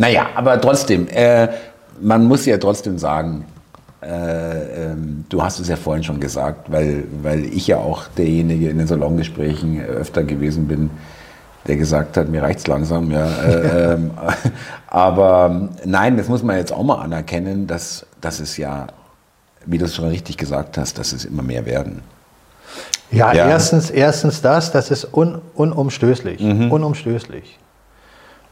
Naja, 0.02 0.30
aber 0.34 0.60
trotzdem, 0.60 1.08
äh, 1.10 1.48
man 2.02 2.26
muss 2.26 2.48
ja 2.48 2.58
trotzdem 2.58 2.98
sagen, 2.98 3.46
äh, 4.02 4.08
ähm, 4.08 5.26
du 5.30 5.44
hast 5.44 5.60
es 5.60 5.68
ja 5.68 5.76
vorhin 5.76 6.04
schon 6.04 6.20
gesagt, 6.20 6.72
weil, 6.72 7.04
weil 7.22 7.46
ich 7.46 7.68
ja 7.68 7.78
auch 7.78 8.08
derjenige 8.18 8.70
in 8.70 8.80
den 8.80 8.88
Salongesprächen 8.88 9.80
öfter 9.80 10.24
gewesen 10.24 10.68
bin, 10.68 10.90
der 11.68 11.76
gesagt 11.76 12.18
hat, 12.18 12.30
mir 12.30 12.42
reicht's 12.42 12.66
langsam, 12.66 13.12
ja. 13.12 13.28
Äh, 13.28 13.94
ähm, 13.94 14.12
aber 14.88 15.70
nein, 15.86 16.18
das 16.18 16.30
muss 16.30 16.42
man 16.42 16.58
jetzt 16.58 16.74
auch 16.74 16.82
mal 16.82 16.96
anerkennen, 16.96 17.68
dass, 17.68 18.08
dass 18.22 18.40
es 18.40 18.58
ja, 18.58 18.88
wie 19.68 19.78
du 19.78 19.86
es 19.86 19.94
schon 19.94 20.08
richtig 20.08 20.36
gesagt 20.36 20.80
hast, 20.80 20.98
dass 20.98 21.14
es 21.14 21.26
immer 21.26 21.44
mehr 21.44 21.68
werden. 21.68 22.02
Ja, 23.12 23.34
ja. 23.34 23.48
Erstens, 23.48 23.92
erstens 23.92 24.42
das, 24.42 24.72
das 24.72 24.90
ist 24.90 25.14
un, 25.14 25.42
unumstößlich, 25.54 26.42
mhm. 26.42 26.72
unumstößlich. 26.72 27.60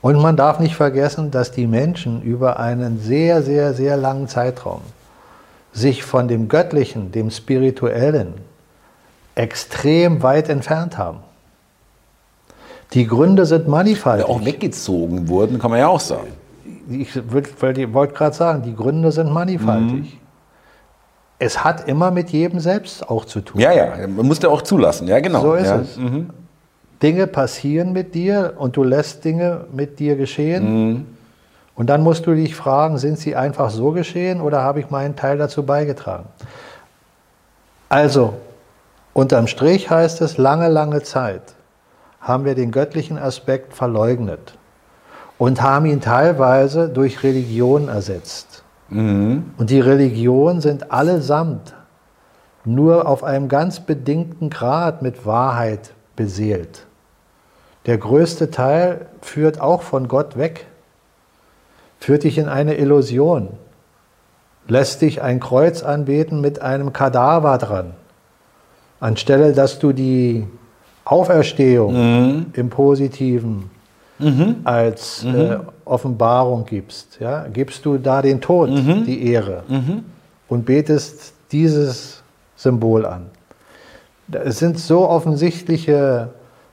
Und 0.01 0.21
man 0.21 0.37
darf 0.37 0.59
nicht 0.59 0.75
vergessen, 0.75 1.29
dass 1.31 1.51
die 1.51 1.67
Menschen 1.67 2.21
über 2.21 2.59
einen 2.59 2.99
sehr, 2.99 3.41
sehr, 3.41 3.73
sehr 3.73 3.97
langen 3.97 4.27
Zeitraum 4.27 4.81
sich 5.73 6.03
von 6.03 6.27
dem 6.27 6.47
Göttlichen, 6.47 7.11
dem 7.11 7.31
Spirituellen 7.31 8.33
extrem 9.35 10.23
weit 10.23 10.49
entfernt 10.49 10.97
haben. 10.97 11.19
Die 12.93 13.05
Gründe 13.05 13.45
sind 13.45 13.67
mannigfaltig. 13.67 14.25
Auch 14.25 14.43
weggezogen 14.43 15.27
wurden, 15.27 15.59
kann 15.59 15.69
man 15.69 15.79
ja 15.79 15.87
auch 15.87 15.99
sagen. 15.99 16.29
Ich 16.89 17.15
wollte 17.31 18.13
gerade 18.13 18.35
sagen, 18.35 18.63
die 18.63 18.75
Gründe 18.75 19.11
sind 19.11 19.31
mannigfaltig. 19.31 19.91
Mhm. 19.91 20.07
Es 21.37 21.63
hat 21.63 21.87
immer 21.87 22.11
mit 22.11 22.31
jedem 22.31 22.59
selbst 22.59 23.07
auch 23.07 23.25
zu 23.25 23.41
tun. 23.41 23.61
Ja, 23.61 23.71
ja, 23.71 24.07
man 24.07 24.25
muss 24.25 24.41
ja 24.41 24.49
auch 24.49 24.61
zulassen, 24.61 25.07
ja, 25.07 25.19
genau. 25.19 25.41
So 25.41 25.53
ist 25.53 25.67
ja. 25.67 25.79
es. 25.79 25.97
Mhm. 25.97 26.31
Dinge 27.01 27.27
passieren 27.27 27.93
mit 27.93 28.13
dir 28.13 28.55
und 28.57 28.75
du 28.75 28.83
lässt 28.83 29.23
Dinge 29.23 29.65
mit 29.71 29.99
dir 29.99 30.15
geschehen. 30.15 30.87
Mhm. 30.87 31.05
Und 31.75 31.89
dann 31.89 32.03
musst 32.03 32.27
du 32.27 32.33
dich 32.33 32.55
fragen, 32.55 32.97
sind 32.97 33.19
sie 33.19 33.37
einfach 33.37 33.69
so 33.69 33.91
geschehen 33.91 34.41
oder 34.41 34.61
habe 34.61 34.81
ich 34.81 34.89
meinen 34.89 35.15
Teil 35.15 35.37
dazu 35.37 35.63
beigetragen? 35.63 36.25
Also, 37.87 38.33
unterm 39.13 39.47
Strich 39.47 39.89
heißt 39.89 40.19
es, 40.21 40.37
lange, 40.37 40.67
lange 40.67 41.01
Zeit 41.03 41.41
haben 42.19 42.43
wir 42.43 42.53
den 42.53 42.71
göttlichen 42.71 43.17
Aspekt 43.17 43.73
verleugnet 43.73 44.57
und 45.37 45.61
haben 45.61 45.85
ihn 45.85 46.01
teilweise 46.01 46.89
durch 46.89 47.23
Religion 47.23 47.87
ersetzt. 47.87 48.63
Mhm. 48.89 49.51
Und 49.57 49.69
die 49.69 49.79
Religionen 49.79 50.59
sind 50.59 50.91
allesamt 50.91 51.73
nur 52.65 53.07
auf 53.07 53.23
einem 53.23 53.47
ganz 53.47 53.79
bedingten 53.79 54.49
Grad 54.49 55.01
mit 55.01 55.25
Wahrheit 55.25 55.93
beseelt. 56.17 56.85
Der 57.85 57.97
größte 57.97 58.51
Teil 58.51 59.07
führt 59.21 59.61
auch 59.61 59.81
von 59.81 60.07
Gott 60.07 60.37
weg, 60.37 60.67
führt 61.99 62.23
dich 62.23 62.37
in 62.37 62.47
eine 62.47 62.75
Illusion, 62.75 63.49
lässt 64.67 65.01
dich 65.01 65.21
ein 65.21 65.39
Kreuz 65.39 65.83
anbeten 65.83 66.41
mit 66.41 66.61
einem 66.61 66.93
Kadaver 66.93 67.57
dran, 67.57 67.93
anstelle 68.99 69.53
dass 69.53 69.79
du 69.79 69.93
die 69.93 70.45
Auferstehung 71.05 71.93
mhm. 71.93 72.45
im 72.53 72.69
Positiven 72.69 73.71
mhm. 74.19 74.57
als 74.63 75.23
mhm. 75.23 75.35
Äh, 75.35 75.57
Offenbarung 75.85 76.65
gibst, 76.65 77.17
ja, 77.19 77.47
gibst 77.47 77.85
du 77.85 77.97
da 77.97 78.21
den 78.21 78.41
Tod, 78.41 78.69
mhm. 78.69 79.05
die 79.05 79.31
Ehre 79.31 79.63
mhm. 79.67 80.03
und 80.47 80.65
betest 80.65 81.33
dieses 81.51 82.21
Symbol 82.55 83.05
an. 83.05 83.25
Es 84.31 84.59
sind 84.59 84.77
so 84.77 85.09
offensichtliche 85.09 86.29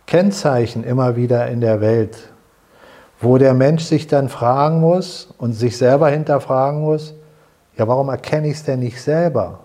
Kennzeichen 0.06 0.84
immer 0.84 1.16
wieder 1.16 1.48
in 1.48 1.60
der 1.60 1.80
Welt, 1.80 2.16
wo 3.20 3.38
der 3.38 3.54
Mensch 3.54 3.84
sich 3.84 4.06
dann 4.06 4.28
fragen 4.28 4.80
muss 4.80 5.28
und 5.38 5.52
sich 5.52 5.76
selber 5.76 6.08
hinterfragen 6.08 6.80
muss, 6.80 7.14
ja, 7.76 7.86
warum 7.88 8.08
erkenne 8.08 8.48
ich 8.48 8.54
es 8.54 8.64
denn 8.64 8.80
nicht 8.80 9.02
selber? 9.02 9.60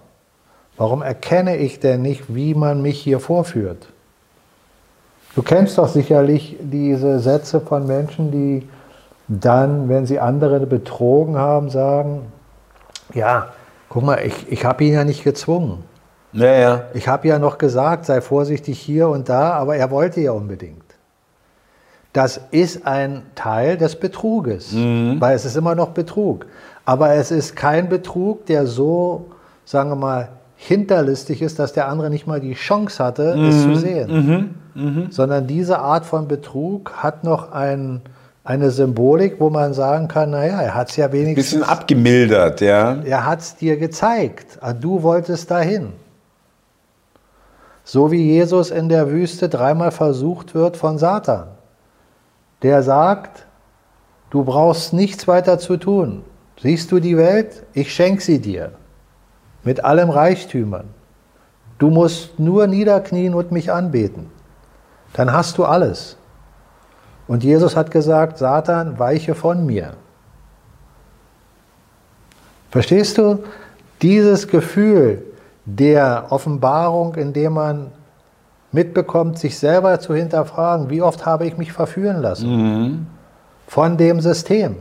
Warum 0.78 1.02
erkenne 1.02 1.58
ich 1.58 1.80
denn 1.80 2.02
nicht, 2.02 2.34
wie 2.34 2.54
man 2.56 2.82
mich 2.82 3.00
hier 3.00 3.20
vorführt? 3.20 3.88
Du 5.36 5.44
kennst 5.44 5.78
doch 5.78 5.88
sicherlich 5.88 6.58
diese 6.60 7.20
Sätze 7.20 7.62
von 7.62 7.88
Menschen, 7.88 8.32
die 8.32 8.68
dann, 9.28 9.88
wenn 9.88 10.06
sie 10.06 10.20
andere 10.20 10.60
betrogen 10.66 11.38
haben, 11.38 11.70
sagen, 11.70 12.32
ja, 13.14 13.50
guck 13.88 14.04
mal, 14.04 14.26
ich, 14.26 14.52
ich 14.52 14.66
habe 14.66 14.84
ihn 14.84 14.94
ja 14.94 15.04
nicht 15.06 15.24
gezwungen. 15.24 15.84
Ja, 16.34 16.54
ja. 16.54 16.82
Ich 16.94 17.08
habe 17.08 17.28
ja 17.28 17.40
noch 17.40 17.58
gesagt, 17.58 18.06
sei 18.06 18.22
vorsichtig 18.22 18.80
hier 18.80 19.10
und 19.10 19.30
da, 19.30 19.52
aber 19.54 19.76
er 19.76 19.92
wollte 19.92 20.22
ja 20.22 20.32
unbedingt. 20.32 20.82
Das 22.14 22.42
ist 22.52 22.86
ein 22.86 23.24
Teil 23.36 23.78
des 23.78 23.96
Betruges, 23.96 24.74
mhm. 24.74 25.18
weil 25.20 25.36
es 25.36 25.46
ist 25.46 25.56
immer 25.56 25.76
noch 25.76 25.90
Betrug. 25.90 26.46
Aber 26.84 27.14
es 27.14 27.32
ist 27.32 27.56
kein 27.56 27.88
Betrug, 27.88 28.46
der 28.48 28.68
so, 28.68 29.28
sagen 29.66 29.90
wir 29.92 29.96
mal, 29.96 30.30
hinterlistig 30.58 31.42
ist, 31.42 31.58
dass 31.58 31.74
der 31.74 31.88
andere 31.88 32.10
nicht 32.10 32.28
mal 32.28 32.40
die 32.40 32.54
Chance 32.54 33.04
hatte, 33.04 33.36
mhm. 33.36 33.46
es 33.46 33.64
zu 33.64 33.76
sehen. 33.76 34.56
Mhm. 34.76 34.84
mhm. 34.84 35.08
Sondern 35.12 35.48
diese 35.48 35.80
Art 35.80 36.06
von 36.06 36.28
Betrug 36.28 36.92
hat 36.98 37.24
noch 37.24 37.52
ein, 37.54 38.02
eine 38.44 38.72
Symbolik, 38.72 39.40
wo 39.40 39.50
man 39.50 39.74
sagen 39.74 40.08
kann, 40.08 40.32
naja, 40.32 40.62
er 40.62 40.76
hat 40.76 40.90
es 40.90 40.98
ja 40.98 41.12
wenigstens... 41.12 41.52
Bisschen 41.52 41.64
abgemildert, 41.64 42.60
ja. 42.60 42.98
Er 43.04 43.26
hat 43.26 43.40
es 43.40 43.56
dir 43.56 43.78
gezeigt. 43.78 44.58
Ah, 44.60 44.74
du 44.74 45.02
wolltest 45.02 45.50
dahin. 45.50 45.94
So 47.84 48.12
wie 48.12 48.24
Jesus 48.24 48.72
in 48.72 48.90
der 48.90 49.12
Wüste 49.12 49.50
dreimal 49.50 49.92
versucht 49.92 50.54
wird 50.54 50.78
von 50.78 50.98
Satan. 50.98 51.48
Der 52.62 52.84
sagt, 52.84 53.46
du 54.30 54.44
brauchst 54.44 54.94
nichts 54.94 55.28
weiter 55.28 55.58
zu 55.60 55.78
tun. 55.78 56.24
Siehst 56.62 56.92
du 56.92 57.00
die 57.00 57.18
Welt? 57.18 57.64
Ich 57.74 57.94
schenke 57.94 58.22
sie 58.22 58.40
dir. 58.40 58.74
Mit 59.64 59.84
allem 59.84 60.10
Reichtümern. 60.10 60.90
Du 61.80 61.90
musst 61.90 62.40
nur 62.40 62.68
niederknien 62.68 63.34
und 63.34 63.52
mich 63.52 63.72
anbeten. 63.72 64.30
Dann 65.14 65.34
hast 65.34 65.58
du 65.58 65.66
alles. 65.66 66.18
Und 67.28 67.44
Jesus 67.44 67.76
hat 67.76 67.90
gesagt, 67.90 68.38
Satan, 68.38 69.00
weiche 69.00 69.34
von 69.34 69.66
mir. 69.66 69.94
Verstehst 72.70 73.18
du? 73.18 73.44
Dieses 74.02 74.48
Gefühl, 74.48 75.24
der 75.66 76.28
Offenbarung, 76.30 77.16
indem 77.16 77.54
man 77.54 77.92
mitbekommt, 78.72 79.38
sich 79.38 79.60
selber 79.60 80.00
zu 80.00 80.16
hinterfragen, 80.16 80.90
wie 80.90 81.02
oft 81.02 81.26
habe 81.26 81.46
ich 81.46 81.58
mich 81.58 81.74
verführen 81.74 82.22
lassen 82.22 82.50
mhm. 82.50 83.08
von 83.68 83.98
dem 83.98 84.22
System. 84.22 84.78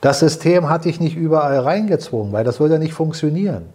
Das 0.00 0.20
System 0.20 0.68
hat 0.68 0.84
dich 0.84 1.00
nicht 1.00 1.16
überall 1.16 1.58
reingezwungen, 1.58 2.32
weil 2.32 2.44
das 2.44 2.60
würde 2.60 2.78
nicht 2.78 2.94
funktionieren. 2.94 3.66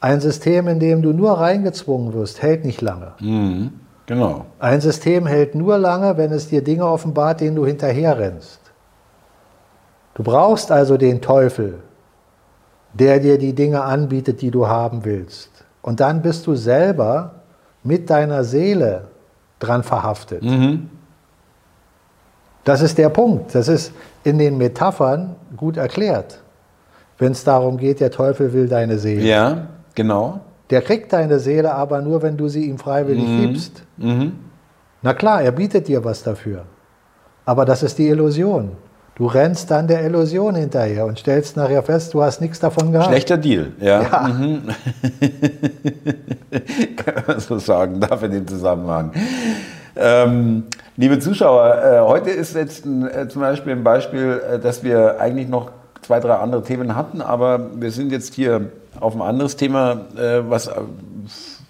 Ein 0.00 0.20
System, 0.20 0.68
in 0.68 0.78
dem 0.78 1.02
du 1.02 1.12
nur 1.12 1.40
reingezwungen 1.40 2.12
wirst, 2.12 2.42
hält 2.42 2.64
nicht 2.64 2.80
lange. 2.80 3.12
Mhm. 3.20 3.72
Genau. 4.06 4.46
Ein 4.60 4.80
System 4.80 5.26
hält 5.26 5.56
nur 5.56 5.78
lange, 5.78 6.16
wenn 6.16 6.30
es 6.30 6.48
dir 6.48 6.62
Dinge 6.62 6.86
offenbart, 6.86 7.40
denen 7.40 7.56
du 7.56 7.66
hinterherrennst. 7.66 8.60
Du 10.14 10.22
brauchst 10.22 10.70
also 10.70 10.96
den 10.96 11.20
Teufel, 11.20 11.80
der 12.98 13.20
dir 13.20 13.38
die 13.38 13.54
Dinge 13.54 13.82
anbietet, 13.82 14.40
die 14.40 14.50
du 14.50 14.66
haben 14.66 15.04
willst. 15.04 15.50
Und 15.82 16.00
dann 16.00 16.22
bist 16.22 16.46
du 16.46 16.54
selber 16.54 17.34
mit 17.82 18.10
deiner 18.10 18.42
Seele 18.44 19.08
dran 19.58 19.82
verhaftet. 19.82 20.42
Mhm. 20.42 20.90
Das 22.64 22.80
ist 22.80 22.98
der 22.98 23.10
Punkt. 23.10 23.54
Das 23.54 23.68
ist 23.68 23.92
in 24.24 24.38
den 24.38 24.58
Metaphern 24.58 25.36
gut 25.56 25.76
erklärt. 25.76 26.40
Wenn 27.18 27.32
es 27.32 27.44
darum 27.44 27.76
geht, 27.76 28.00
der 28.00 28.10
Teufel 28.10 28.52
will 28.52 28.68
deine 28.68 28.98
Seele. 28.98 29.22
Ja, 29.22 29.68
genau. 29.94 30.40
Der 30.70 30.82
kriegt 30.82 31.12
deine 31.12 31.38
Seele 31.38 31.72
aber 31.72 32.02
nur, 32.02 32.22
wenn 32.22 32.36
du 32.36 32.48
sie 32.48 32.68
ihm 32.68 32.78
freiwillig 32.78 33.28
mhm. 33.28 33.40
gibst. 33.40 33.82
Mhm. 33.96 34.32
Na 35.02 35.14
klar, 35.14 35.42
er 35.42 35.52
bietet 35.52 35.86
dir 35.86 36.04
was 36.04 36.22
dafür. 36.22 36.64
Aber 37.44 37.64
das 37.64 37.84
ist 37.84 37.96
die 37.98 38.08
Illusion. 38.08 38.72
Du 39.16 39.24
rennst 39.24 39.70
dann 39.70 39.88
der 39.88 40.04
Illusion 40.04 40.56
hinterher 40.56 41.06
und 41.06 41.18
stellst 41.18 41.56
nachher 41.56 41.82
fest, 41.82 42.12
du 42.12 42.22
hast 42.22 42.42
nichts 42.42 42.60
davon 42.60 42.92
gehabt. 42.92 43.08
Schlechter 43.08 43.38
Deal, 43.38 43.72
ja. 43.80 44.02
ja. 44.02 44.28
Mhm. 44.28 44.64
Kann 46.96 47.24
man 47.26 47.40
so 47.40 47.58
sagen, 47.58 47.98
darf 47.98 48.22
in 48.22 48.32
dem 48.32 48.46
Zusammenhang. 48.46 49.12
Ähm, 49.96 50.64
liebe 50.98 51.18
Zuschauer, 51.18 51.82
äh, 51.82 52.00
heute 52.00 52.28
ist 52.28 52.54
jetzt 52.54 52.84
ein, 52.84 53.08
äh, 53.08 53.26
zum 53.26 53.40
Beispiel 53.40 53.72
ein 53.72 53.84
Beispiel, 53.84 54.38
äh, 54.52 54.58
dass 54.58 54.84
wir 54.84 55.18
eigentlich 55.18 55.48
noch 55.48 55.70
zwei, 56.02 56.20
drei 56.20 56.34
andere 56.34 56.62
Themen 56.62 56.94
hatten, 56.94 57.22
aber 57.22 57.70
wir 57.74 57.92
sind 57.92 58.12
jetzt 58.12 58.34
hier 58.34 58.66
auf 59.00 59.14
ein 59.14 59.22
anderes 59.22 59.56
Thema, 59.56 60.02
äh, 60.14 60.42
was 60.46 60.70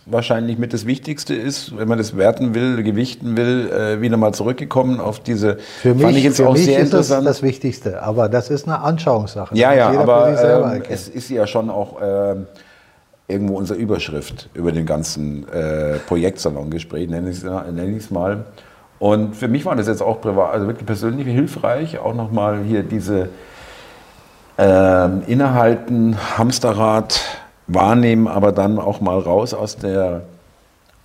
wahrscheinlich 0.07 0.57
mit 0.57 0.73
das 0.73 0.87
Wichtigste 0.87 1.35
ist, 1.35 1.77
wenn 1.77 1.89
man 1.89 1.99
das 1.99 2.17
werten 2.17 2.55
will, 2.55 2.83
gewichten 2.83 3.37
will, 3.37 3.71
äh, 3.71 4.01
wieder 4.01 4.17
mal 4.17 4.33
zurückgekommen 4.33 5.01
auf 5.01 5.21
diese. 5.21 5.59
Für 5.83 5.95
mich, 5.95 6.03
fand 6.03 6.17
ich 6.17 6.25
jetzt 6.25 6.37
für 6.37 6.49
auch 6.49 6.53
mich 6.53 6.65
sehr 6.65 6.79
ist 6.79 6.87
interessant. 6.87 7.27
das 7.27 7.37
das 7.39 7.43
Wichtigste, 7.43 8.03
aber 8.03 8.29
das 8.29 8.49
ist 8.49 8.67
eine 8.67 8.81
Anschauungssache. 8.81 9.55
Ja, 9.57 9.75
ja, 9.75 9.91
aber 9.99 10.75
ähm, 10.75 10.83
es 10.89 11.09
ist 11.09 11.29
ja 11.29 11.47
schon 11.47 11.69
auch 11.71 12.01
äh, 12.01 12.37
irgendwo 13.29 13.57
unsere 13.57 13.79
Überschrift 13.79 14.49
über 14.55 14.71
den 14.71 14.87
ganzen 14.87 15.49
äh, 15.49 15.99
Projektsalongespräch, 16.07 17.09
nenne 17.09 17.31
ich 17.31 17.43
es 17.43 18.11
mal. 18.11 18.45
Und 18.99 19.37
für 19.37 19.49
mich 19.49 19.65
war 19.67 19.77
das 19.77 19.89
jetzt 19.89 20.03
auch 20.03 20.21
privat, 20.21 20.55
also 20.55 20.67
wirklich 20.69 20.87
persönlich 20.87 21.27
hilfreich, 21.27 21.99
auch 21.99 22.15
nochmal 22.15 22.63
hier 22.63 22.83
diese 22.83 23.29
ähm, 24.57 25.23
Innehalten, 25.27 26.17
Hamsterrad, 26.39 27.21
wahrnehmen, 27.67 28.29
aber 28.29 28.53
dann 28.53 28.79
auch 28.79 29.01
mal 29.01 29.19
raus 29.19 29.55
aus 29.55 29.77
der. 29.77 30.23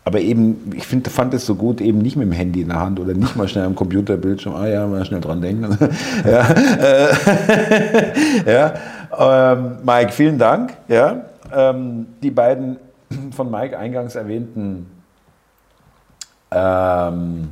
Aber 0.04 0.20
eben, 0.20 0.72
ich 0.76 0.88
find, 0.88 1.08
fand 1.08 1.32
es 1.36 1.46
so 1.46 1.54
gut, 1.54 1.80
eben 1.80 2.00
nicht 2.00 2.16
mit 2.16 2.26
dem 2.28 2.32
Handy 2.32 2.62
in 2.62 2.70
der 2.70 2.80
Hand 2.80 3.00
oder 3.00 3.14
nicht 3.14 3.36
mal 3.36 3.48
schnell 3.48 3.66
am 3.66 3.76
Computerbildschirm, 3.76 4.56
ah 4.56 4.68
ja, 4.68 4.88
mal 4.88 5.06
schnell 5.06 5.22
dran 5.22 5.42
denken. 5.42 5.78
ja, 6.26 6.50
äh, 6.82 7.14
ja. 8.52 8.74
Ähm, 9.54 9.78
Mike, 9.84 10.12
vielen 10.12 10.40
Dank. 10.40 10.74
Ja, 10.88 11.22
ähm, 11.54 12.08
die 12.24 12.32
beiden 12.32 12.78
von 13.32 13.52
Mike 13.52 13.78
eingangs 13.78 14.16
erwähnten 14.16 14.88
ähm, 16.52 17.50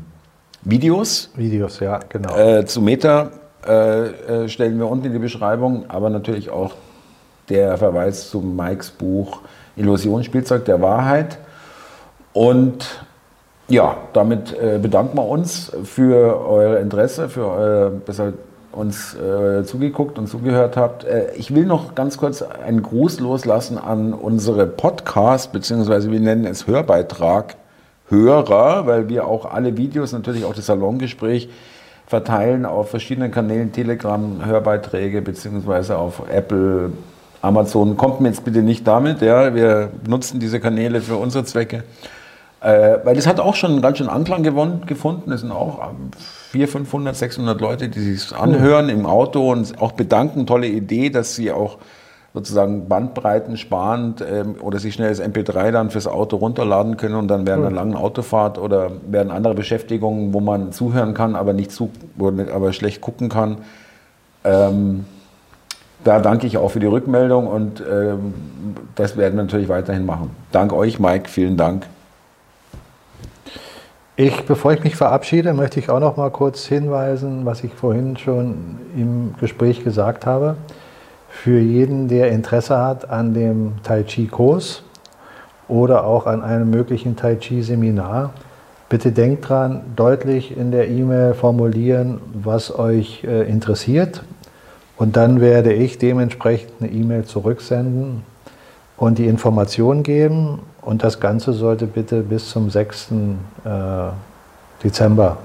Videos. 0.64 1.32
Videos, 1.36 1.80
ja, 1.80 2.00
genau. 2.10 2.36
Äh, 2.36 2.66
zu 2.66 2.82
Meta 2.82 3.32
äh, 3.66 4.08
äh, 4.08 4.50
stellen 4.50 4.78
wir 4.78 4.90
unten 4.90 5.06
in 5.06 5.14
die 5.14 5.20
Beschreibung, 5.20 5.86
aber 5.90 6.10
natürlich 6.10 6.50
auch 6.50 6.74
der 7.50 7.78
Verweis 7.78 8.30
zu 8.30 8.40
Mikes 8.40 8.92
Buch 8.92 9.42
Illusionsspielzeug 9.76 10.66
der 10.66 10.82
Wahrheit. 10.82 11.38
Und 12.34 13.04
ja, 13.68 13.98
damit 14.14 14.54
äh, 14.54 14.80
bedanken 14.82 15.18
wir 15.18 15.26
uns 15.26 15.72
für 15.84 16.46
euer 16.48 16.80
Interesse, 16.80 17.30
für 17.30 17.46
euer, 17.46 17.92
dass 18.06 18.20
ihr 18.20 18.34
uns 18.72 19.16
äh, 19.16 19.64
zugeguckt 19.64 20.18
und 20.20 20.28
zugehört 20.28 20.78
habt. 20.78 21.04
Äh, 21.04 21.34
ich 21.36 21.54
will 21.54 21.66
noch 21.66 21.96
ganz 21.96 22.18
kurz 22.18 22.42
einen 22.42 22.84
Gruß 22.84 23.20
loslassen 23.20 23.78
an 23.78 24.14
unsere 24.14 24.68
Podcast, 24.68 25.52
beziehungsweise 25.52 26.12
wir 26.12 26.20
nennen 26.20 26.46
es 26.46 26.68
Hörbeitrag 26.68 27.56
Hörer, 28.10 28.88
weil 28.88 29.08
wir 29.08 29.28
auch 29.28 29.46
alle 29.46 29.78
Videos, 29.78 30.14
natürlich 30.14 30.46
auch 30.46 30.56
das 30.56 30.66
Salongespräch, 30.66 31.50
verteilen 32.08 32.66
auf 32.66 32.90
verschiedenen 32.90 33.32
Kanälen, 33.32 33.72
Telegram, 33.72 34.44
Hörbeiträge, 34.44 35.22
beziehungsweise 35.22 35.98
auf 35.98 36.24
Apple, 36.28 36.92
Amazon 37.42 37.96
kommt 37.98 38.20
mir 38.20 38.30
jetzt 38.30 38.44
bitte 38.44 38.62
nicht 38.62 38.86
damit, 38.88 39.22
ja, 39.22 39.56
wir 39.56 39.92
nutzen 40.08 40.40
diese 40.40 40.60
Kanäle 40.60 41.02
für 41.02 41.16
unsere 41.16 41.46
Zwecke. 41.46 41.84
Äh, 42.62 42.98
weil 43.06 43.18
es 43.18 43.26
hat 43.26 43.40
auch 43.40 43.56
schon 43.56 43.82
ganz 43.82 44.00
schön 44.00 44.10
Anklang 44.10 44.44
gewonnen, 44.44 44.84
gefunden. 44.86 45.32
Es 45.32 45.42
sind 45.42 45.52
auch 45.52 45.92
400, 46.52 46.72
500, 46.72 47.16
600 47.16 47.62
Leute, 47.62 47.88
die 47.88 48.02
sich 48.02 48.36
anhören 48.36 48.90
im 48.90 49.06
Auto 49.06 49.50
und 49.52 49.82
auch 49.82 49.94
bedanken. 49.94 50.46
Tolle 50.46 50.68
Idee, 50.68 51.10
dass 51.10 51.36
sie 51.36 51.52
auch 51.52 51.78
sozusagen 52.34 52.88
Bandbreiten 52.90 53.56
sparend 53.56 54.22
ähm, 54.22 54.56
oder 54.62 54.80
sich 54.80 54.94
schnell 54.94 55.10
das 55.10 55.22
MP3 55.22 55.72
dann 55.72 55.90
fürs 55.90 56.06
Auto 56.06 56.36
runterladen 56.36 56.98
können 56.98 57.16
und 57.16 57.28
dann 57.30 57.48
während 57.48 57.66
einer 57.66 57.76
langen 57.76 57.96
Autofahrt 57.96 58.58
oder 58.58 58.92
während 59.10 59.32
anderer 59.32 59.56
Beschäftigungen, 59.56 60.34
wo 60.34 60.42
man 60.42 60.72
zuhören 60.72 61.14
kann, 61.14 61.36
aber 61.36 61.54
nicht 61.54 61.72
zu, 61.72 61.90
aber 62.20 62.74
schlecht 62.74 63.02
gucken 63.02 63.30
kann. 63.30 63.60
Ähm, 64.44 65.06
da 66.04 66.20
danke 66.20 66.48
ich 66.48 66.58
auch 66.58 66.70
für 66.70 66.80
die 66.80 66.88
Rückmeldung 66.88 67.48
und 67.48 67.82
ähm, 67.82 68.34
das 68.96 69.18
werden 69.18 69.36
wir 69.36 69.44
natürlich 69.44 69.70
weiterhin 69.70 70.06
machen. 70.06 70.32
Dank 70.52 70.74
euch, 70.74 71.00
Mike, 71.00 71.30
vielen 71.30 71.58
Dank. 71.58 71.86
Ich, 74.16 74.46
bevor 74.46 74.74
ich 74.74 74.84
mich 74.84 74.98
verabschiede, 74.98 75.54
möchte 75.54 75.80
ich 75.80 75.90
auch 75.90 76.02
noch 76.02 76.18
mal 76.18 76.30
kurz 76.30 76.66
hinweisen, 76.66 77.46
was 77.46 77.64
ich 77.64 77.74
vorhin 77.74 78.18
schon 78.18 78.78
im 78.96 79.36
Gespräch 79.40 79.84
gesagt 79.84 80.26
habe. 80.26 80.58
Für 81.30 81.60
jeden, 81.60 82.10
der 82.10 82.30
Interesse 82.32 82.78
hat 82.78 83.10
an 83.10 83.34
dem 83.34 83.76
Tai 83.84 84.04
Chi 84.04 84.28
Kurs 84.28 84.84
oder 85.70 86.04
auch 86.04 86.26
an 86.26 86.42
einem 86.44 86.70
möglichen 86.70 87.16
Tai 87.16 87.36
Chi 87.36 87.62
Seminar, 87.62 88.32
bitte 88.90 89.14
denkt 89.14 89.48
dran, 89.48 89.84
deutlich 89.96 90.58
in 90.58 90.72
der 90.72 90.90
E-Mail 90.90 91.34
formulieren, 91.34 92.20
was 92.34 92.78
euch 92.78 93.24
äh, 93.24 93.50
interessiert, 93.50 94.24
und 95.00 95.16
dann 95.16 95.40
werde 95.40 95.72
ich 95.72 95.98
dementsprechend 95.98 96.74
eine 96.82 96.92
E-Mail 96.92 97.24
zurücksenden 97.24 98.24
und 98.98 99.18
die 99.18 99.28
Information 99.28 100.04
geben. 100.04 100.60
Und 100.82 101.04
das 101.04 101.22
Ganze 101.22 101.54
sollte 101.54 101.88
bitte 101.88 102.22
bis 102.22 102.50
zum 102.50 102.70
6. 102.70 103.12
Äh, 103.64 103.70
Dezember 104.84 105.38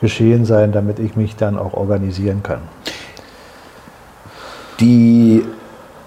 geschehen 0.00 0.44
sein, 0.44 0.72
damit 0.72 0.98
ich 0.98 1.16
mich 1.16 1.36
dann 1.36 1.58
auch 1.58 1.72
organisieren 1.72 2.42
kann. 2.42 2.60
Die 4.78 5.42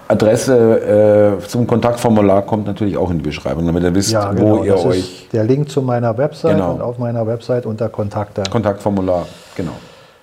Adresse 0.06 1.38
äh, 1.40 1.46
zum 1.46 1.66
Kontaktformular 1.66 2.42
kommt 2.42 2.66
natürlich 2.66 2.96
auch 2.96 3.10
in 3.10 3.18
die 3.18 3.24
Beschreibung, 3.24 3.66
damit 3.66 3.82
ihr 3.82 3.94
wisst, 3.94 4.12
ja, 4.12 4.30
genau, 4.32 4.58
wo 4.58 4.64
ihr 4.64 4.78
euch. 4.78 5.28
der 5.32 5.42
Link 5.42 5.68
zu 5.70 5.82
meiner 5.82 6.16
Website 6.16 6.52
genau. 6.52 6.72
und 6.74 6.82
auf 6.82 6.98
meiner 6.98 7.26
Website 7.26 7.66
unter 7.66 7.88
Kontakte. 7.88 8.44
Kontaktformular, 8.48 9.26
genau. 9.56 9.72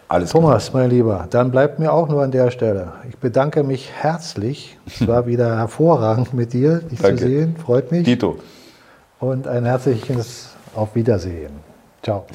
Alles 0.08 0.30
Thomas, 0.32 0.70
klar. 0.70 0.84
mein 0.84 0.92
Lieber, 0.92 1.28
dann 1.30 1.50
bleibt 1.52 1.80
mir 1.80 1.92
auch 1.92 2.08
nur 2.08 2.22
an 2.24 2.32
der 2.32 2.52
Stelle. 2.52 2.94
Ich 3.10 3.18
bedanke 3.18 3.64
mich 3.64 3.92
herzlich. 3.92 4.78
Es 4.86 5.08
war 5.08 5.26
wieder 5.28 5.58
hervorragend 5.58 6.34
mit 6.34 6.54
dir, 6.54 6.80
dich 6.80 7.00
Danke. 7.00 7.18
zu 7.18 7.28
sehen. 7.28 7.56
Freut 7.58 7.92
mich. 7.92 8.04
Dito. 8.04 8.38
Und 9.20 9.48
ein 9.48 9.66
herzliches 9.66 10.50
Auf 10.76 10.94
Wiedersehen. 10.96 11.54
Ciao. 12.04 12.26